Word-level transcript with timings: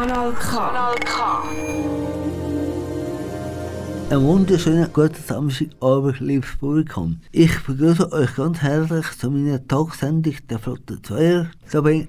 Kanal 0.00 0.32
K. 0.32 0.56
Kanal 0.56 0.94
K. 1.04 1.42
Einen 4.08 4.24
wunderschönen 4.24 4.90
guten 4.94 5.22
Samstagabend, 5.22 6.20
liebes 6.20 6.56
Publikum. 6.58 7.20
Ich 7.32 7.62
begrüße 7.64 8.10
euch 8.10 8.34
ganz 8.34 8.62
herzlich 8.62 9.10
zu 9.18 9.30
meiner 9.30 9.62
Talksendung 9.68 10.36
der 10.48 10.58
Flotte 10.58 11.02
2 11.02 11.50
da 11.70 11.80
bin 11.82 12.08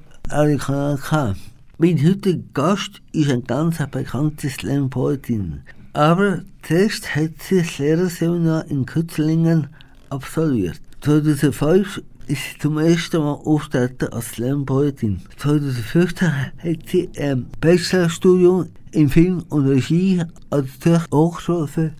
ich 0.50 0.60
Kanal 0.62 0.98
K. 1.00 1.36
Mein 1.80 2.02
heutiger 2.02 2.42
Gast 2.54 3.02
ist 3.12 3.30
ein 3.30 3.44
ganz 3.44 3.80
bekannte 3.92 4.50
Slam-Poetin. 4.50 5.64
Aber 5.92 6.44
zuerst 6.62 7.14
hat 7.14 7.42
sie 7.42 7.58
das 7.58 7.78
Lehrerseminar 7.78 8.68
in 8.68 8.86
Kützlingen 8.86 9.68
absolviert. 10.10 10.80
2005 11.02 12.02
ist 12.32 12.62
zum 12.62 12.78
ersten 12.78 13.18
Mal 13.18 13.34
auftreten 13.34 14.08
als 14.14 14.32
Slam-Poetin. 14.32 15.22
2015 15.36 16.30
hat 16.30 16.78
sie 16.88 17.10
ein 17.20 17.46
Bachelorstudium 17.60 18.70
in 18.92 19.10
Film 19.10 19.44
und 19.50 19.68
Regie 19.68 20.22
an 20.50 20.62
der 20.62 20.80
Zürcher 20.80 21.08
Hochschule 21.12 21.94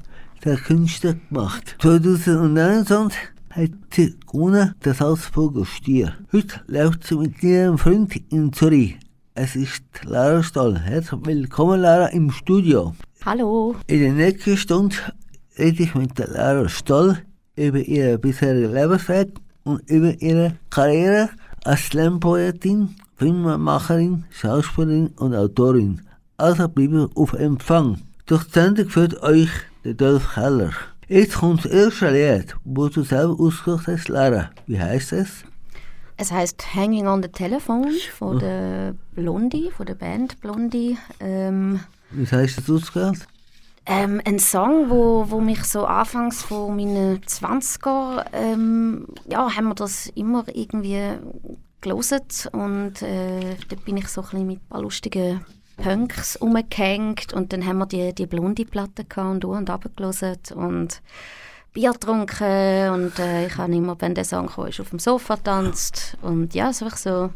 der 0.46 0.56
Künste 0.56 1.20
gemacht. 1.28 1.76
2021 1.82 3.20
hat 3.50 3.72
sie 3.94 4.16
gewonnen 4.32 4.74
den 4.86 4.94
Salzburger 4.94 5.66
Stier. 5.66 6.16
Heute 6.32 6.62
läuft 6.68 7.06
sie 7.06 7.16
mit 7.16 7.44
ihrem 7.44 7.78
Freund 7.78 8.16
in 8.32 8.54
Zürich. 8.54 8.98
Es 9.34 9.58
ist 9.58 9.84
Lara 10.06 10.42
Stahl. 10.44 10.80
Herzlich 10.80 11.26
willkommen, 11.26 11.82
Lara, 11.82 12.08
im 12.08 12.32
Studio. 12.32 12.96
Hallo. 13.26 13.76
In 13.88 14.00
der 14.00 14.14
nächsten 14.14 14.56
Stunde 14.56 14.96
rede 15.60 15.84
ich 15.84 15.94
mit 15.94 16.18
der 16.18 16.30
Lara 16.30 16.70
Stoll 16.70 17.18
über 17.58 17.80
ihre 17.80 18.18
bisherige 18.18 18.68
Lebensweg 18.68 19.34
und 19.64 19.90
über 19.90 20.20
ihre 20.22 20.58
Karriere 20.70 21.30
als 21.64 21.82
Slam-Poetin, 21.88 22.96
Filmemacherin, 23.18 24.26
Schauspielerin 24.32 25.08
und 25.18 25.36
Autorin. 25.36 26.02
Also 26.38 26.68
bleibe 26.68 27.10
auf 27.16 27.34
Empfang. 27.34 28.02
Durch 28.26 28.44
die 28.46 28.52
Sendung 28.54 28.90
führt 28.90 29.22
euch 29.22 29.50
der 29.84 29.94
Dolph 29.94 30.34
Keller. 30.34 30.72
Jetzt 31.08 31.36
kommt 31.36 31.66
das 31.66 31.72
erste 31.72 32.10
Lied, 32.10 32.56
wo 32.64 32.88
du 32.88 33.04
selber 33.04 33.38
ausgesucht 33.40 33.88
hast, 33.88 34.08
Lara. 34.08 34.50
Wie 34.66 34.80
heißt 34.80 35.12
es? 35.14 35.44
Es 36.18 36.32
heißt 36.32 36.76
Hanging 36.76 37.08
on 37.08 37.22
the 37.22 37.30
Telephone 37.30 37.92
von 38.18 38.40
der 38.40 38.96
Blondie, 39.16 39.72
von 39.76 39.86
der 39.88 39.96
Band 39.96 40.40
Blondie. 40.40 40.98
Ähm, 41.20 41.80
Wie 42.12 42.26
heißt 42.26 42.60
das 42.60 42.70
ausgewählt? 42.70 43.28
Ähm, 43.86 44.22
ein 44.26 44.40
Song, 44.40 44.90
wo, 44.90 45.26
wo 45.30 45.40
mich 45.40 45.64
so 45.64 45.86
anfangs 45.86 46.44
von 46.44 46.76
meinen 46.76 47.22
20er, 47.22 48.26
ähm, 48.34 49.08
ja, 49.28 49.56
haben 49.56 49.70
wir 49.70 49.76
das 49.76 50.08
immer 50.16 50.46
irgendwie 50.54 51.18
gelesen 51.82 52.22
und 52.52 53.02
äh, 53.02 53.56
da 53.70 53.76
bin 53.84 53.98
ich 53.98 54.08
so 54.08 54.22
ein 54.22 54.30
bisschen 54.30 54.48
mit 54.48 54.60
ein 54.60 54.68
paar 54.70 54.82
lustigen 54.82 55.44
Punks 55.78 56.36
umgehängt 56.36 57.34
und 57.34 57.54
dann 57.54 57.66
haben 57.66 57.80
wir 57.80 57.88
die, 57.88 58.14
die 58.14 58.28
Blondie-Platte 58.28 59.04
gehabt 59.06 59.44
und 59.44 59.46
und 59.46 59.70
runtergelesen 59.70 60.38
und 60.56 61.02
Bier 61.74 61.94
getrunken 61.94 62.90
und 62.92 63.18
äh, 63.18 63.48
ich 63.48 63.58
habe 63.58 63.74
immer, 63.74 63.96
wenn 64.00 64.14
der 64.14 64.26
Song 64.26 64.48
kam, 64.48 64.66
auf 64.66 64.90
dem 64.90 65.00
Sofa 65.00 65.36
getanzt 65.36 66.18
und 66.22 66.54
ja, 66.54 66.70
es 66.70 66.84
einfach 66.84 66.98
so 66.98 67.32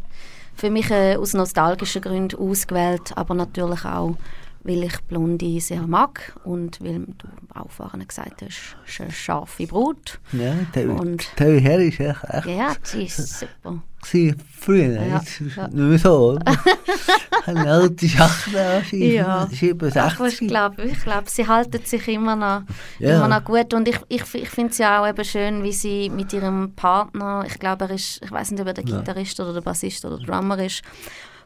für 0.56 0.70
mich 0.70 0.92
äh, 0.92 1.16
aus 1.16 1.34
nostalgischen 1.34 2.02
Gründen 2.02 2.38
ausgewählt, 2.38 3.14
aber 3.16 3.34
natürlich 3.34 3.84
auch, 3.86 4.16
weil 4.66 4.83
ich 4.83 4.99
Blondie 5.03 5.59
sehr 5.59 5.85
mag 5.88 6.33
und 6.44 6.81
weil 6.81 7.05
du 7.17 7.27
auch 7.53 7.69
vorhin 7.69 8.05
gesagt 8.08 8.41
hast, 8.41 8.75
ist 8.88 8.99
eine 9.02 9.11
scharfe 9.11 9.67
Brut. 9.67 10.19
Ja, 10.33 10.53
der, 10.73 10.89
Und- 10.89 11.27
der 11.39 11.59
Herr 11.61 11.80
ist 11.80 11.99
echt, 11.99 12.23
echt 12.30 12.45
Ja, 12.47 12.73
die 12.93 13.03
ist 13.05 13.39
super. 13.39 13.81
gewesen 14.02 14.41
früher. 14.59 15.02
Ja, 15.02 15.17
Jetzt 15.19 15.39
ja. 15.55 15.67
nicht 15.67 15.75
mehr 15.75 15.97
so. 15.99 16.31
oder? 16.33 16.43
Eine 17.45 17.71
alte 17.71 18.09
Schachtel 18.09 18.53
Ja. 18.91 19.47
Sie 19.47 19.55
ist 19.55 19.61
über 19.61 19.87
Aber 19.87 20.08
ich 20.08 20.37
60. 20.37 20.48
glaube, 20.48 20.83
ich 20.83 20.99
glaub, 21.04 21.30
sie 21.30 21.48
halten 21.48 21.86
sich 21.86 22.08
immer 22.08 22.36
noch, 22.36 22.64
Ja. 22.98 23.17
immer 23.17 23.27
noch 23.27 23.43
gut. 23.45 23.73
Und 23.75 23.87
ich, 23.87 23.99
ich, 24.09 24.23
ich 24.33 24.49
finde 24.49 24.71
es 24.71 24.80
ja 24.80 25.02
auch 25.04 25.08
eben 25.08 25.23
schön, 25.23 25.61
wie 25.64 25.71
sie 25.71 26.09
mit 26.09 26.33
ihrem 26.33 26.73
Partner, 26.75 27.43
ich 27.45 27.59
glaube, 27.59 27.86
er 27.86 27.92
ist, 27.92 28.20
ich 28.23 28.31
weiß 28.31 28.49
nicht, 28.52 28.61
ob 28.61 28.67
er 28.67 28.73
der 28.73 28.83
Gitarrist 28.83 29.39
oder 29.39 29.54
der 29.54 29.61
Bassist 29.61 30.04
oder 30.05 30.17
der 30.17 30.25
Drummer 30.25 30.58
ist, 30.64 30.81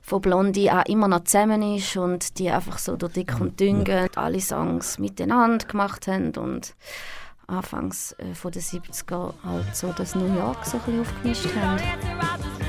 von 0.02 0.22
Blondie 0.22 0.72
auch 0.72 0.86
immer 0.86 1.08
noch 1.08 1.24
zusammen 1.24 1.62
ist 1.76 1.96
und 1.98 2.40
die 2.40 2.50
einfach 2.50 2.78
so 2.78 2.96
durch 2.96 3.14
dick 3.14 3.40
und 3.40 3.60
dünn 3.60 3.84
gehen, 3.84 4.10
alle 4.16 4.40
Songs 4.42 5.00
miteinander 5.00 5.66
gemacht 5.66 6.08
haben 6.08 6.32
und 6.36 6.76
anfangs 7.48 8.14
äh, 8.14 8.34
von 8.34 8.52
den 8.52 8.62
70er 8.62 9.34
halt 9.44 9.76
so 9.76 9.92
das 9.92 10.16
New 10.16 10.34
York 10.36 10.66
so 10.66 10.78
ein 10.78 10.84
bisschen 10.84 11.02
aufgemischt 11.02 11.56
haben. 11.56 12.69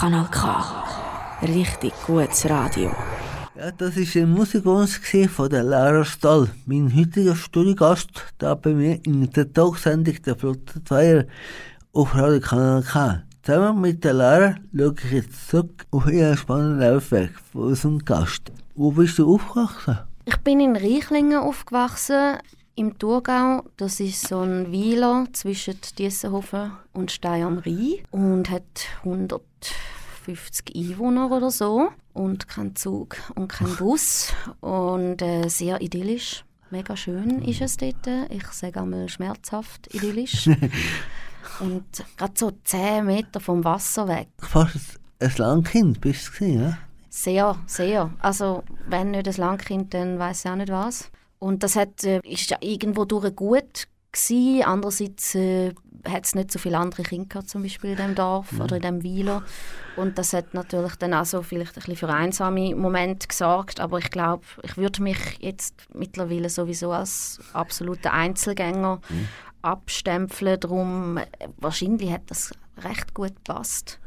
Kanal 0.00 0.30
K. 0.30 0.56
Richtig 1.42 1.92
gutes 2.06 2.48
Radio. 2.48 2.90
Ja, 3.54 3.70
das 3.70 3.98
ist 3.98 4.16
ein 4.16 4.30
Musikwunsch 4.30 4.98
von 5.28 5.50
der 5.50 5.62
Lara 5.62 6.06
Stoll, 6.06 6.48
mein 6.64 6.90
heutiger 6.96 7.36
Studiogast, 7.36 8.08
da 8.38 8.54
bei 8.54 8.72
mir 8.72 8.98
in 9.04 9.30
der 9.30 9.52
Talksendung 9.52 10.16
der 10.24 10.36
Flotte 10.36 10.82
2 10.82 11.26
auf 11.92 12.14
Radio 12.14 12.40
Kanal 12.40 12.82
K. 12.82 13.24
Zusammen 13.42 13.82
mit 13.82 14.02
der 14.02 14.14
Lara 14.14 14.54
schaue 14.74 14.94
ich 15.04 15.12
jetzt 15.12 15.50
zurück 15.50 15.84
auf 15.90 16.10
ihren 16.10 16.34
spannenden 16.34 16.80
Laufweg 16.80 17.32
von 17.52 17.64
unserem 17.64 17.98
Gast. 17.98 18.50
Wo 18.76 18.92
bist 18.92 19.18
du 19.18 19.34
aufgewachsen? 19.34 19.98
Ich 20.24 20.38
bin 20.38 20.60
in 20.60 20.76
Reichlingen 20.76 21.40
aufgewachsen, 21.40 22.38
im 22.74 22.98
Thurgau. 22.98 23.64
Das 23.76 24.00
ist 24.00 24.26
so 24.26 24.40
ein 24.40 24.72
Weiler 24.72 25.26
zwischen 25.34 25.76
Diessenhofen 25.98 26.72
und 26.94 27.10
Stein 27.10 27.42
am 27.42 27.58
Rhein 27.58 27.98
und 28.10 28.48
hat 28.48 28.62
150 30.26 30.74
Einwohner 30.74 31.30
oder 31.30 31.50
so 31.50 31.90
und 32.12 32.48
kein 32.48 32.76
Zug 32.76 33.16
und 33.34 33.48
kein 33.48 33.74
Bus 33.76 34.32
und 34.60 35.22
äh, 35.22 35.48
sehr 35.48 35.80
idyllisch. 35.80 36.44
Mega 36.70 36.96
schön 36.96 37.42
ist 37.42 37.60
es 37.60 37.76
dort. 37.76 38.06
Ich 38.28 38.46
sage 38.48 38.80
einmal 38.80 39.08
schmerzhaft 39.08 39.92
idyllisch. 39.92 40.46
und 41.60 41.84
gerade 42.16 42.34
so 42.36 42.52
10 42.64 43.04
Meter 43.04 43.40
vom 43.40 43.64
Wasser 43.64 44.06
weg. 44.06 44.28
Fast 44.38 45.00
ein, 45.18 45.28
ein 45.28 45.36
Landkind 45.36 46.00
bist 46.00 46.32
du 46.38 46.44
ja? 46.44 46.78
Sehr, 47.08 47.56
sehr. 47.66 48.12
Also 48.20 48.62
wenn 48.86 49.10
nicht 49.10 49.26
das 49.26 49.36
Landkind, 49.36 49.94
dann 49.94 50.18
weiß 50.18 50.44
ich 50.44 50.50
auch 50.50 50.56
nicht 50.56 50.70
was. 50.70 51.10
Und 51.40 51.64
das 51.64 51.74
hat, 51.74 52.04
äh, 52.04 52.20
ist 52.22 52.50
ja 52.50 52.58
irgendwo 52.60 53.04
durch 53.04 53.34
gut 53.34 53.88
gewesen. 54.12 54.62
Andererseits 54.62 55.34
äh, 55.34 55.72
hat 56.08 56.26
es 56.26 56.34
nicht 56.34 56.50
so 56.50 56.58
viele 56.58 56.78
andere 56.78 57.02
Kinder 57.02 57.28
gehabt, 57.28 57.48
zum 57.48 57.62
Beispiel 57.62 57.90
in 57.90 57.96
dem 57.96 58.14
Dorf 58.14 58.58
oder 58.58 58.76
in 58.76 58.82
dem 58.82 59.04
Weiler. 59.04 59.42
Und 59.96 60.18
das 60.18 60.32
hat 60.32 60.54
natürlich 60.54 60.96
dann 60.96 61.14
auch 61.14 61.24
so 61.24 61.42
vielleicht 61.42 61.72
ein 61.72 61.74
bisschen 61.82 61.96
für 61.96 62.08
einsame 62.08 62.74
Momente 62.74 63.28
gesorgt. 63.28 63.80
Aber 63.80 63.98
ich 63.98 64.10
glaube, 64.10 64.44
ich 64.62 64.76
würde 64.76 65.02
mich 65.02 65.18
jetzt 65.40 65.74
mittlerweile 65.94 66.48
sowieso 66.48 66.92
als 66.92 67.40
absoluter 67.52 68.12
Einzelgänger 68.12 69.00
abstempeln. 69.62 70.58
Darum, 70.60 71.18
wahrscheinlich 71.58 72.10
hat 72.10 72.22
das 72.30 72.52
recht 72.78 73.14
gut 73.14 73.34
gepasst. 73.36 73.98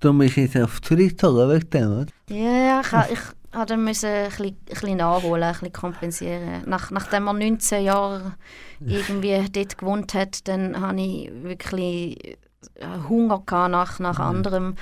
Du 0.00 0.12
bist 0.18 0.36
jetzt 0.36 0.56
auf 0.56 0.82
Zürich 0.82 1.10
gezogen 1.10 1.48
wegen 1.48 1.70
dem, 1.70 1.92
oder? 1.92 2.06
Ja, 2.28 2.80
ich, 2.80 3.12
ich 3.12 3.20
ha 3.52 3.64
dann 3.66 3.84
müssen 3.84 4.08
ein 4.08 4.28
bisschen, 4.28 4.46
ein 4.46 4.56
bisschen 4.68 4.96
nachholen, 4.98 5.42
ein 5.42 5.52
bisschen 5.52 5.72
kompensieren. 5.72 6.62
Nach, 6.66 6.90
nachdem 6.90 7.26
er 7.26 7.32
19 7.34 7.84
Jahre 7.84 8.34
irgendwie 8.80 9.44
dort 9.50 9.78
gewohnt 9.78 10.14
hat, 10.14 10.48
dann 10.48 10.80
hatte 10.80 11.00
ich 11.00 11.30
wirklich 11.42 12.38
äh, 12.76 12.86
Hunger 13.08 13.42
nach, 13.68 13.98
nach 13.98 14.18
anderem 14.18 14.76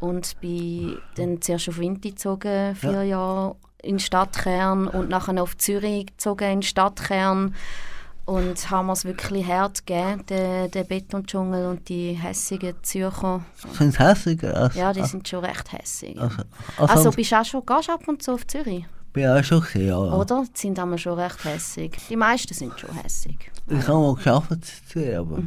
und 0.00 0.40
bin 0.40 0.98
dann 1.16 1.40
zuerst 1.40 1.68
auf 1.68 1.78
Winti 1.78 2.10
gezogen, 2.10 2.74
vier 2.74 3.04
Jahre 3.04 3.56
in 3.82 3.96
den 3.96 4.00
Stadtkern 4.00 4.88
und 4.88 5.08
nachher 5.08 5.40
auf 5.42 5.56
Zürich 5.56 6.06
gezogen 6.06 6.44
in 6.44 6.60
den 6.60 6.62
Stadtkern 6.62 7.54
und 8.26 8.70
haben 8.70 8.88
es 8.90 9.04
wirklich 9.04 9.46
hart 9.46 9.86
gegeben, 9.86 10.24
den, 10.26 10.70
den 10.70 10.86
Betondschungel 10.86 11.66
und 11.66 11.88
die 11.88 12.12
hässigen 12.12 12.74
Zürcher. 12.82 13.44
Sind 13.72 13.92
sie 13.92 13.98
hässiger? 13.98 14.56
Als, 14.56 14.74
Ja, 14.74 14.92
die 14.92 15.04
sind 15.04 15.28
schon 15.28 15.44
recht 15.44 15.72
hässig. 15.72 16.18
als, 16.20 16.32
als, 16.78 16.90
Also 16.90 17.08
als 17.08 17.16
bist 17.16 17.32
du 17.32 17.40
auch 17.40 17.44
schon, 17.44 17.66
gehst 17.66 17.90
ab 17.90 18.06
und 18.08 18.22
zu 18.22 18.32
auf 18.32 18.46
Zürich? 18.46 18.84
bin 19.12 19.28
auch 19.28 19.44
schon 19.44 19.60
gesehen, 19.60 19.86
ja. 19.88 19.96
Oder? 19.96 20.44
Die 20.54 20.58
sind 20.60 20.78
einmal 20.78 20.98
schon 20.98 21.18
recht 21.18 21.44
hässig. 21.44 21.96
Die 22.10 22.16
meisten 22.16 22.52
sind 22.52 22.78
schon 22.80 22.90
hässig. 23.00 23.38
Ich 23.68 23.86
habe 23.88 23.98
mal 24.00 24.14
gearbeitet 24.16 24.64
zu 24.64 24.84
Zürich, 24.86 25.16
aber 25.16 25.38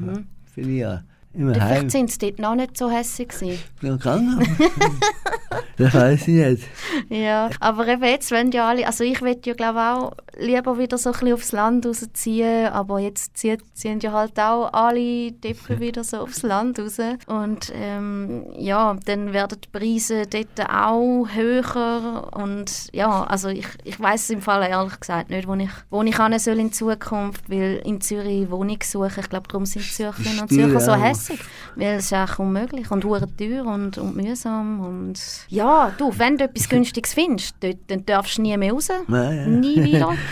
viele 0.54 0.72
Jahre. 0.72 1.04
Immer 1.38 1.54
heim. 1.54 1.68
Vielleicht 1.68 1.92
sind 1.92 2.12
sie 2.12 2.18
dort 2.18 2.40
noch 2.40 2.56
nicht 2.56 2.76
so 2.76 2.90
hässig 2.90 3.30
gewesen. 3.30 3.60
bin 3.80 3.96
ich 3.96 4.02
gegangen. 4.02 4.58
das 5.78 5.94
weiß 5.94 6.28
ich 6.28 6.28
nicht. 6.28 6.64
Ja, 7.10 7.52
aber 7.60 7.88
eben 7.88 8.04
jetzt 8.04 8.32
wollen 8.32 8.52
ja 8.52 8.68
alle, 8.70 8.88
also 8.88 9.04
ich 9.04 9.22
will 9.22 9.38
ja 9.46 9.54
glaube 9.54 9.80
auch 9.80 10.14
lieber 10.40 10.80
wieder 10.80 10.98
so 10.98 11.10
ein 11.10 11.14
bisschen 11.14 11.34
aufs 11.34 11.52
Land 11.52 11.86
rausziehen, 11.86 12.68
aber 12.68 13.00
jetzt 13.00 13.38
ziehen, 13.38 13.62
ziehen 13.74 14.00
ja 14.00 14.14
halt 14.14 14.40
auch 14.40 14.74
alle 14.74 15.32
Deppen 15.32 15.80
wieder 15.80 16.04
so 16.04 16.18
aufs 16.18 16.42
Land 16.42 16.80
raus. 16.80 16.98
Und 17.28 17.72
ähm, 17.76 18.48
ja, 18.58 18.96
dann 19.06 19.32
werden 19.32 19.60
die 19.64 19.78
Preise 19.78 20.24
dort 20.26 20.70
auch 20.72 21.28
höher 21.32 22.30
und 22.36 22.90
ja, 22.94 23.24
also 23.26 23.50
ich, 23.50 23.68
ich 23.84 24.00
weiß 24.00 24.32
im 24.32 24.42
Fall 24.42 24.68
ehrlich 24.68 25.00
gesagt 25.00 25.30
nicht, 25.30 25.48
wo 25.48 25.54
ich, 25.54 25.70
wo 25.92 26.02
ich 26.02 26.18
hin 26.18 26.40
soll 26.40 26.60
in 26.60 26.74
Zukunft, 26.74 27.48
weil 27.48 27.82
in 27.86 28.02
Zürich 28.02 28.50
Wohnung 28.50 28.80
suchen, 28.84 29.20
ich 29.20 29.30
glaube 29.30 29.48
darum 29.48 29.68
sind 29.68 29.86
Zürcherinnen 29.86 30.40
und 30.40 30.50
Zürcher 30.50 30.80
so 30.80 30.92
auch. 30.94 30.98
Hässig, 31.30 31.40
weil 31.76 31.98
es 31.98 32.06
ist 32.06 32.14
einfach 32.14 32.40
unmöglich 32.40 32.92
und 32.92 33.04
hure 33.06 33.28
teuer 33.36 33.66
und, 33.66 33.98
und 33.98 34.16
mühsam 34.16 34.80
und 34.82 35.20
ja, 35.50 35.92
du, 35.98 36.12
wenn 36.18 36.38
du 36.38 36.46
etwas 36.46 36.70
Günstiges 36.70 37.14
findest, 37.14 37.56
dort, 37.60 37.78
dann 37.88 38.06
darfst 38.06 38.38
du 38.38 38.42
nie 38.42 38.58
mehr 38.58 38.74
raus, 38.74 38.90
Nein, 39.08 39.38
ja. 39.38 39.48
nie 39.48 39.84
wieder. 39.84 40.14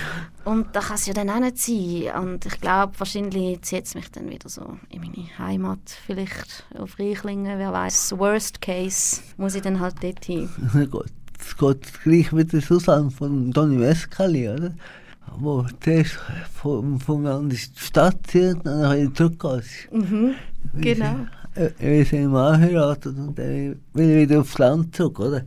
Und 0.46 0.76
das 0.76 0.90
kann 0.90 0.96
es 0.98 1.08
ja 1.08 1.14
dann 1.16 1.32
auch 1.32 1.40
nicht 1.40 1.58
sein. 1.58 2.24
Und 2.24 2.46
ich 2.46 2.62
glaube, 2.62 2.94
wahrscheinlich 3.00 3.64
zieht 3.64 3.86
es 3.86 3.96
mich 3.96 4.12
dann 4.12 4.30
wieder 4.30 4.48
so 4.48 4.78
in 4.90 5.02
meine 5.02 5.28
Heimat, 5.40 5.80
vielleicht 6.06 6.66
auf 6.78 7.00
Reichlingen, 7.00 7.58
wer 7.58 7.74
weiß. 7.74 8.14
Worst 8.20 8.62
case 8.62 9.22
muss 9.38 9.56
ich 9.56 9.64
dann 9.64 9.80
halt 9.80 9.96
dort 10.04 10.24
hin. 10.24 10.48
Gut, 10.92 11.10
Es 11.40 11.58
geht 11.58 12.04
gleich 12.04 12.32
mit 12.32 12.54
dem 12.54 12.62
Susan 12.62 13.10
von 13.10 13.50
Donny 13.54 13.80
Westcali, 13.80 14.48
oder? 14.50 14.76
Wo 15.38 15.66
vom 16.64 17.24
Land 17.24 17.44
in 17.44 17.50
die 17.50 17.58
Stadt 17.58 18.18
zieht 18.28 18.56
und 18.56 18.66
dann 18.66 19.16
zurückgeht. 19.16 19.64
Mhm, 19.92 20.36
genau. 20.76 21.16
Äh, 21.56 21.70
Wir 21.80 22.06
sind 22.06 22.32
mal 22.32 22.60
heiratet 22.60 23.18
und 23.18 23.38
dann 23.38 23.80
will 23.94 24.10
ich 24.10 24.30
wieder 24.30 24.42
aufs 24.42 24.58
Land 24.58 24.96
zurück, 24.96 25.20
oder? 25.20 25.42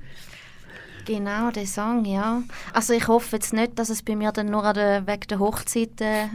Genau, 1.08 1.50
der 1.50 1.66
Song, 1.66 2.04
ja. 2.04 2.42
Also 2.74 2.92
ich 2.92 3.08
hoffe 3.08 3.36
jetzt 3.36 3.54
nicht, 3.54 3.78
dass 3.78 3.88
es 3.88 4.02
bei 4.02 4.14
mir 4.14 4.30
dann 4.30 4.50
nur 4.50 4.62
an 4.62 4.74
der, 4.74 5.06
wegen 5.06 5.26
der 5.28 5.38
Hochzeit 5.38 6.00
äh, 6.02 6.26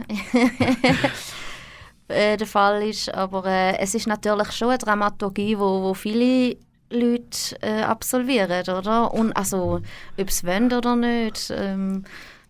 äh, 2.08 2.36
der 2.36 2.46
Fall 2.46 2.82
ist, 2.82 3.14
aber 3.14 3.46
äh, 3.46 3.78
es 3.78 3.94
ist 3.94 4.08
natürlich 4.08 4.50
schon 4.50 4.70
eine 4.70 4.78
Dramaturgie, 4.78 5.56
wo, 5.56 5.82
wo 5.82 5.94
viele 5.94 6.56
Leute 6.90 7.56
äh, 7.60 7.82
absolvieren, 7.82 8.68
oder? 8.68 9.14
Und 9.14 9.32
also, 9.36 9.80
ob 10.18 10.30
sie 10.30 10.46
wollen 10.46 10.72
oder 10.72 10.96
nicht, 10.96 11.52
ähm, 11.54 12.04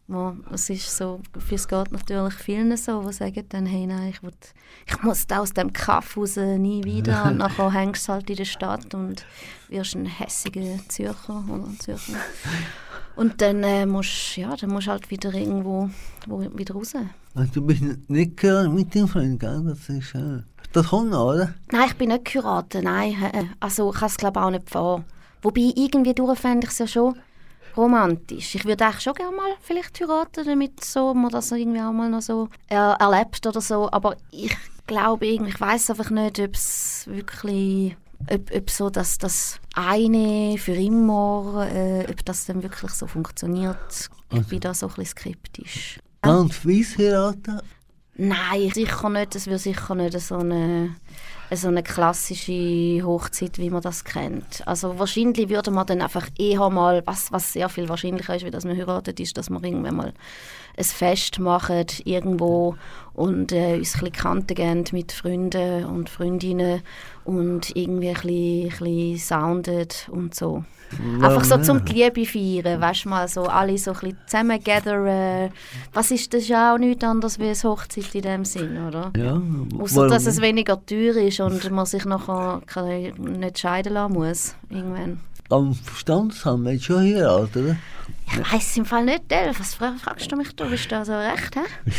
wo- 0.07 0.37
es 0.53 0.69
ist 0.71 0.97
so, 0.97 1.21
es 1.51 1.69
geht 1.69 1.93
natürlich 1.93 2.35
vielen 2.35 2.77
so, 2.77 3.03
die 3.07 3.13
sagen 3.13 3.45
dann, 3.49 3.67
hey, 3.67 3.87
nein, 3.87 4.09
ich, 4.11 4.23
will, 4.23 4.33
ich 4.87 5.03
muss 5.03 5.27
da 5.27 5.39
aus 5.41 5.53
dem 5.53 5.73
Kaff 5.73 6.17
raus, 6.17 6.37
nie 6.37 6.85
wieder. 6.85 7.25
Und 7.31 7.39
nachher 7.39 7.73
hängst 7.73 8.09
du 8.09 8.13
halt 8.13 8.29
in 8.31 8.37
der 8.37 8.45
Stadt 8.45 8.95
und 8.95 9.25
wirst 9.69 9.95
ein 9.95 10.07
hässiger 10.07 10.79
Zürcher 10.89 11.43
oder 11.49 11.69
Zürcher. 11.79 12.15
Und 13.17 13.41
dann 13.41 13.63
äh, 13.63 13.87
musst 13.87 14.37
ja, 14.37 14.55
dann 14.57 14.71
musst 14.71 14.89
du 14.89 14.91
halt 14.91 15.11
wieder 15.11 15.33
irgendwo 15.33 15.89
wo, 16.27 16.41
wieder 16.57 16.75
raus. 16.75 16.95
Du 17.53 17.63
bist 17.67 17.83
nicht 17.83 18.43
mit 18.43 18.95
deinem 18.95 19.09
Freund, 19.09 19.41
gell? 19.41 19.63
Das 19.67 19.89
ist, 19.89 20.15
äh, 20.15 20.43
das 20.73 20.89
kommt 20.89 21.11
noch, 21.11 21.33
oder? 21.33 21.55
Nein, 21.71 21.87
ich 21.89 21.97
bin 21.97 22.09
nicht 22.09 22.25
geheiratet, 22.25 22.83
nein. 22.85 23.15
äh, 23.23 23.41
äh. 23.41 23.45
Also 23.61 23.93
ich 23.93 23.99
kann 23.99 24.09
es 24.09 24.17
glaube 24.17 24.43
auch 24.43 24.51
nicht 24.51 24.69
vor. 24.69 25.05
Wobei, 25.43 25.73
irgendwie 25.77 26.15
durch 26.15 26.39
fände 26.39 26.67
ich 26.67 26.73
es 26.73 26.79
ja 26.79 26.87
schon 26.87 27.17
romantisch. 27.77 28.55
Ich 28.55 28.65
würde 28.65 28.87
eigentlich 28.87 29.01
schon 29.01 29.15
gerne 29.15 29.37
mal 29.37 29.53
vielleicht 29.61 30.01
heiraten, 30.01 30.45
damit 30.45 30.85
so, 30.85 31.15
man 31.15 31.31
das 31.31 31.51
irgendwie 31.53 31.81
auch 31.81 31.93
mal 31.93 32.11
noch 32.11 32.23
so 32.23 32.49
er 32.69 32.97
erlebt 33.01 33.47
oder 33.47 33.61
so. 33.61 33.91
Aber 33.91 34.17
ich 34.31 34.57
glaube 34.87 35.27
irgendwie, 35.27 35.53
ich 35.53 35.61
weiß 35.61 35.91
einfach 35.91 36.11
nicht, 36.11 36.41
ob 36.41 36.55
es 36.55 37.07
wirklich, 37.07 37.97
ob, 38.31 38.51
ob 38.55 38.71
so 38.71 38.91
dass 38.91 39.19
das 39.19 39.59
eine 39.75 40.57
für 40.59 40.75
immer, 40.75 41.69
äh, 41.71 42.07
ob 42.11 42.25
das 42.25 42.47
dann 42.47 42.63
wirklich 42.63 42.93
so 42.93 43.07
funktioniert. 43.07 44.11
Ich 44.33 44.47
bin 44.47 44.61
da 44.61 44.75
so 44.75 44.87
ein 44.87 44.95
bisschen 44.95 45.19
skeptisch. 45.19 45.99
Ganz 46.23 46.65
weiss 46.65 46.97
heiraten. 46.99 47.61
Nein, 48.17 48.71
sicher 48.73 49.11
nicht. 49.11 49.35
Es 49.35 49.49
wird 49.49 49.59
sicher 49.61 49.95
nicht 49.97 50.19
so 50.21 50.37
eine, 50.37 50.95
so 51.51 51.67
eine 51.69 51.83
klassische 51.83 53.03
Hochzeit, 53.05 53.59
wie 53.59 53.71
man 53.71 53.83
das 53.83 54.05
kennt. 54.05 54.63
Also 54.67 54.99
wahrscheinlich 55.01 55.49
würde 55.49 55.73
man 55.73 55.87
dann 55.87 56.01
einfach 56.01 56.29
eher 56.39 56.71
mal, 56.71 57.03
was, 57.07 57.33
was 57.33 57.53
sehr 57.53 57.69
viel 57.69 57.89
wahrscheinlicher 57.89 58.37
ist, 58.37 58.45
wie 58.45 58.53
dass 58.53 58.65
man 58.65 58.77
heiratet, 58.77 59.19
ist, 59.19 59.37
dass 59.37 59.51
man 59.51 59.65
irgendwann 59.65 59.97
mal 59.97 60.15
ein 60.77 60.85
Fest 60.85 61.39
machen 61.39 61.87
irgendwo 62.05 62.77
und 63.15 63.53
äh, 63.53 63.77
uns 63.77 64.03
ein 64.03 64.13
Kanten 64.13 64.55
geben 64.55 64.85
mit 64.93 65.13
Freunden 65.13 65.85
und 65.85 66.11
Freundinnen 66.11 66.83
und 67.25 67.75
irgendwie 67.77 68.09
ein 68.09 68.15
bisschen, 68.15 68.65
ein 68.65 68.69
bisschen 68.69 69.19
soundet 69.19 70.09
und 70.11 70.35
so. 70.35 70.65
Einfach 71.21 71.45
so 71.45 71.59
zum 71.59 71.85
die 71.85 72.05
Liebe 72.05 72.25
feiern, 72.25 72.81
weißt 72.81 73.05
du 73.05 73.09
mal, 73.09 73.27
so 73.27 73.45
alle 73.45 73.77
so 73.79 73.93
ein 73.93 73.99
bisschen 73.99 74.19
zusammen 74.27 74.63
gathern. 74.63 75.51
Was 75.93 76.11
ist 76.11 76.35
das 76.35 76.47
ja 76.49 76.75
auch 76.75 76.79
nichts 76.79 77.05
anderes 77.05 77.39
wie 77.39 77.49
eine 77.49 77.55
Hochzeit 77.55 78.15
in 78.15 78.23
dem 78.23 78.45
Sinn, 78.45 78.79
oder? 78.87 79.13
Ja. 79.17 79.41
Außer, 79.79 80.09
dass 80.09 80.27
es 80.27 80.41
weniger 80.41 80.85
teuer 80.85 81.17
ist 81.17 81.41
und 81.41 81.69
man 81.71 81.87
sich 81.87 82.05
nachher 82.05 82.61
nicht 83.17 83.59
scheiden 83.59 83.95
lassen 83.95 84.15
muss, 84.15 84.55
irgendwann. 84.71 85.21
Am 85.51 85.75
Verstandsamt 85.75 86.65
willst 86.65 86.89
du 86.89 86.95
schon 86.95 87.03
heiraten, 87.03 87.65
oder? 87.67 87.77
Ich 88.27 88.53
weiß 88.53 88.77
im 88.79 88.87
Fall 88.87 89.05
nicht, 89.05 89.31
Del. 89.31 89.53
Was 89.59 89.75
fra- 89.75 89.95
fragst 90.03 90.31
du 90.33 90.37
mich 90.37 90.55
da? 90.57 90.65
Bist 90.65 90.87
du 90.87 90.89
da 90.91 91.05
so 91.05 91.13
recht, 91.17 91.55
hä? 91.57 91.61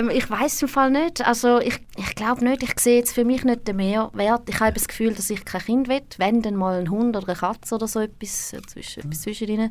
Ähm, 0.00 0.10
ich 0.10 0.28
weiß 0.30 0.62
im 0.62 0.68
Fall 0.68 0.90
nicht. 0.90 1.26
Also 1.26 1.58
ich, 1.60 1.78
ich 1.96 2.14
glaube 2.14 2.42
nicht. 2.44 2.62
Ich 2.62 2.78
sehe 2.80 2.98
jetzt 2.98 3.12
für 3.12 3.24
mich 3.24 3.44
nicht 3.44 3.66
den 3.68 3.76
Mehrwert. 3.76 4.48
Ich 4.48 4.60
habe 4.60 4.72
das 4.72 4.88
Gefühl, 4.88 5.12
dass 5.14 5.28
ich 5.28 5.44
kein 5.44 5.60
Kind 5.60 5.88
will. 5.88 6.00
Wenn 6.16 6.40
dann 6.40 6.54
mal 6.56 6.78
ein 6.80 6.90
Hund 6.90 7.14
oder 7.16 7.28
eine 7.28 7.36
Katze 7.36 7.74
oder 7.74 7.86
so 7.88 8.00
etwas, 8.00 8.52
äh, 8.54 8.62
zwischen, 8.62 9.00
etwas 9.04 9.20
zwischen 9.22 9.48
ihnen. 9.48 9.70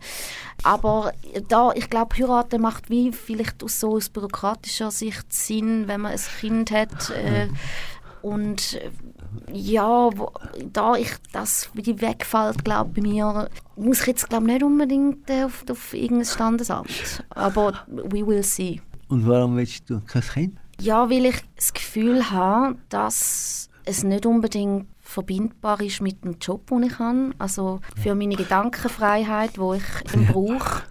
Aber 0.63 1.13
da, 1.47 1.71
ich 1.73 1.89
glaube, 1.89 2.15
heiraten 2.17 2.61
macht 2.61 2.89
wie 2.89 3.11
vielleicht 3.11 3.63
aus 3.63 3.79
so 3.79 3.95
aus 3.95 4.09
bürokratischer 4.09 4.91
Sicht 4.91 5.31
Sinn, 5.33 5.87
wenn 5.87 6.01
man 6.01 6.11
ein 6.11 6.21
Kind 6.39 6.69
hat. 6.71 7.09
Äh, 7.11 7.47
und 8.21 8.73
äh, 8.73 8.89
ja, 9.51 10.09
wo, 10.15 10.31
da 10.73 10.95
ich 10.95 11.11
das 11.31 11.69
wie 11.73 11.99
wegfällt, 12.01 12.63
glaube 12.63 12.91
bei 12.95 13.01
mir, 13.01 13.49
muss 13.75 14.01
ich 14.01 14.07
jetzt 14.07 14.29
glaube 14.29 14.45
nicht 14.45 14.63
unbedingt 14.63 15.29
äh, 15.29 15.43
auf, 15.43 15.63
auf 15.69 15.93
irgendein 15.93 16.25
Standesamt. 16.25 17.23
Aber 17.29 17.73
we 17.87 18.25
will 18.25 18.43
see. 18.43 18.81
Und 19.09 19.27
warum 19.27 19.57
willst 19.57 19.89
du 19.89 20.01
kein 20.01 20.21
Kind? 20.21 20.57
Ja, 20.79 21.09
weil 21.09 21.25
ich 21.25 21.37
das 21.55 21.73
Gefühl 21.73 22.29
habe, 22.29 22.75
dass 22.89 23.69
es 23.85 24.03
nicht 24.03 24.25
unbedingt 24.25 24.87
verbindbar 24.99 25.79
ist 25.81 26.01
mit 26.01 26.23
dem 26.23 26.37
Job, 26.39 26.67
den 26.67 26.83
ich 26.83 26.99
habe. 26.99 27.31
Also 27.39 27.79
für 27.95 28.13
meine 28.13 28.35
Gedankenfreiheit, 28.35 29.51
die 29.55 29.77
ich 29.77 30.27
brauche, 30.27 30.83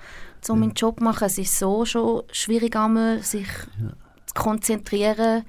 um 0.49 0.61
meinen 0.61 0.73
Job 0.73 0.99
zu 0.99 1.05
machen. 1.05 1.25
Es 1.25 1.39
ist 1.39 1.59
so 1.59 1.85
schon 1.85 2.23
schwierig, 2.33 2.77
sich 3.21 3.47
zu 4.27 4.35
konzentrieren, 4.35 5.45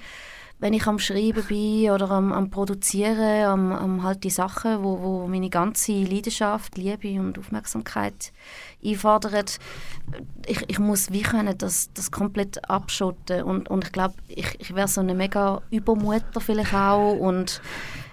wenn 0.59 0.73
ich 0.73 0.87
am 0.87 0.97
Schreiben 0.97 1.43
bin 1.47 1.91
oder 1.91 2.09
am, 2.09 2.33
am 2.33 2.49
Produzieren, 2.49 3.45
am, 3.45 3.71
am 3.71 4.03
halt 4.03 4.23
die 4.23 4.29
Sachen, 4.29 4.83
wo, 4.83 4.99
wo 5.01 5.27
meine 5.27 5.49
ganze 5.49 5.91
Leidenschaft, 5.91 6.77
Liebe 6.77 7.19
und 7.19 7.37
Aufmerksamkeit 7.37 8.31
einfordern. 8.83 9.45
Ich, 10.47 10.63
ich 10.67 10.79
muss 10.79 11.11
wie 11.11 11.21
können 11.21 11.57
das, 11.57 11.91
das 11.93 12.11
komplett 12.11 12.67
abschotten 12.69 13.43
und, 13.43 13.69
und 13.69 13.85
ich 13.85 13.91
glaube, 13.91 14.15
ich, 14.27 14.59
ich 14.59 14.73
wäre 14.73 14.87
so 14.87 15.01
eine 15.01 15.13
mega 15.13 15.61
Übermutter 15.69 16.41
vielleicht 16.41 16.73
auch 16.73 17.13
und 17.13 17.61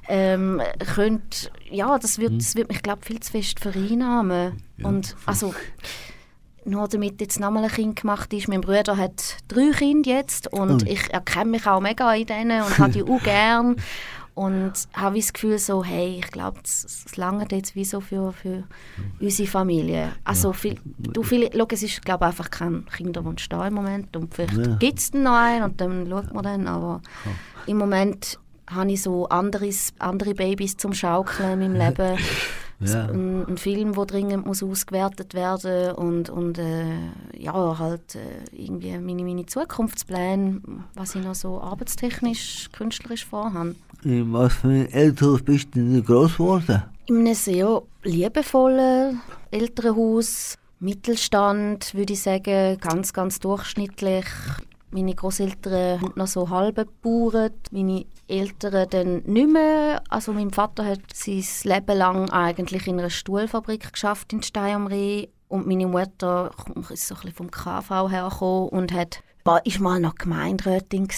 ähm, 0.09 0.61
könnte, 0.95 1.51
ja, 1.71 1.99
das 1.99 2.19
wird, 2.19 2.39
das 2.39 2.57
wird 2.57 2.69
mich 2.69 2.83
glaube 2.83 3.07
viel 3.07 3.21
zu 3.21 3.33
fest 3.33 3.61
vereinnahmen. 3.61 4.63
Und 4.83 5.17
also 5.25 5.55
nur 6.67 6.89
damit 6.89 7.21
jetzt 7.21 7.41
nochmal 7.41 7.65
ein 7.65 7.71
Kind 7.71 8.01
gemacht 8.01 8.33
ist. 8.33 8.49
Mein 8.49 8.61
Bruder 8.61 8.97
hat 8.97 9.37
drei 9.49 9.71
Kinder 9.71 10.11
jetzt 10.11 10.53
und 10.53 10.83
Ui. 10.85 10.89
ich 10.91 11.13
erkenne 11.13 11.51
mich 11.53 11.67
auch 11.67 11.81
mega 11.81 12.13
in 12.15 12.27
denen 12.27 12.63
und 12.63 12.79
habe 12.79 12.93
die 12.93 13.03
auch 13.03 13.23
gern. 13.25 13.77
Und 14.37 14.73
habe 14.95 15.17
das 15.17 15.33
Gefühl 15.33 15.59
so, 15.61 15.85
hey, 15.85 16.17
ich 16.19 16.29
glaube, 16.33 16.59
es, 16.65 17.17
langt 17.17 17.53
jetzt 17.53 17.77
wie 17.77 17.85
so 17.85 18.01
für, 18.01 18.33
für 18.33 18.65
unsere 19.21 19.49
Familie. 19.49 20.11
Also, 20.25 20.53
viel, 20.53 20.77
du, 20.99 21.23
viel, 21.23 21.49
schau, 21.57 21.67
es 21.71 21.85
ist, 21.85 22.05
glaube 22.05 22.27
einfach 22.27 22.51
kein 22.51 22.85
Kinderwunsch 22.87 23.49
da 23.49 23.65
im 23.69 23.75
Moment. 23.75 24.17
Und 24.17 24.35
vielleicht 24.35 24.57
Ja. 24.57 24.75
gibt 24.75 24.99
es 24.99 25.13
noch 25.13 25.37
einen 25.37 25.63
und 25.63 25.81
dann 25.81 26.09
schaut 26.09 26.35
man 26.35 26.43
dann. 26.43 26.67
Aber 26.67 27.01
im 27.67 27.77
Moment 27.79 28.41
habe 28.69 28.91
ich 28.91 29.03
so 29.03 29.29
anderes, 29.29 29.95
andere 30.01 30.35
Babys 30.35 30.77
zum 30.79 30.95
Schaukeln 30.95 31.63
in 31.63 31.73
meinem 31.75 31.89
Leben. 31.97 32.19
Ja. 32.81 33.07
Ein, 33.07 33.47
ein 33.47 33.57
Film, 33.57 33.93
der 33.93 34.07
dringend 34.07 34.47
muss 34.47 34.63
ausgewertet 34.63 35.35
werden 35.35 35.93
und, 35.95 36.31
und 36.31 36.59
äh, 36.59 36.99
ja, 37.37 37.79
halt 37.79 38.17
äh, 38.17 38.21
irgendwie 38.53 38.99
meine, 38.99 39.23
meine 39.23 39.47
Zukunftspläne, 39.47 40.61
was 40.95 41.15
ich 41.15 41.23
noch 41.23 41.35
so 41.35 41.61
arbeitstechnisch, 41.61 42.71
künstlerisch 42.73 43.25
vorhabe. 43.25 43.77
In 44.03 44.33
was 44.33 44.53
für 44.55 44.69
ein 44.69 44.93
Elternhaus 44.93 45.43
bist 45.43 45.69
du 45.75 45.81
denn 45.81 46.05
groß 46.05 46.35
geworden? 46.35 46.83
In 47.07 47.19
einem 47.19 47.35
sehr 47.35 47.83
liebevollen 48.03 49.21
Elternhaus, 49.51 50.59
Mittelstand, 50.81 51.95
würde 51.95 52.13
ich 52.13 52.23
sagen, 52.23 52.79
ganz, 52.81 53.13
ganz 53.13 53.39
durchschnittlich. 53.41 54.27
Meine 54.95 55.17
Großeltern 55.17 56.01
haben 56.01 56.13
noch 56.15 56.29
so 56.29 56.51
halbe 56.51 56.87
Bauern, 57.03 57.51
meine 57.73 58.07
Eltern 58.29 58.89
dann 58.89 59.23
nicht 59.25 59.53
mehr. 59.53 60.01
Also 60.09 60.33
mein 60.33 60.53
Vater 60.53 60.85
hat 60.85 61.01
sein 61.13 61.45
Leben 61.65 61.99
lang 61.99 62.31
eigentlich 62.31 62.87
in 62.87 63.01
einer 63.01 63.11
Stuhlfabrik 63.11 63.93
geschafft 63.93 64.33
in 64.33 64.45
Stein 64.45 64.77
am 64.77 64.87
Rhein 64.87 65.27
und 65.49 65.67
meine 65.67 65.89
Mutter 65.89 66.53
ist 66.91 67.09
so 67.09 67.17
ein 67.17 67.23
bisschen 67.23 67.35
vom 67.35 67.51
KV 67.51 68.09
hergekommen 68.09 68.69
und 68.69 68.93
hat 68.93 69.21
war, 69.43 69.67
ist 69.67 69.81
mal 69.81 70.01
noch 70.01 70.15
Gemeinderätin 70.15 71.09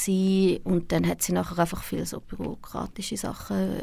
und 0.64 0.90
dann 0.90 1.06
hat 1.06 1.22
sie 1.22 1.32
nachher 1.32 1.58
einfach 1.58 1.82
viel 1.82 2.04
so 2.04 2.20
bürokratische 2.20 3.16
Sachen 3.16 3.76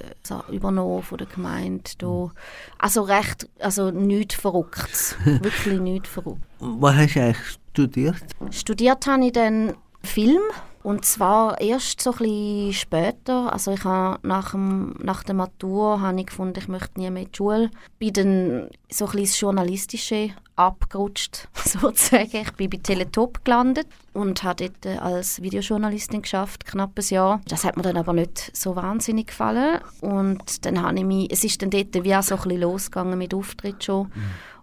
übernommen 0.49 1.01
von 1.01 1.17
der 1.17 1.27
Gemeinde. 1.27 1.91
Da. 1.97 2.29
Also 2.77 3.03
recht, 3.03 3.47
also 3.59 3.91
nichts 3.91 4.35
Verrücktes. 4.35 5.15
Wirklich 5.23 5.79
nichts 5.79 6.09
Verrücktes. 6.09 6.45
Was 6.59 6.95
hast 6.95 7.15
du 7.15 7.21
eigentlich 7.21 7.59
studiert? 7.71 8.23
Studiert 8.51 9.07
habe 9.07 9.25
ich 9.25 9.31
dann 9.31 9.75
Film 10.03 10.41
und 10.83 11.05
zwar 11.05 11.61
erst 11.61 12.01
so 12.01 12.13
ein 12.19 12.73
später. 12.73 13.51
Also 13.53 13.71
ich 13.71 13.85
habe 13.85 14.19
nach, 14.27 14.51
dem, 14.51 14.95
nach 15.01 15.23
der 15.23 15.33
Matur 15.33 16.01
habe 16.01 16.19
ich 16.19 16.25
gefunden, 16.27 16.59
ich 16.59 16.67
möchte 16.67 16.99
nie 16.99 17.09
mehr 17.09 17.23
in 17.23 17.31
die 17.31 17.37
Schule. 17.37 17.71
Bin 17.99 18.13
dann 18.13 18.69
so 18.91 19.07
ein 19.07 19.17
ins 19.17 19.39
Journalistische 19.39 20.31
abgerutscht, 20.57 21.47
sozusagen. 21.55 22.35
Ich 22.35 22.51
bin 22.51 22.69
bei 22.69 22.77
Teletop 22.83 23.45
gelandet 23.45 23.87
und 24.11 24.43
habe 24.43 24.65
dort 24.65 24.85
äh, 24.85 24.97
als 24.97 25.41
Videojournalistin 25.41 26.21
geschafft, 26.21 26.65
knapp 26.65 26.99
ein 26.99 27.05
Jahr. 27.07 27.41
Das 27.47 27.63
hat 27.63 27.77
mir 27.77 27.83
dann 27.83 27.97
aber 27.97 28.11
nicht 28.11 28.51
so 28.55 28.75
wahnsinnig 28.75 29.27
gefallen. 29.27 29.79
Und 30.01 30.65
dann 30.65 30.81
habe 30.81 30.97
ich 30.97 31.05
mich, 31.05 31.31
es 31.31 31.45
ist 31.45 31.61
dann 31.61 31.69
dort 31.69 32.03
wie 32.03 32.13
auch 32.13 32.23
so 32.23 32.35
ein 32.35 32.59
losgegangen 32.59 33.17
mit 33.17 33.33
Auftritt 33.33 33.85
schon. 33.85 34.11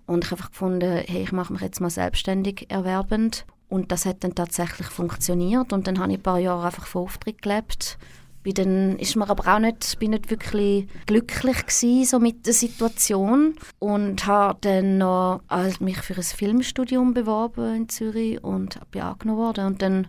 Und 0.06 0.24
ich 0.24 0.30
habe 0.30 0.40
einfach 0.40 0.50
gefunden, 0.50 1.02
hey, 1.06 1.22
ich 1.22 1.32
mache 1.32 1.52
mich 1.52 1.62
jetzt 1.62 1.80
mal 1.80 1.88
selbstständig 1.88 2.66
erwerbend. 2.68 3.46
Und 3.70 3.92
das 3.92 4.04
hat 4.04 4.24
dann 4.24 4.34
tatsächlich 4.34 4.88
funktioniert. 4.88 5.72
Und 5.72 5.86
dann 5.86 5.98
habe 5.98 6.12
ich 6.12 6.18
ein 6.18 6.22
paar 6.22 6.38
Jahre 6.38 6.66
einfach 6.66 6.86
von 6.86 7.04
Auftritt 7.04 7.40
gelebt. 7.40 7.98
Bin 8.42 8.54
dann 8.54 8.98
ist 8.98 9.16
mir 9.16 9.28
aber 9.28 9.54
auch 9.54 9.58
nicht, 9.58 9.98
bin 9.98 10.12
nicht 10.12 10.30
wirklich 10.30 10.88
glücklich 11.06 11.66
gewesen, 11.66 12.04
so 12.06 12.18
mit 12.18 12.46
der 12.46 12.54
Situation 12.54 13.54
und 13.78 14.26
habe 14.26 14.56
dann 14.62 14.96
noch 14.96 15.42
äh, 15.50 15.70
mich 15.80 15.98
für 15.98 16.16
ein 16.16 16.22
Filmstudium 16.22 17.12
beworben 17.12 17.74
in 17.74 17.88
Zürich 17.90 18.42
und 18.42 18.80
bin 18.92 19.02
angenommen 19.02 19.38
worden 19.38 19.66
und 19.66 19.82
dann 19.82 20.06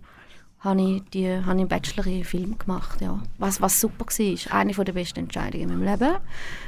habe 0.62 0.82
ich, 0.82 1.04
die, 1.10 1.30
habe 1.30 1.42
ich 1.42 1.50
einen 1.50 1.68
Bachelor 1.68 2.06
in 2.08 2.24
Film 2.24 2.58
gemacht, 2.58 3.02
ja. 3.02 3.20
was, 3.38 3.62
was 3.62 3.82
super 3.82 4.06
war. 4.06 4.56
Eine 4.56 4.74
der 4.74 4.94
besten 4.94 5.20
Entscheidungen 5.20 5.70
in 5.70 5.80
meinem 5.80 5.84
Leben, 5.84 6.16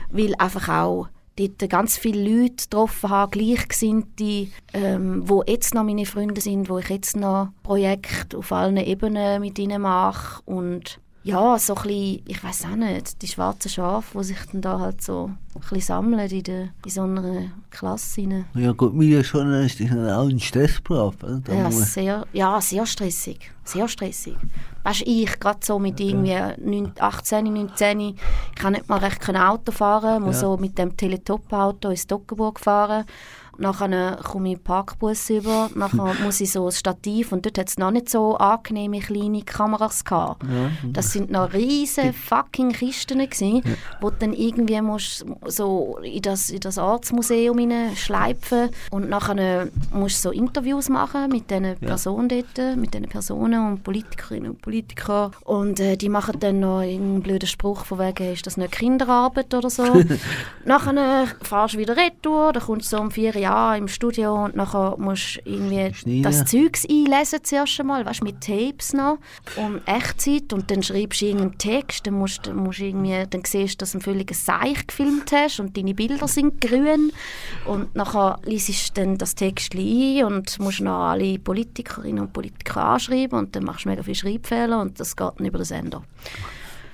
weil 0.10 0.36
einfach 0.36 0.68
auch 0.68 1.08
dort 1.36 1.70
ganz 1.70 1.98
viele 1.98 2.24
Leute 2.24 2.64
getroffen 2.64 3.10
habe, 3.10 3.38
Gleichgesinnte, 3.38 4.48
ähm, 4.74 5.24
wo 5.28 5.44
jetzt 5.48 5.74
noch 5.74 5.84
meine 5.84 6.06
Freunde 6.06 6.42
sind, 6.42 6.70
wo 6.70 6.78
ich 6.78 6.90
jetzt 6.90 7.16
noch 7.16 7.50
Projekte 7.64 8.38
auf 8.38 8.52
allen 8.52 8.78
Ebenen 8.78 9.42
mit 9.42 9.58
ihnen 9.60 9.82
mache 9.82 10.42
und 10.46 11.00
ja, 11.24 11.58
so 11.58 11.76
ein 11.76 11.82
bisschen, 11.84 12.22
ich 12.28 12.44
weiß 12.44 12.66
auch 12.66 12.76
nicht, 12.76 13.22
die 13.22 13.28
schwarzen 13.28 13.70
Schafe, 13.70 14.18
die 14.18 14.24
sich 14.26 14.38
dann 14.52 14.62
da 14.62 14.80
halt 14.80 15.02
so 15.02 15.32
ein 15.56 15.60
bisschen 15.62 15.80
sammeln 15.82 16.30
in, 16.30 16.44
der, 16.44 16.62
in 16.84 16.90
so 16.90 17.02
einer 17.04 17.52
Klasse. 17.70 18.22
Rein. 18.22 18.46
Ja 18.56 18.72
gut, 18.74 18.98
Videojournalist 19.00 19.80
ist 19.80 19.92
ja 19.92 20.18
auch 20.20 20.28
ein 20.28 20.40
Stressberuf. 20.40 21.16
Ja, 21.48 21.72
sehr, 21.72 22.26
ja, 22.34 22.60
sehr 22.60 22.86
stressig. 22.86 23.52
Sehr 23.64 23.88
stressig. 23.88 24.36
Weißt 24.84 25.02
du, 25.02 25.06
ich 25.06 25.40
gerade 25.40 25.60
so 25.64 25.80
mit 25.80 26.00
irgendwie 26.02 26.36
9, 26.62 26.92
18, 27.00 27.46
19, 27.54 28.00
ich 28.02 28.16
kann 28.56 28.74
nicht 28.74 28.90
mal 28.90 29.00
recht 29.00 29.22
kein 29.22 29.38
Auto 29.38 29.72
fahren, 29.72 30.24
muss 30.24 30.36
Ja. 30.36 30.42
so 30.42 30.58
mit 30.58 30.78
dem 30.78 30.98
Teletop-Auto 30.98 31.90
ins 31.90 32.06
Dockenburg 32.06 32.60
fahren. 32.60 33.06
Nachher 33.58 34.18
komme 34.24 34.54
ich 34.54 34.64
Parkbus 34.64 35.30
über, 35.30 35.70
nachher 35.76 36.14
muss 36.24 36.42
ich 36.42 36.52
so 36.52 36.66
ein 36.66 36.72
Stativ 36.72 37.32
und 37.32 37.46
dort 37.46 37.58
hat 37.58 37.70
es 37.70 37.78
noch 37.78 37.92
nicht 37.92 38.10
so 38.10 38.36
angenehme 38.38 39.00
kleine 39.00 39.44
Kameras 39.44 40.04
gehabt. 40.04 40.44
Das 40.84 41.12
sind 41.12 41.32
noch 41.32 41.54
riesige 41.54 42.14
fucking 42.14 42.72
Kisten 42.72 43.20
gewesen, 43.20 43.62
wo 44.02 44.10
du 44.10 44.16
dann 44.20 44.34
irgendwie 44.34 44.82
musst 44.82 45.26
so 45.46 45.98
in 46.04 46.22
das, 46.22 46.50
in 46.50 46.60
das 46.60 46.78
Ortsmuseum 46.78 47.54
schleifen 47.96 48.70
und 48.92 49.10
nachher 49.10 49.68
musst 49.92 50.18
du 50.18 50.30
so 50.30 50.32
Interviews 50.32 50.90
machen 50.90 51.30
mit 51.30 51.50
diesen 51.50 51.78
Personen 51.78 52.30
dort, 52.30 52.78
mit 52.78 52.94
diesen 52.94 53.08
Personen 53.08 53.68
und 53.68 53.84
Politikerinnen 53.84 54.52
und 54.52 54.62
Politikern 54.62 55.32
und 55.44 55.80
äh, 55.80 55.98
die 55.98 56.10
machen 56.10 56.40
dann 56.40 56.60
noch 56.60 56.80
einen 56.80 57.22
blöden 57.22 57.48
Spruch 57.48 57.86
von 57.86 58.00
wegen, 58.00 58.34
ist 58.34 58.46
das 58.46 58.58
nicht 58.58 58.72
Kinderarbeit 58.72 59.54
oder 59.54 59.70
so. 59.70 59.84
nachher 60.66 61.28
fahrst 61.42 61.76
du 61.76 61.80
wieder 61.80 61.96
retour, 61.96 62.54
dann 62.54 62.64
kommst 62.64 62.92
du 62.92 62.98
so 62.98 63.02
um 63.02 63.12
vier 63.12 63.36
Jahre 63.44 63.78
im 63.78 63.88
Studio 63.88 64.46
und 64.46 64.56
nachher 64.56 64.96
musst 64.98 65.38
du 65.38 65.50
irgendwie 65.50 65.94
Schneiden. 65.94 66.24
das 66.24 66.46
Zeugs 66.46 66.86
einlesen 66.90 67.44
zuerst 67.44 67.80
einmal, 67.80 68.06
weißt, 68.06 68.24
mit 68.24 68.42
Tapes 68.42 68.94
noch 68.94 69.18
und 69.56 69.82
Echtzeit 69.86 70.54
und 70.54 70.72
dann 70.72 70.84
schreibst 70.84 71.22
du 71.22 71.26
irgendeinen 71.26 71.58
Text, 71.58 72.08
dann 72.08 72.16
musst, 72.16 72.52
musst 72.54 72.80
irgendwie, 72.80 73.24
dann 73.30 73.42
siehst 73.46 73.76
du, 73.76 73.78
dass 73.80 73.92
du 73.92 74.00
ein 74.00 74.02
völliges 74.02 74.46
Seich 74.46 74.88
gefilmt 74.88 75.32
hast 75.32 75.60
und 75.60 75.78
deine 75.78 75.94
Bilder 75.94 76.28
sind 76.28 76.62
grün 76.62 77.12
und 77.66 77.96
nachher 77.96 78.40
liest 78.46 78.98
du 78.98 79.02
dann 79.02 79.18
das 79.18 79.36
Text 79.36 79.76
ein 79.76 80.24
und 80.26 80.60
musst 80.60 80.82
noch 80.82 81.12
alle 81.12 81.40
Politikerinnen 81.40 82.24
und 82.24 82.34
Politiker 82.34 82.84
anschreiben 82.86 83.38
und 83.38 83.56
dann 83.56 83.64
machst 83.64 83.86
du 83.86 83.90
mega 83.90 84.04
viele 84.04 84.16
Schreibfehler 84.16 84.82
und 84.82 85.00
das 85.00 85.16
geht 85.16 85.32
dann 85.38 85.46
über 85.46 85.60
den 85.60 85.66
Sender. 85.66 86.04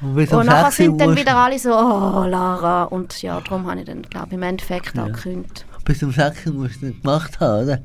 Und, 0.02 0.16
Und 0.32 0.46
nachher 0.46 0.72
6 0.72 0.80
Uhr 0.80 0.86
sind 0.86 1.02
dann 1.02 1.18
wieder 1.18 1.36
alle 1.36 1.60
so, 1.60 1.72
oh 1.72 2.26
Lara 2.26 2.84
und 2.84 3.22
ja, 3.22 3.42
darum 3.42 3.70
habe 3.70 3.82
ich 3.82 3.86
dann, 3.86 4.02
glaube 4.04 4.28
ich, 4.28 4.34
im 4.34 4.44
Endeffekt 4.44 4.98
auch 4.98 5.08
gekündigt. 5.08 5.66
Bis 5.90 6.04
um 6.04 6.12
6 6.12 6.46
Uhr 6.46 6.54
musst 6.54 6.82
du 6.84 6.92
das 6.92 7.02
gemacht 7.02 7.40
haben, 7.40 7.64
oder? 7.64 7.78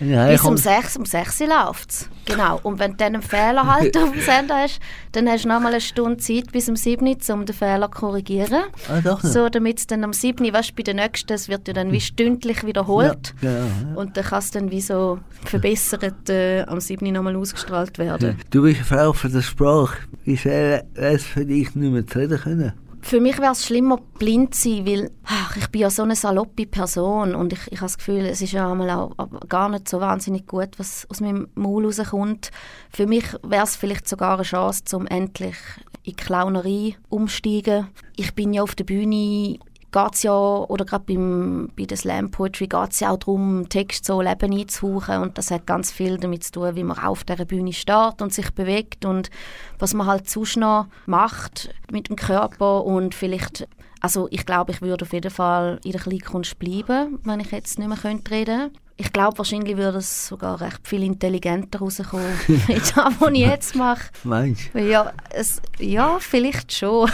Du 0.00 0.06
Bis 0.06 0.08
um 0.10 0.56
heimkommst- 0.56 0.62
6, 0.64 0.96
um 0.96 1.04
6 1.06 1.40
läuft 1.46 1.90
es. 1.90 2.08
Genau. 2.24 2.58
Und 2.64 2.80
wenn 2.80 2.90
du 2.92 2.96
dann 2.96 3.14
einen 3.14 3.22
Fehler 3.22 3.66
halt 3.72 3.96
auf 3.96 4.10
dem 4.10 4.20
Sender 4.26 4.56
hast, 4.62 4.80
dann 5.12 5.28
hast 5.28 5.44
du 5.44 5.48
noch 5.48 5.60
mal 5.60 5.68
eine 5.68 5.80
Stunde 5.80 6.16
Zeit 6.16 6.50
bis 6.50 6.68
um 6.68 6.74
7 6.74 7.06
Uhr, 7.06 7.16
um 7.34 7.46
den 7.46 7.54
Fehler 7.54 7.88
zu 7.88 8.00
korrigieren. 8.00 8.64
Ah, 8.88 9.00
doch 9.00 9.22
noch. 9.22 9.30
So, 9.30 9.48
damit 9.48 9.78
es 9.78 9.86
dann 9.86 10.02
am 10.02 10.12
7 10.12 10.44
Uhr, 10.44 10.52
weißt 10.52 10.74
bei 10.74 10.82
der 10.82 10.94
nächsten, 10.94 11.32
es 11.32 11.48
wird 11.48 11.68
ja 11.68 11.74
dann 11.74 11.92
wie 11.92 12.00
stündlich 12.00 12.66
wiederholt. 12.66 13.32
Ja, 13.42 13.48
genau, 13.52 13.64
ja. 13.90 13.94
Und 13.94 14.16
dann 14.16 14.24
kann 14.24 14.38
es 14.40 14.50
dann 14.50 14.70
wie 14.72 14.80
so 14.80 15.20
verbessert 15.44 16.28
äh, 16.30 16.62
am 16.62 16.80
7 16.80 17.06
Uhr 17.06 17.12
nochmal 17.12 17.36
ausgestrahlt 17.36 17.96
werden. 17.98 18.38
Du 18.50 18.62
bist 18.62 18.78
eine 18.78 18.84
Frau 18.84 19.12
für 19.12 19.28
die 19.28 19.40
Sprache. 19.40 19.98
Wie 20.24 20.36
schwer 20.36 20.84
es 20.94 21.22
für 21.22 21.46
dich, 21.46 21.76
nicht 21.76 21.92
mehr 21.92 22.04
zu 22.06 22.18
reden 22.18 22.40
können? 22.40 22.72
Für 23.04 23.20
mich 23.20 23.38
wäre 23.38 23.52
es 23.52 23.66
schlimmer, 23.66 23.98
blind 24.18 24.54
zu 24.54 24.70
sein, 24.70 24.86
weil 24.86 25.10
ach, 25.24 25.56
ich 25.56 25.68
bin 25.68 25.82
ja 25.82 25.90
so 25.90 26.04
eine 26.04 26.14
saloppe 26.16 26.66
Person 26.66 27.34
und 27.34 27.52
ich, 27.52 27.60
ich 27.66 27.78
habe 27.78 27.86
das 27.86 27.98
Gefühl, 27.98 28.24
es 28.24 28.40
ist 28.40 28.52
ja 28.52 28.70
einmal 28.70 28.90
auch 28.90 29.12
gar 29.48 29.68
nicht 29.68 29.88
so 29.88 30.00
wahnsinnig 30.00 30.46
gut, 30.46 30.78
was 30.78 31.06
aus 31.10 31.20
meinem 31.20 31.48
Maul 31.54 31.84
rauskommt. 31.84 32.50
Für 32.90 33.06
mich 33.06 33.24
wäre 33.42 33.64
es 33.64 33.76
vielleicht 33.76 34.08
sogar 34.08 34.34
eine 34.34 34.44
Chance, 34.44 34.96
um 34.96 35.06
endlich 35.06 35.56
in 36.04 36.12
die 36.12 36.16
Clownerie 36.16 36.96
umsteigen. 37.08 37.88
Ich 38.16 38.34
bin 38.34 38.54
ja 38.54 38.62
auf 38.62 38.76
der 38.76 38.84
Bühne 38.84 39.58
geht 39.92 40.14
es 40.14 40.22
ja, 40.22 40.32
oder 40.32 40.84
gerade 40.84 41.04
beim, 41.06 41.70
bei 41.76 41.84
der 41.84 41.96
Slam 41.96 42.30
Poetry 42.30 42.66
geht 42.66 42.90
es 42.90 43.00
ja 43.00 43.10
auch 43.10 43.18
darum, 43.18 43.68
Text 43.68 44.06
so 44.06 44.20
Leben 44.20 44.52
einzuhauchen. 44.52 45.22
Und 45.22 45.38
das 45.38 45.50
hat 45.50 45.66
ganz 45.66 45.92
viel 45.92 46.18
damit 46.18 46.44
zu 46.44 46.52
tun, 46.52 46.74
wie 46.74 46.84
man 46.84 46.98
auf 46.98 47.24
dieser 47.24 47.44
Bühne 47.44 47.72
steht 47.72 48.20
und 48.20 48.32
sich 48.32 48.50
bewegt 48.50 49.04
und 49.04 49.30
was 49.78 49.94
man 49.94 50.06
halt 50.06 50.28
sonst 50.28 50.56
noch 50.56 50.86
macht 51.06 51.74
mit 51.90 52.08
dem 52.08 52.16
Körper. 52.16 52.84
Und 52.84 53.14
vielleicht, 53.14 53.68
also 54.00 54.28
ich 54.30 54.46
glaube, 54.46 54.72
ich 54.72 54.82
würde 54.82 55.04
auf 55.04 55.12
jeden 55.12 55.30
Fall 55.30 55.78
in 55.84 55.92
der 55.92 56.00
Kleinkunst 56.00 56.58
bleiben, 56.58 57.20
wenn 57.24 57.40
ich 57.40 57.52
jetzt 57.52 57.78
nicht 57.78 57.88
mehr 57.88 57.98
könnte 57.98 58.30
reden 58.30 58.70
ich 58.96 59.12
glaube, 59.12 59.38
wahrscheinlich 59.38 59.76
würde 59.76 59.98
es 59.98 60.26
sogar 60.28 60.60
recht 60.60 60.80
viel 60.86 61.02
intelligenter 61.02 61.78
rauskommen, 61.80 62.26
als 62.68 62.92
das, 62.92 63.14
was 63.20 63.30
ich 63.32 63.38
jetzt 63.38 63.74
mache. 63.74 64.02
Meinst 64.24 64.70
Ja, 64.74 65.12
es, 65.30 65.60
ja, 65.78 66.18
vielleicht 66.20 66.72
schon. 66.72 67.10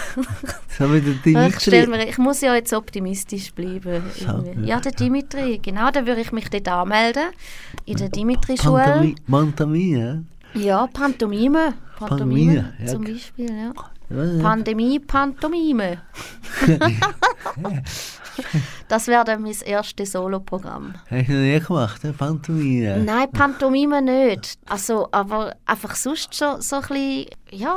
du? 1.25 1.30
Ich, 1.49 1.61
stell 1.61 1.87
mir, 1.87 2.08
ich 2.08 2.18
muss 2.18 2.40
ja 2.40 2.54
jetzt 2.54 2.73
optimistisch 2.73 3.52
bleiben. 3.52 4.02
Irgendwie. 4.20 4.68
ja. 4.68 4.80
Der 4.80 4.92
Dimitri, 4.92 5.58
genau, 5.58 5.90
dann 5.90 6.06
würde 6.06 6.20
ich 6.20 6.32
mich 6.32 6.49
dort 6.50 6.68
anmelden. 6.68 7.25
In 7.85 7.97
der 7.97 8.08
Dimitri-Schule. 8.08 8.82
Pantomi 8.82 9.14
Pantomime, 9.30 10.25
Ja, 10.54 10.87
Pantomime. 10.87 11.75
Pantomime, 11.99 11.99
Pantomime 11.99 12.75
ja. 12.80 12.87
zum 12.87 13.04
Beispiel, 13.04 13.50
ja. 13.50 13.73
Pandemie, 14.42 14.99
Pantomime. 15.00 15.99
das 18.88 19.07
wäre 19.07 19.25
dann 19.25 19.42
mein 19.42 19.54
erstes 19.64 20.12
Soloprogramm. 20.12 20.95
Hast 21.11 21.28
du 21.28 21.33
noch 21.33 21.40
nie 21.40 21.61
gemacht, 21.61 22.04
ne? 22.04 22.12
Pantomime? 22.12 22.99
Nein, 22.99 23.30
Pantomime 23.30 24.02
nicht. 24.02 24.59
Also, 24.66 25.09
aber 25.12 25.54
einfach 25.66 25.95
sonst 25.95 26.35
so, 26.35 26.61
so 26.61 26.76
ein 26.76 26.83
bisschen, 26.83 27.26
ja, 27.50 27.75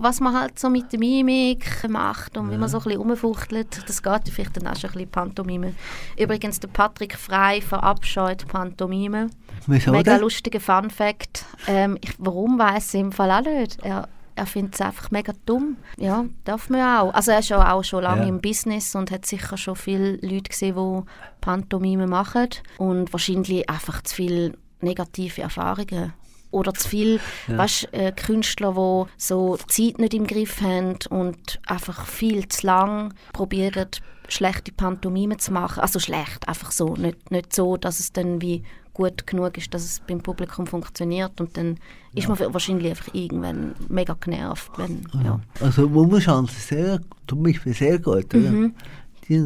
was 0.00 0.20
man 0.20 0.38
halt 0.38 0.58
so 0.58 0.68
mit 0.68 0.92
der 0.92 0.98
Mimik 0.98 1.88
macht 1.88 2.36
und 2.36 2.50
wie 2.50 2.56
man 2.56 2.68
so 2.68 2.78
ein 2.78 2.84
bisschen 2.84 3.00
rumfuchtelt, 3.00 3.88
das 3.88 4.02
geht 4.02 4.28
vielleicht 4.30 4.56
dann 4.56 4.66
auch 4.66 4.76
schon 4.76 4.90
ein 4.90 4.94
bisschen 4.94 5.10
Pantomime. 5.10 5.74
Übrigens, 6.18 6.60
der 6.60 6.68
Patrick 6.68 7.16
Frey 7.16 7.60
verabscheut 7.60 8.46
Pantomime. 8.48 9.28
Wieso 9.66 9.90
Mega 9.90 10.16
lustiger 10.16 10.60
Fun 10.60 10.90
Fact. 10.90 11.44
Ähm, 11.66 11.98
ich, 12.00 12.14
warum 12.18 12.58
weiß 12.58 12.94
ich 12.94 13.00
im 13.00 13.12
Fall 13.12 13.30
auch 13.30 13.40
nicht. 13.40 13.78
Er, 13.82 14.08
er 14.36 14.46
findet 14.46 14.74
es 14.74 14.80
einfach 14.80 15.10
mega 15.10 15.32
dumm. 15.46 15.76
Ja, 15.98 16.24
darf 16.44 16.70
man 16.70 16.80
auch. 16.82 17.12
Also 17.14 17.32
er 17.32 17.40
ist 17.40 17.48
ja 17.48 17.72
auch 17.72 17.82
schon 17.82 18.02
lange 18.04 18.22
Ja. 18.22 18.28
im 18.28 18.40
Business 18.40 18.94
und 18.94 19.10
hat 19.10 19.26
sicher 19.26 19.56
schon 19.56 19.76
viele 19.76 20.16
Leute 20.16 20.50
gesehen, 20.50 20.76
die 20.76 21.02
Pantomime 21.40 22.06
machen. 22.06 22.48
Und 22.78 23.12
wahrscheinlich 23.12 23.68
einfach 23.68 24.02
zu 24.02 24.14
viele 24.14 24.52
negative 24.80 25.42
Erfahrungen. 25.42 26.12
Oder 26.52 26.72
zu 26.74 26.88
viele 26.88 27.20
weißt, 27.48 27.92
äh, 27.92 28.12
Künstler, 28.12 28.72
die 28.72 29.10
so 29.20 29.56
die 29.56 29.66
Zeit 29.66 29.98
nicht 29.98 30.14
im 30.14 30.26
Griff 30.26 30.60
haben 30.62 30.96
und 31.10 31.60
einfach 31.66 32.06
viel 32.06 32.48
zu 32.48 32.66
lang 32.66 33.12
probieren, 33.32 33.88
schlechte 34.28 34.72
Pantomime 34.72 35.36
zu 35.38 35.52
machen. 35.52 35.80
Also 35.80 35.98
schlecht, 35.98 36.48
einfach 36.48 36.70
so. 36.72 36.94
Nicht, 36.94 37.30
nicht 37.30 37.54
so, 37.54 37.76
dass 37.76 38.00
es 38.00 38.12
dann 38.12 38.40
wie 38.40 38.62
gut 38.96 39.26
genug 39.26 39.58
ist, 39.58 39.74
dass 39.74 39.84
es 39.84 40.00
beim 40.00 40.20
Publikum 40.20 40.66
funktioniert. 40.66 41.38
Und 41.38 41.54
dann 41.58 41.76
ist 42.14 42.28
man 42.28 42.38
wahrscheinlich 42.54 42.88
einfach 42.90 43.12
irgendwann 43.12 43.74
mega 43.88 44.16
genervt. 44.18 44.70
Wenn, 44.78 45.06
ja. 45.22 45.38
Also 45.60 45.92
ist 46.16 46.28
sehr, 46.68 47.00
zum 47.28 47.42
Beispiel 47.42 47.74
sehr 47.74 47.98
gut, 47.98 48.32
sehr- 48.32 48.70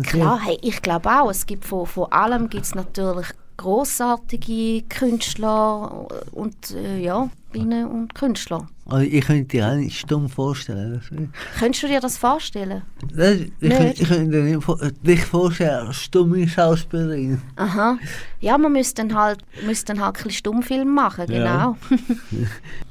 Klar, 0.03 0.39
hey, 0.45 0.59
ich 0.63 0.81
glaube 0.83 1.09
auch. 1.11 1.31
Es 1.31 1.47
gibt 1.47 1.65
von, 1.65 1.87
von 1.87 2.13
allem 2.13 2.49
gibt 2.49 2.65
es 2.67 2.75
natürlich 2.75 3.27
großartige 3.61 4.83
Künstler 4.89 6.07
und 6.33 6.71
äh, 6.73 6.99
ja, 6.99 7.29
Bienen 7.53 7.87
und 7.87 8.15
Künstler. 8.15 8.67
Also 8.87 9.05
ich 9.05 9.25
könnte 9.25 9.45
dir 9.57 9.69
auch 9.69 9.75
nicht 9.75 9.99
stumm 9.99 10.29
vorstellen. 10.29 11.01
Könntest 11.59 11.83
du 11.83 11.89
dir 11.89 12.01
das 12.01 12.17
vorstellen? 12.17 12.83
das, 13.15 13.37
ich, 13.37 13.53
Nicht? 13.61 13.77
könnte, 13.77 14.03
ich 14.03 14.09
könnte 14.09 14.31
dir 14.31 14.43
nicht 14.45 14.65
vor, 14.65 14.79
dich 14.79 15.25
vorstellen 15.25 15.87
als 15.89 15.97
stumme 15.97 16.49
Schauspielerin. 16.49 17.41
Aha. 17.57 17.99
Ja, 18.41 18.57
man 18.59 18.73
müsste 18.73 19.03
dann 19.07 19.15
halt, 19.17 19.41
müsste 19.67 19.93
dann 19.93 20.03
halt 20.05 20.17
ein 20.17 20.23
bisschen 20.25 20.31
Stummfilm 20.33 20.95
machen, 20.95 21.31
Ja. 21.31 21.75
genau. 21.77 21.77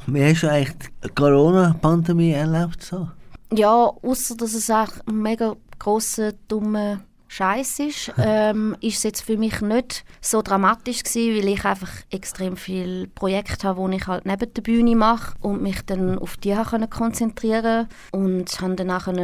Wie 0.07 0.23
hast 0.23 0.43
du 0.43 0.51
eigentlich 0.51 0.75
die 1.03 1.09
Corona-Pandemie 1.09 2.31
erlebt? 2.31 2.81
So? 2.83 3.09
Ja, 3.53 3.73
außer 4.01 4.35
dass 4.37 4.53
es 4.53 4.69
auch 4.69 4.91
mega 5.11 5.55
grosser, 5.79 6.33
dummer 6.47 6.99
Scheiß 7.29 7.79
ist, 7.79 8.11
ähm, 8.17 8.75
ist 8.81 8.97
es 8.97 9.03
jetzt 9.03 9.21
für 9.21 9.37
mich 9.37 9.61
nicht 9.61 10.03
so 10.19 10.41
dramatisch 10.41 11.03
gewesen, 11.03 11.37
weil 11.37 11.53
ich 11.53 11.63
einfach 11.63 11.91
extrem 12.09 12.57
viele 12.57 13.07
Projekte 13.07 13.67
habe, 13.67 13.89
die 13.89 13.97
ich 13.97 14.07
halt 14.07 14.25
neben 14.25 14.53
der 14.53 14.61
Bühne 14.61 14.95
mache 14.95 15.35
und 15.39 15.61
mich 15.61 15.81
dann 15.85 16.17
auf 16.17 16.37
die 16.37 16.55
habe 16.55 16.87
konzentrieren 16.87 17.87
und 18.11 18.59
habe 18.59 18.75
dann 18.75 18.91
auch 18.91 19.07
an 19.07 19.19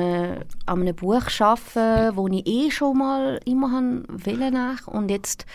einem 0.65 0.96
Buch 0.96 1.24
arbeiten, 1.39 2.15
wo 2.15 2.28
ich 2.28 2.48
eh 2.48 2.72
schon 2.72 3.00
mal 3.00 3.39
immer 3.46 3.82
nach 3.82 4.88
und 4.88 5.10
jetzt 5.10 5.46